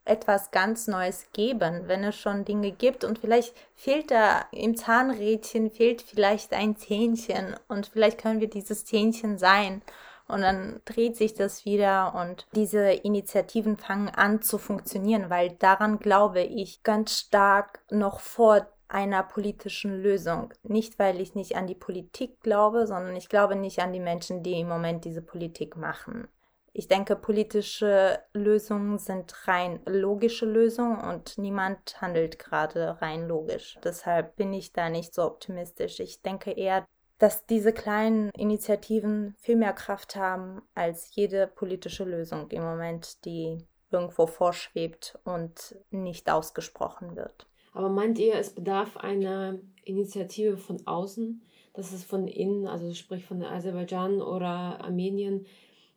etwas 0.05 0.51
ganz 0.51 0.89
Neues 0.89 1.27
geben, 1.33 1.83
wenn 1.87 2.03
es 2.03 2.17
schon 2.17 2.45
Dinge 2.45 2.73
gibt 2.73 3.05
und 3.05 3.19
vielleicht 3.19 3.55
fehlt 3.75 4.11
da 4.11 4.47
im 4.51 4.77
Zahnrädchen, 4.77 5.71
fehlt 5.71 6.03
vielleicht 6.03 6.53
ein 6.53 6.77
Zähnchen 6.77 7.55
und 7.69 7.87
vielleicht 7.87 8.19
können 8.19 8.41
wir 8.41 8.49
dieses 8.49 8.85
Zähnchen 8.85 9.39
sein 9.39 9.83
und 10.31 10.41
dann 10.41 10.81
dreht 10.85 11.17
sich 11.17 11.35
das 11.35 11.65
wieder 11.65 12.15
und 12.15 12.47
diese 12.55 12.91
Initiativen 12.91 13.77
fangen 13.77 14.09
an 14.09 14.43
zu 14.43 14.59
funktionieren, 14.59 15.31
weil 15.31 15.51
daran 15.51 15.99
glaube 15.99 16.41
ich 16.41 16.83
ganz 16.83 17.19
stark 17.19 17.81
noch 17.91 18.21
vor 18.21 18.67
einer 18.89 19.23
politischen 19.23 20.03
Lösung. 20.03 20.53
Nicht, 20.63 20.99
weil 20.99 21.21
ich 21.21 21.35
nicht 21.35 21.57
an 21.57 21.67
die 21.67 21.75
Politik 21.75 22.41
glaube, 22.43 22.87
sondern 22.87 23.15
ich 23.17 23.29
glaube 23.29 23.57
nicht 23.57 23.81
an 23.81 23.93
die 23.93 24.01
Menschen, 24.01 24.43
die 24.43 24.59
im 24.61 24.69
Moment 24.69 25.05
diese 25.05 25.23
Politik 25.23 25.77
machen. 25.77 26.29
Ich 26.73 26.87
denke, 26.87 27.17
politische 27.17 28.21
Lösungen 28.33 28.99
sind 28.99 29.49
rein 29.49 29.81
logische 29.87 30.47
Lösungen 30.47 31.01
und 31.01 31.37
niemand 31.37 32.01
handelt 32.01 32.39
gerade 32.39 33.01
rein 33.01 33.27
logisch. 33.27 33.77
Deshalb 33.83 34.37
bin 34.37 34.53
ich 34.53 34.73
da 34.73 34.89
nicht 34.89 35.13
so 35.13 35.25
optimistisch. 35.25 35.99
Ich 35.99 36.23
denke 36.23 36.53
eher, 36.53 36.87
dass 37.21 37.45
diese 37.45 37.73
kleinen 37.73 38.31
Initiativen 38.31 39.35
viel 39.39 39.57
mehr 39.57 39.75
Kraft 39.75 40.17
haben 40.17 40.63
als 40.75 41.15
jede 41.15 41.47
politische 41.47 42.05
Lösung 42.05 42.49
im 42.51 42.63
Moment, 42.63 43.25
die 43.27 43.59
irgendwo 43.91 44.27
vorschwebt 44.27 45.19
und 45.25 45.77
nicht 45.91 46.31
ausgesprochen 46.31 47.17
wird. 47.17 47.47
Aber 47.73 47.91
meint 47.91 48.19
ihr, 48.19 48.35
es 48.35 48.55
bedarf 48.55 48.97
einer 48.97 49.59
Initiative 49.85 50.57
von 50.57 50.87
außen, 50.87 51.43
dass 51.75 51.93
es 51.93 52.05
von 52.05 52.27
innen, 52.27 52.67
also 52.67 52.93
sprich 52.95 53.27
von 53.27 53.43
Aserbaidschan 53.43 54.23
oder 54.23 54.81
Armenien, 54.81 55.47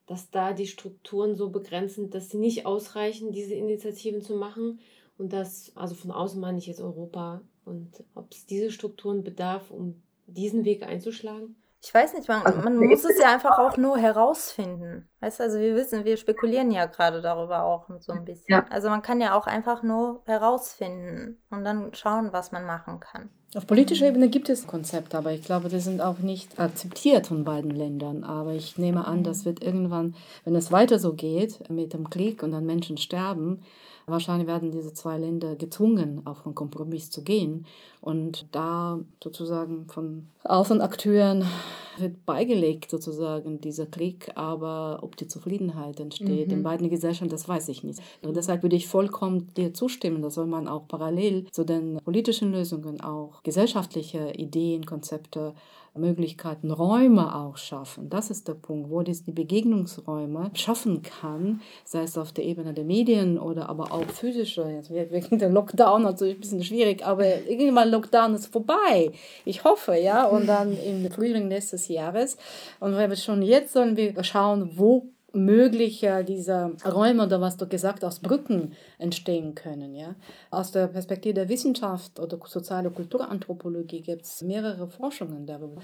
dass 0.05 0.29
da 0.29 0.51
die 0.51 0.67
Strukturen 0.67 1.35
so 1.35 1.49
begrenzt 1.49 1.99
dass 2.13 2.29
sie 2.29 2.37
nicht 2.37 2.65
ausreichen, 2.65 3.31
diese 3.31 3.55
Initiativen 3.55 4.21
zu 4.21 4.35
machen? 4.35 4.81
Und 5.17 5.31
dass, 5.31 5.71
also 5.75 5.95
von 5.95 6.11
außen 6.11 6.41
meine 6.41 6.57
ich 6.57 6.67
jetzt 6.67 6.81
Europa, 6.81 7.41
und 7.63 8.03
ob 8.13 8.33
es 8.33 8.45
diese 8.45 8.71
Strukturen 8.71 9.23
bedarf, 9.23 9.71
um 9.71 10.03
diesen 10.33 10.65
Weg 10.65 10.83
einzuschlagen? 10.83 11.55
Ich 11.85 11.93
weiß 11.93 12.13
nicht, 12.13 12.29
man, 12.29 12.43
also, 12.43 12.61
man 12.61 12.77
muss 12.77 13.03
es 13.03 13.19
ja 13.19 13.33
einfach 13.33 13.59
auch 13.59 13.75
nur 13.75 13.97
herausfinden. 13.97 15.09
Weißt 15.19 15.39
du, 15.39 15.43
also 15.43 15.59
wir 15.59 15.75
wissen, 15.75 16.05
wir 16.05 16.15
spekulieren 16.15 16.71
ja 16.71 16.85
gerade 16.85 17.21
darüber 17.21 17.63
auch 17.63 17.89
so 17.99 18.13
ein 18.13 18.23
bisschen. 18.23 18.45
Ja. 18.47 18.65
Also 18.69 18.89
man 18.89 19.01
kann 19.01 19.19
ja 19.19 19.35
auch 19.37 19.47
einfach 19.47 19.83
nur 19.83 20.21
herausfinden 20.25 21.41
und 21.49 21.65
dann 21.65 21.93
schauen, 21.93 22.31
was 22.31 22.53
man 22.53 22.65
machen 22.65 23.01
kann. 23.01 23.29
Auf 23.53 23.67
politischer 23.67 24.07
Ebene 24.07 24.29
gibt 24.29 24.47
es 24.47 24.65
Konzepte, 24.65 25.17
aber 25.17 25.33
ich 25.33 25.43
glaube, 25.43 25.67
die 25.67 25.79
sind 25.79 25.99
auch 25.99 26.19
nicht 26.19 26.57
akzeptiert 26.57 27.27
von 27.27 27.43
beiden 27.43 27.71
Ländern. 27.71 28.23
Aber 28.23 28.53
ich 28.53 28.77
nehme 28.77 29.05
an, 29.05 29.23
das 29.23 29.43
wird 29.43 29.61
irgendwann, 29.61 30.15
wenn 30.45 30.55
es 30.55 30.71
weiter 30.71 30.99
so 30.99 31.13
geht 31.13 31.69
mit 31.69 31.93
dem 31.93 32.09
Krieg 32.09 32.43
und 32.43 32.51
dann 32.51 32.65
Menschen 32.65 32.97
sterben, 32.97 33.61
Wahrscheinlich 34.05 34.47
werden 34.47 34.71
diese 34.71 34.93
zwei 34.93 35.17
Länder 35.17 35.55
gezwungen, 35.55 36.21
auf 36.25 36.45
einen 36.45 36.55
Kompromiss 36.55 37.09
zu 37.09 37.23
gehen. 37.23 37.65
Und 38.01 38.45
da 38.51 38.99
sozusagen 39.23 39.87
von 39.87 40.27
Außenakteuren 40.43 41.45
wird 41.97 42.25
beigelegt, 42.25 42.91
sozusagen, 42.91 43.61
dieser 43.61 43.85
Krieg. 43.85 44.31
Aber 44.35 44.99
ob 45.01 45.15
die 45.15 45.27
Zufriedenheit 45.27 45.99
entsteht 45.99 46.47
mhm. 46.47 46.53
in 46.53 46.63
beiden 46.63 46.89
Gesellschaften, 46.89 47.31
das 47.31 47.47
weiß 47.47 47.69
ich 47.69 47.83
nicht. 47.83 48.01
Und 48.21 48.35
deshalb 48.35 48.63
würde 48.63 48.75
ich 48.75 48.87
vollkommen 48.87 49.53
dir 49.55 49.73
zustimmen. 49.73 50.21
Da 50.21 50.29
soll 50.29 50.47
man 50.47 50.67
auch 50.67 50.87
parallel 50.87 51.45
zu 51.51 51.63
den 51.63 51.99
politischen 52.03 52.51
Lösungen 52.51 52.99
auch 53.01 53.41
gesellschaftliche 53.43 54.33
Ideen, 54.33 54.85
Konzepte 54.85 55.53
Möglichkeiten, 55.95 56.71
Räume 56.71 57.35
auch 57.35 57.57
schaffen. 57.57 58.09
Das 58.09 58.31
ist 58.31 58.47
der 58.47 58.55
Punkt, 58.55 58.89
wo 58.89 59.03
das 59.03 59.23
die 59.23 59.31
Begegnungsräume 59.31 60.49
schaffen 60.55 61.01
kann, 61.01 61.61
sei 61.85 62.01
es 62.01 62.17
auf 62.17 62.31
der 62.31 62.45
Ebene 62.45 62.73
der 62.73 62.83
Medien 62.83 63.37
oder 63.37 63.69
aber 63.69 63.91
auch 63.91 64.05
physische. 64.05 64.63
Jetzt 64.69 64.91
wegen 64.91 65.37
der 65.37 65.49
Lockdown 65.49 66.03
natürlich 66.03 66.37
ein 66.37 66.41
bisschen 66.41 66.63
schwierig, 66.63 67.05
aber 67.05 67.47
irgendwann 67.47 67.89
Lockdown 67.89 68.33
ist 68.33 68.47
vorbei. 68.47 69.11
Ich 69.45 69.63
hoffe, 69.63 69.95
ja, 69.95 70.25
und 70.25 70.47
dann 70.47 70.75
im 70.77 71.09
Frühling 71.11 71.47
nächstes 71.47 71.87
Jahres. 71.87 72.37
Und 72.79 72.97
wir 72.97 73.15
schon 73.15 73.41
jetzt 73.43 73.73
sollen 73.73 73.95
wir 73.95 74.23
schauen, 74.23 74.71
wo 74.75 75.12
möglicher 75.33 76.23
dieser 76.23 76.71
Räume 76.85 77.23
oder 77.23 77.41
was 77.41 77.57
du 77.57 77.67
gesagt 77.67 78.03
hast, 78.03 78.21
Brücken 78.21 78.73
entstehen 78.99 79.55
können. 79.55 79.95
Ja? 79.95 80.15
Aus 80.51 80.71
der 80.71 80.87
Perspektive 80.87 81.33
der 81.33 81.49
Wissenschaft 81.49 82.19
oder 82.19 82.39
soziale 82.45 82.91
Kulturanthropologie 82.91 84.01
gibt 84.01 84.23
es 84.23 84.41
mehrere 84.43 84.87
Forschungen 84.87 85.45
darüber. 85.45 85.81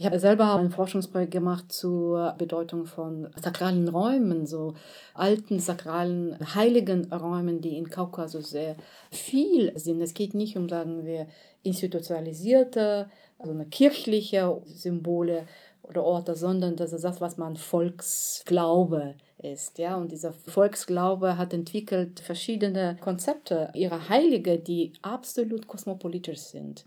Ich 0.00 0.06
habe 0.06 0.18
selber 0.18 0.54
ein 0.54 0.70
Forschungsprojekt 0.70 1.30
gemacht 1.30 1.70
zur 1.70 2.34
Bedeutung 2.38 2.86
von 2.86 3.28
sakralen 3.36 3.86
Räumen, 3.86 4.46
so 4.46 4.72
alten 5.12 5.60
sakralen 5.60 6.38
heiligen 6.54 7.12
Räumen, 7.12 7.60
die 7.60 7.76
in 7.76 7.90
Kaukasus 7.90 8.48
sehr 8.48 8.76
viel 9.10 9.78
sind. 9.78 10.00
Es 10.00 10.14
geht 10.14 10.32
nicht 10.32 10.56
um, 10.56 10.70
sagen 10.70 11.04
wir, 11.04 11.26
institutionalisierte, 11.64 13.10
also 13.38 13.54
kirchliche 13.70 14.62
Symbole, 14.64 15.46
oder 15.90 16.04
Orte, 16.04 16.36
sondern 16.36 16.76
das 16.76 16.92
ist 16.92 17.04
das, 17.04 17.20
was 17.20 17.36
man 17.36 17.56
Volksglaube 17.56 19.14
ist. 19.42 19.78
Ja? 19.78 19.96
Und 19.96 20.12
dieser 20.12 20.32
Volksglaube 20.32 21.36
hat 21.36 21.52
entwickelt 21.52 22.20
verschiedene 22.20 22.96
Konzepte, 23.00 23.70
ihre 23.74 24.08
Heilige, 24.08 24.58
die 24.58 24.92
absolut 25.02 25.66
kosmopolitisch 25.66 26.38
sind. 26.38 26.84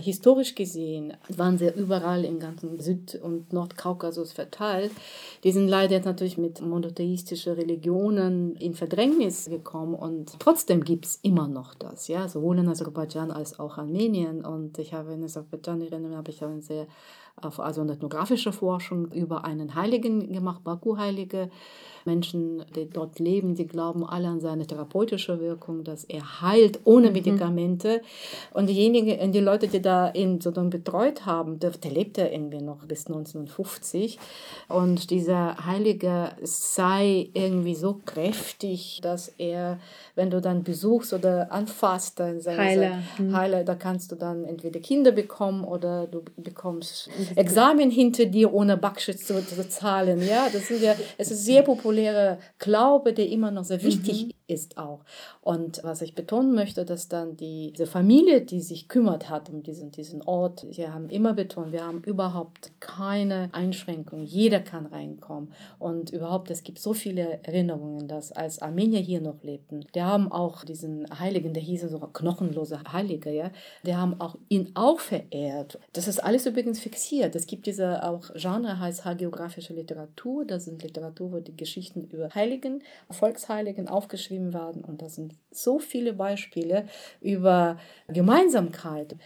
Historisch 0.00 0.54
gesehen 0.54 1.14
waren 1.28 1.58
sie 1.58 1.70
überall 1.70 2.24
im 2.24 2.38
ganzen 2.38 2.78
Süd- 2.78 3.16
und 3.20 3.52
Nordkaukasus 3.52 4.32
verteilt. 4.32 4.92
Die 5.42 5.50
sind 5.50 5.66
leider 5.66 5.98
natürlich 5.98 6.38
mit 6.38 6.60
monotheistischen 6.60 7.54
Religionen 7.54 8.54
in 8.56 8.74
Verdrängnis 8.74 9.46
gekommen 9.46 9.96
und 9.96 10.38
trotzdem 10.38 10.84
gibt 10.84 11.06
es 11.06 11.16
immer 11.22 11.48
noch 11.48 11.74
das, 11.74 12.06
ja, 12.06 12.28
sowohl 12.28 12.58
in 12.58 12.68
Aserbaidschan 12.68 13.32
als 13.32 13.58
auch 13.58 13.76
Armenien. 13.76 14.44
Und 14.44 14.78
ich 14.78 14.94
habe 14.94 15.14
in 15.14 15.24
Aserbaidschan, 15.24 15.82
habe 16.14 16.30
ich 16.30 16.44
auch 16.44 16.48
eine 16.48 16.62
sehr 16.62 16.86
also 17.42 17.80
eine 17.80 17.92
ethnografische 17.92 18.52
Forschung 18.52 19.12
über 19.12 19.44
einen 19.44 19.74
Heiligen 19.74 20.32
gemacht, 20.32 20.64
Baku-Heilige. 20.64 21.50
Menschen, 22.08 22.64
die 22.74 22.88
dort 22.88 23.18
leben, 23.18 23.54
die 23.54 23.66
glauben 23.66 24.04
alle 24.04 24.28
an 24.28 24.40
seine 24.40 24.66
therapeutische 24.66 25.40
Wirkung, 25.40 25.84
dass 25.84 26.04
er 26.04 26.40
heilt 26.40 26.80
ohne 26.84 27.08
mhm. 27.08 27.12
Medikamente. 27.12 28.00
Und 28.54 28.68
diejenigen, 28.68 29.30
die 29.30 29.40
Leute, 29.40 29.68
die 29.68 29.82
da 29.82 30.10
ihn 30.12 30.40
sozusagen 30.40 30.70
betreut 30.70 31.26
haben, 31.26 31.58
der, 31.58 31.70
der 31.70 31.90
lebte 31.90 32.22
irgendwie 32.22 32.62
noch 32.62 32.84
bis 32.86 33.06
1950. 33.06 34.18
Und 34.68 35.10
dieser 35.10 35.66
Heilige 35.66 36.30
sei 36.42 37.28
irgendwie 37.34 37.74
so 37.74 38.00
kräftig, 38.06 39.00
dass 39.02 39.28
er, 39.36 39.78
wenn 40.14 40.30
du 40.30 40.40
dann 40.40 40.62
besuchst 40.62 41.12
oder 41.12 41.52
anfasst, 41.52 42.20
dann 42.20 42.40
Heiler. 42.46 43.02
Mhm. 43.18 43.36
Heiler, 43.36 43.64
da 43.64 43.74
kannst 43.74 44.12
du 44.12 44.16
dann 44.16 44.44
entweder 44.44 44.80
Kinder 44.80 45.12
bekommen 45.12 45.64
oder 45.64 46.06
du 46.06 46.22
bekommst 46.36 47.10
Examen 47.36 47.90
hinter 47.90 48.26
dir 48.26 48.52
ohne 48.52 48.76
Backschutz 48.76 49.26
zu, 49.26 49.44
zu 49.44 49.68
zahlen. 49.68 50.26
Ja, 50.26 50.48
das 50.52 50.68
sind 50.68 50.82
ja, 50.82 50.94
es 51.16 51.30
ist 51.30 51.44
sehr 51.44 51.62
populär 51.62 51.88
populäre 51.88 52.38
Glaube, 52.58 53.12
der 53.12 53.28
immer 53.28 53.50
noch 53.50 53.64
sehr 53.64 53.82
wichtig 53.82 54.26
mhm. 54.26 54.30
Ist 54.48 54.78
auch. 54.78 55.04
Und 55.42 55.80
was 55.84 56.02
ich 56.02 56.14
betonen 56.14 56.54
möchte, 56.54 56.84
dass 56.84 57.08
dann 57.08 57.36
die, 57.36 57.72
diese 57.72 57.86
Familie, 57.86 58.40
die 58.40 58.60
sich 58.60 58.88
kümmert 58.88 59.28
hat 59.28 59.50
um 59.50 59.62
diesen, 59.62 59.90
diesen 59.90 60.22
Ort, 60.22 60.66
wir 60.70 60.92
haben 60.92 61.10
immer 61.10 61.34
betont, 61.34 61.72
wir 61.72 61.84
haben 61.84 62.02
überhaupt 62.02 62.72
keine 62.80 63.50
Einschränkung. 63.52 64.24
Jeder 64.24 64.60
kann 64.60 64.86
reinkommen. 64.86 65.52
Und 65.78 66.10
überhaupt, 66.10 66.50
es 66.50 66.62
gibt 66.62 66.78
so 66.78 66.94
viele 66.94 67.44
Erinnerungen, 67.44 68.08
dass 68.08 68.32
als 68.32 68.60
Armenier 68.60 69.00
hier 69.00 69.20
noch 69.20 69.42
lebten, 69.42 69.84
die 69.94 70.02
haben 70.02 70.32
auch 70.32 70.64
diesen 70.64 71.06
Heiligen, 71.18 71.52
der 71.52 71.62
hieß 71.62 71.82
so 71.82 71.98
knochenlose 71.98 72.80
Heilige, 72.90 73.30
ja, 73.30 73.50
die 73.84 73.94
haben 73.94 74.20
auch 74.20 74.36
ihn 74.48 74.72
auch 74.74 74.98
verehrt. 74.98 75.78
Das 75.92 76.08
ist 76.08 76.24
alles 76.24 76.46
übrigens 76.46 76.80
fixiert. 76.80 77.36
Es 77.36 77.46
gibt 77.46 77.66
diese 77.66 78.02
auch 78.02 78.32
Genre, 78.34 78.80
heißt 78.80 79.04
hagiografische 79.04 79.74
Literatur. 79.74 80.46
Das 80.46 80.64
sind 80.64 80.82
Literatur, 80.82 81.32
wo 81.32 81.38
die 81.40 81.56
Geschichten 81.56 82.04
über 82.10 82.34
Heiligen, 82.34 82.82
Volksheiligen 83.10 83.88
aufgeschrieben 83.88 84.37
geschrieben 84.38 84.52
werden. 84.52 84.84
Und 84.84 85.02
da 85.02 85.08
sind 85.08 85.34
so 85.50 85.78
viele 85.78 86.12
Beispiele 86.12 86.86
über 87.20 87.78
Gemeinsamkeit. 88.08 89.16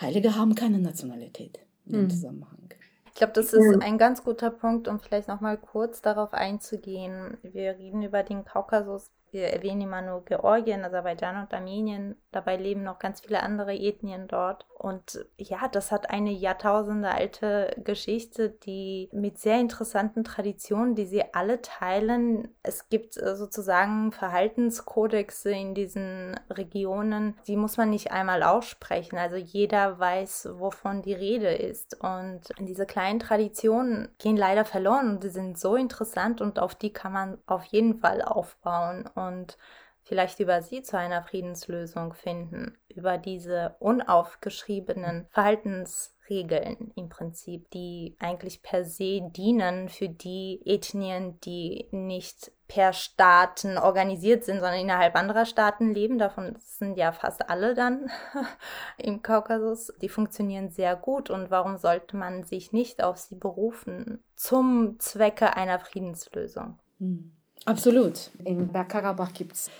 Heilige 0.00 0.36
haben 0.36 0.54
keine 0.54 0.78
Nationalität 0.78 1.60
im 1.86 2.02
hm. 2.02 2.10
Zusammenhang. 2.10 2.58
Ich 3.06 3.18
glaube, 3.18 3.32
das 3.32 3.52
ist 3.52 3.80
ein 3.80 3.96
ganz 3.96 4.24
guter 4.24 4.50
Punkt, 4.50 4.88
um 4.88 4.98
vielleicht 4.98 5.28
nochmal 5.28 5.56
kurz 5.56 6.02
darauf 6.02 6.34
einzugehen. 6.34 7.36
Wir 7.42 7.78
reden 7.78 8.02
über 8.02 8.24
den 8.24 8.44
Kaukasus 8.44 9.12
wir 9.34 9.48
erwähnen 9.48 9.80
immer 9.80 10.00
nur 10.00 10.24
Georgien, 10.24 10.84
Aserbaidschan 10.84 11.42
und 11.42 11.52
Armenien. 11.52 12.14
Dabei 12.34 12.56
leben 12.56 12.82
noch 12.82 12.98
ganz 12.98 13.20
viele 13.20 13.42
andere 13.44 13.74
Ethnien 13.74 14.26
dort. 14.26 14.66
Und 14.76 15.24
ja, 15.36 15.68
das 15.68 15.92
hat 15.92 16.10
eine 16.10 16.32
Jahrtausende 16.32 17.08
alte 17.08 17.74
Geschichte, 17.84 18.50
die 18.50 19.08
mit 19.12 19.38
sehr 19.38 19.60
interessanten 19.60 20.24
Traditionen, 20.24 20.96
die 20.96 21.06
sie 21.06 21.22
alle 21.32 21.62
teilen. 21.62 22.48
Es 22.64 22.88
gibt 22.88 23.16
äh, 23.16 23.36
sozusagen 23.36 24.10
Verhaltenskodexe 24.10 25.52
in 25.52 25.74
diesen 25.74 26.38
Regionen, 26.50 27.38
die 27.46 27.56
muss 27.56 27.76
man 27.76 27.90
nicht 27.90 28.10
einmal 28.10 28.42
aussprechen. 28.42 29.16
Also 29.16 29.36
jeder 29.36 30.00
weiß, 30.00 30.48
wovon 30.54 31.02
die 31.02 31.14
Rede 31.14 31.54
ist. 31.54 32.02
Und 32.02 32.40
diese 32.58 32.84
kleinen 32.84 33.20
Traditionen 33.20 34.08
gehen 34.18 34.36
leider 34.36 34.64
verloren 34.64 35.08
und 35.08 35.22
die 35.22 35.28
sind 35.28 35.56
so 35.56 35.76
interessant 35.76 36.40
und 36.40 36.58
auf 36.58 36.74
die 36.74 36.92
kann 36.92 37.12
man 37.12 37.38
auf 37.46 37.64
jeden 37.66 37.94
Fall 37.94 38.22
aufbauen. 38.22 39.08
Und 39.14 39.56
vielleicht 40.04 40.38
über 40.40 40.62
sie 40.62 40.82
zu 40.82 40.98
einer 40.98 41.22
Friedenslösung 41.22 42.14
finden, 42.14 42.76
über 42.88 43.18
diese 43.18 43.76
unaufgeschriebenen 43.80 45.26
Verhaltensregeln 45.30 46.92
im 46.94 47.08
Prinzip, 47.08 47.70
die 47.70 48.16
eigentlich 48.20 48.62
per 48.62 48.84
se 48.84 49.22
dienen 49.34 49.88
für 49.88 50.08
die 50.08 50.60
Ethnien, 50.64 51.40
die 51.40 51.88
nicht 51.90 52.52
per 52.68 52.92
Staaten 52.92 53.78
organisiert 53.78 54.44
sind, 54.44 54.56
sondern 54.56 54.80
innerhalb 54.80 55.16
anderer 55.16 55.46
Staaten 55.46 55.92
leben. 55.94 56.18
Davon 56.18 56.54
sind 56.58 56.96
ja 56.96 57.12
fast 57.12 57.48
alle 57.48 57.74
dann 57.74 58.10
im 58.98 59.22
Kaukasus. 59.22 59.92
Die 60.00 60.08
funktionieren 60.08 60.70
sehr 60.70 60.96
gut 60.96 61.30
und 61.30 61.50
warum 61.50 61.76
sollte 61.76 62.16
man 62.16 62.44
sich 62.44 62.72
nicht 62.72 63.02
auf 63.02 63.18
sie 63.18 63.36
berufen 63.36 64.22
zum 64.34 64.98
Zwecke 64.98 65.56
einer 65.56 65.78
Friedenslösung? 65.78 66.78
Hm. 66.98 67.32
Absolut. 67.66 68.30
In 68.44 68.68
Bergkarabach 68.68 69.32
gibt 69.32 69.52
es 69.52 69.70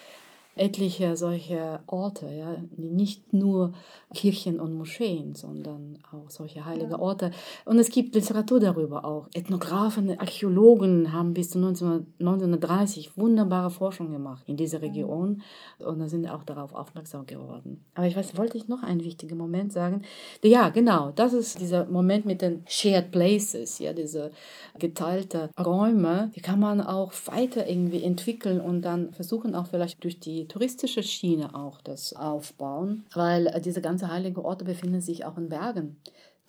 etliche 0.57 1.17
solche 1.17 1.81
Orte, 1.87 2.27
ja, 2.33 2.57
nicht 2.77 3.33
nur 3.33 3.73
Kirchen 4.15 4.61
und 4.61 4.75
Moscheen, 4.75 5.35
sondern 5.35 5.99
auch 6.13 6.31
solche 6.31 6.65
heilige 6.65 7.01
Orte. 7.01 7.33
Und 7.65 7.79
es 7.79 7.91
gibt 7.91 8.15
Literatur 8.15 8.61
darüber 8.61 9.05
auch. 9.05 9.29
Ethnografen, 9.35 10.19
Archäologen 10.19 11.13
haben 11.13 11.35
bis 11.35 11.51
zu 11.51 11.59
1930 11.59 13.17
wunderbare 13.17 13.71
Forschung 13.71 14.13
gemacht 14.13 14.45
in 14.47 14.57
dieser 14.57 14.81
Region 14.83 15.43
und 15.79 15.99
da 15.99 16.09
sind 16.09 16.29
auch 16.29 16.45
darauf 16.45 16.73
aufmerksam 16.73 17.27
geworden. 17.27 17.85
Aber 17.95 18.07
ich 18.07 18.17
weiß, 18.17 18.37
wollte 18.37 18.57
ich 18.57 18.69
noch 18.69 18.83
einen 18.83 19.05
wichtigen 19.05 19.37
Moment 19.37 19.73
sagen? 19.73 20.03
Ja, 20.43 20.69
genau, 20.69 21.11
das 21.15 21.33
ist 21.33 21.61
dieser 21.61 21.87
Moment 21.87 22.27
mit 22.27 22.43
den 22.43 22.63
Shared 22.67 23.11
Places, 23.11 23.79
ja, 23.79 23.93
diese 23.93 24.31
geteilte 24.79 25.51
Räume, 25.59 26.31
die 26.37 26.41
kann 26.41 26.61
man 26.61 26.81
auch 26.81 27.13
weiter 27.27 27.69
irgendwie 27.69 28.03
entwickeln 28.03 28.61
und 28.61 28.83
dann 28.83 29.13
versuchen 29.13 29.55
auch 29.55 29.67
vielleicht 29.67 30.03
durch 30.05 30.21
die 30.21 30.44
touristische 30.49 31.03
Schiene 31.03 31.55
auch 31.55 31.81
das 31.81 32.15
aufbauen, 32.15 33.05
weil 33.15 33.47
äh, 33.47 33.61
diese 33.61 33.81
ganzen 33.81 34.11
heiligen 34.11 34.41
Orte 34.41 34.65
befinden 34.65 35.01
sich 35.01 35.25
auch 35.25 35.37
in 35.39 35.49
Bergen. 35.49 35.97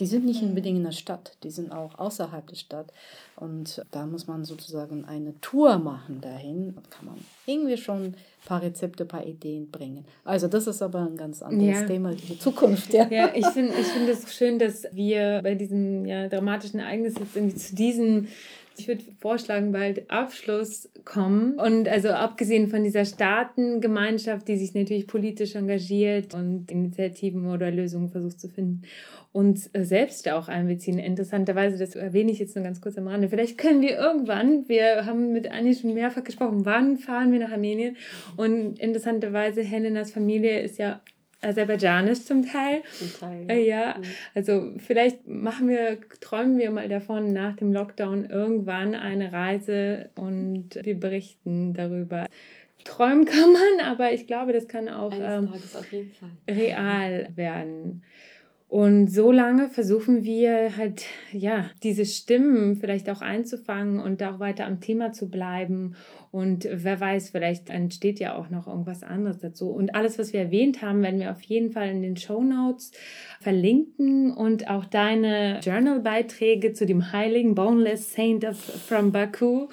Die 0.02 0.08
sind 0.08 0.26
nicht 0.26 0.42
unbedingt 0.42 0.78
in 0.78 0.84
der 0.84 0.92
Stadt, 0.92 1.38
die 1.44 1.50
sind 1.50 1.72
auch 1.72 1.98
außerhalb 1.98 2.46
der 2.48 2.58
Stadt. 2.58 2.92
Und 3.38 3.82
da 3.92 4.06
muss 4.06 4.28
man 4.28 4.44
sozusagen 4.44 5.06
eine 5.06 5.40
Tour 5.40 5.78
machen 5.78 6.20
dahin. 6.20 6.76
Da 6.76 6.82
kann 6.90 7.06
man 7.06 7.16
irgendwie 7.46 7.78
schon 7.78 8.04
ein 8.04 8.16
paar 8.46 8.62
Rezepte, 8.62 9.06
ein 9.06 9.08
paar 9.08 9.26
Ideen 9.26 9.72
bringen. 9.72 10.04
Also 10.26 10.50
das 10.50 10.68
ist 10.68 10.82
aber 10.82 11.00
ein 11.00 11.16
ganz 11.16 11.42
anderes 11.42 11.82
ja. 11.82 11.88
Thema, 11.88 12.12
die 12.14 12.38
Zukunft. 12.38 12.94
Ja, 12.94 13.08
ja 13.10 13.32
ich 13.34 13.48
finde 13.48 13.74
ich 13.80 13.88
find 13.88 14.10
es 14.10 14.34
schön, 14.36 14.60
dass 14.60 14.86
wir 14.92 15.40
bei 15.42 15.56
diesem 15.56 16.06
ja, 16.06 16.28
dramatischen 16.28 16.82
Ereignis 16.82 17.16
jetzt 17.18 17.36
irgendwie 17.36 17.56
zu 17.56 17.74
diesem 17.74 18.28
ich 18.80 18.88
würde 18.88 19.04
vorschlagen, 19.20 19.72
bald 19.72 20.10
Abschluss 20.10 20.90
kommen. 21.04 21.54
Und 21.60 21.88
also 21.88 22.10
abgesehen 22.10 22.68
von 22.68 22.84
dieser 22.84 23.06
Staatengemeinschaft, 23.06 24.48
die 24.48 24.58
sich 24.58 24.74
natürlich 24.74 25.08
politisch 25.08 25.56
engagiert 25.56 26.34
und 26.34 26.72
Initiativen 26.72 27.48
oder 27.48 27.72
Lösungen 27.72 28.10
versucht 28.10 28.40
zu 28.40 28.50
finden, 28.50 28.84
uns 29.32 29.70
selbst 29.74 30.30
auch 30.30 30.48
einbeziehen. 30.48 30.98
Interessanterweise, 30.98 31.78
das 31.78 31.96
erwähne 31.96 32.32
ich 32.32 32.40
jetzt 32.40 32.56
nur 32.56 32.64
ganz 32.64 32.80
kurz 32.80 32.98
am 32.98 33.08
Rande. 33.08 33.28
Vielleicht 33.28 33.58
können 33.58 33.82
wir 33.82 33.98
irgendwann, 33.98 34.68
wir 34.70 35.06
haben 35.06 35.34
mit 35.34 35.52
Anni 35.52 35.76
schon 35.76 35.94
mehrfach 35.94 36.24
gesprochen, 36.24 36.66
wann 36.66 36.98
fahren 36.98 37.32
wir 37.32 37.40
nach 37.40 37.52
Armenien? 37.52 37.98
Und 38.38 38.80
interessanterweise, 38.80 39.62
Helenas 39.62 40.12
Familie 40.12 40.62
ist 40.62 40.78
ja 40.78 41.02
aserbaidschanisch 41.42 42.24
zum 42.24 42.46
Teil. 42.46 42.82
Zum 42.98 43.14
Teil. 43.20 43.46
Ja. 43.48 43.54
Äh, 43.54 43.68
ja. 43.68 43.98
Mhm. 43.98 44.04
Also 44.34 44.74
vielleicht 44.78 45.28
machen 45.28 45.68
wir, 45.68 46.00
träumen 46.22 46.58
wir 46.58 46.72
mal 46.72 46.90
davon, 46.90 47.34
nach 47.34 47.56
dem 47.56 47.74
Lockdown 47.74 48.26
irgendwann 48.26 48.96
eine 48.96 49.32
Reise 49.32 50.10
und 50.16 50.80
wir 50.82 51.00
berichten 51.00 51.74
darüber. 51.74 52.26
Träumen 52.84 53.26
kann 53.26 53.52
man, 53.52 53.86
aber 53.86 54.14
ich 54.14 54.28
glaube, 54.28 54.54
das 54.54 54.68
kann 54.68 54.90
auch 54.90 55.14
ähm, 55.14 55.50
real 56.48 57.30
werden. 57.36 58.04
Und 58.68 59.08
so 59.08 59.32
lange 59.32 59.70
versuchen 59.70 60.24
wir 60.24 60.76
halt, 60.76 61.06
ja, 61.32 61.70
diese 61.84 62.06
Stimmen 62.06 62.76
vielleicht 62.76 63.10
auch 63.10 63.22
einzufangen 63.22 64.00
und 64.00 64.22
auch 64.24 64.40
weiter 64.40 64.66
am 64.66 64.82
Thema 64.82 65.12
zu 65.12 65.30
bleiben 65.30 65.96
und 66.36 66.68
wer 66.70 67.00
weiß, 67.00 67.30
vielleicht 67.30 67.70
entsteht 67.70 68.20
ja 68.20 68.36
auch 68.36 68.50
noch 68.50 68.68
irgendwas 68.68 69.04
anderes 69.04 69.40
dazu. 69.40 69.70
Und 69.70 69.96
alles, 69.96 70.20
was 70.20 70.34
wir 70.34 70.42
erwähnt 70.42 70.82
haben, 70.82 71.02
werden 71.02 71.22
wir 71.22 71.32
auf 71.32 71.42
jeden 71.44 71.72
Fall 71.72 71.88
in 71.88 72.02
den 72.02 72.18
Show 72.18 72.44
Notes 72.44 72.92
verlinken 73.40 74.34
und 74.34 74.70
auch 74.70 74.84
deine 74.84 75.62
Journal-Beiträge 75.64 76.74
zu 76.74 76.86
dem 76.86 77.14
heiligen 77.14 77.56
Boneless 77.56 78.14
Saint 78.14 78.44
of, 78.44 78.58
from 78.58 79.14
Baku 79.14 79.70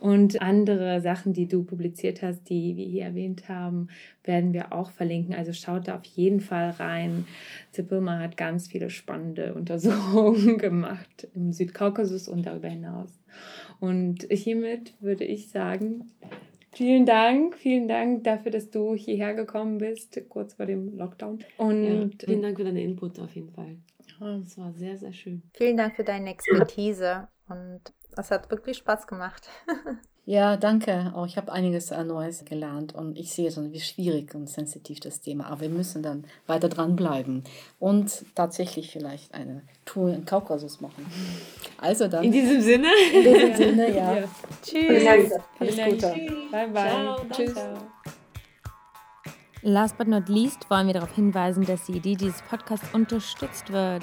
und 0.00 0.40
andere 0.40 1.02
Sachen, 1.02 1.34
die 1.34 1.48
du 1.48 1.64
publiziert 1.64 2.22
hast, 2.22 2.48
die 2.48 2.78
wir 2.78 2.86
hier 2.86 3.04
erwähnt 3.04 3.50
haben, 3.50 3.88
werden 4.24 4.54
wir 4.54 4.72
auch 4.72 4.92
verlinken. 4.92 5.34
Also 5.34 5.52
schaut 5.52 5.86
da 5.86 5.96
auf 5.96 6.04
jeden 6.06 6.40
Fall 6.40 6.70
rein. 6.70 7.26
Zipilma 7.72 8.20
hat 8.20 8.38
ganz 8.38 8.68
viele 8.68 8.88
spannende 8.88 9.52
Untersuchungen 9.52 10.56
gemacht 10.58 11.28
im 11.34 11.52
Südkaukasus 11.52 12.26
und 12.26 12.46
darüber 12.46 12.68
hinaus. 12.68 13.10
Und 13.80 14.26
hiermit 14.30 14.94
würde 15.00 15.24
ich 15.24 15.50
sagen, 15.50 16.12
vielen 16.72 17.06
Dank, 17.06 17.56
vielen 17.56 17.88
Dank 17.88 18.24
dafür, 18.24 18.52
dass 18.52 18.70
du 18.70 18.94
hierher 18.94 19.34
gekommen 19.34 19.78
bist, 19.78 20.20
kurz 20.28 20.54
vor 20.54 20.66
dem 20.66 20.96
Lockdown. 20.96 21.40
Und 21.58 21.84
ja, 21.84 22.26
vielen 22.26 22.42
Dank 22.42 22.56
für 22.56 22.64
deine 22.64 22.82
Input 22.82 23.18
auf 23.18 23.34
jeden 23.34 23.50
Fall. 23.50 23.76
Es 24.44 24.56
war 24.56 24.72
sehr, 24.72 24.96
sehr 24.96 25.12
schön. 25.12 25.42
Vielen 25.52 25.76
Dank 25.76 25.96
für 25.96 26.04
deine 26.04 26.30
Expertise 26.30 27.28
und 27.48 27.80
es 28.20 28.30
hat 28.30 28.50
wirklich 28.50 28.78
Spaß 28.78 29.06
gemacht. 29.06 29.48
Ja, 30.28 30.56
danke. 30.56 31.12
Auch 31.14 31.24
ich 31.24 31.36
habe 31.36 31.52
einiges 31.52 31.92
Neues 31.92 32.44
gelernt 32.44 32.92
und 32.92 33.16
ich 33.16 33.32
sehe 33.32 33.52
schon, 33.52 33.72
wie 33.72 33.78
schwierig 33.78 34.34
und 34.34 34.50
sensitiv 34.50 34.98
das 34.98 35.20
Thema. 35.20 35.46
Aber 35.46 35.60
wir 35.60 35.68
müssen 35.68 36.02
dann 36.02 36.24
weiter 36.48 36.68
dranbleiben 36.68 37.44
und 37.78 38.24
tatsächlich 38.34 38.90
vielleicht 38.90 39.32
eine 39.34 39.62
Tour 39.84 40.12
in 40.12 40.24
Kaukasus 40.24 40.80
machen. 40.80 41.06
Also 41.78 42.08
dann. 42.08 42.24
In 42.24 42.32
diesem 42.32 42.60
Sinne. 42.60 42.88
In 43.14 43.22
diesem 43.22 43.54
Sinne, 43.54 43.96
ja. 43.96 44.16
ja. 44.16 44.24
Tschüss. 44.64 45.32
Alles 45.60 45.76
Gute. 45.76 46.14
Bye, 46.50 46.68
bye. 46.72 46.90
Ciao. 46.90 47.16
Tschüss. 47.30 47.54
Last 49.62 49.96
but 49.96 50.08
not 50.08 50.28
least 50.28 50.68
wollen 50.70 50.88
wir 50.88 50.94
darauf 50.94 51.14
hinweisen, 51.14 51.64
dass 51.64 51.86
die 51.86 51.98
Idee 51.98 52.16
dieses 52.16 52.42
Podcasts 52.42 52.92
unterstützt 52.92 53.72
wird. 53.72 54.02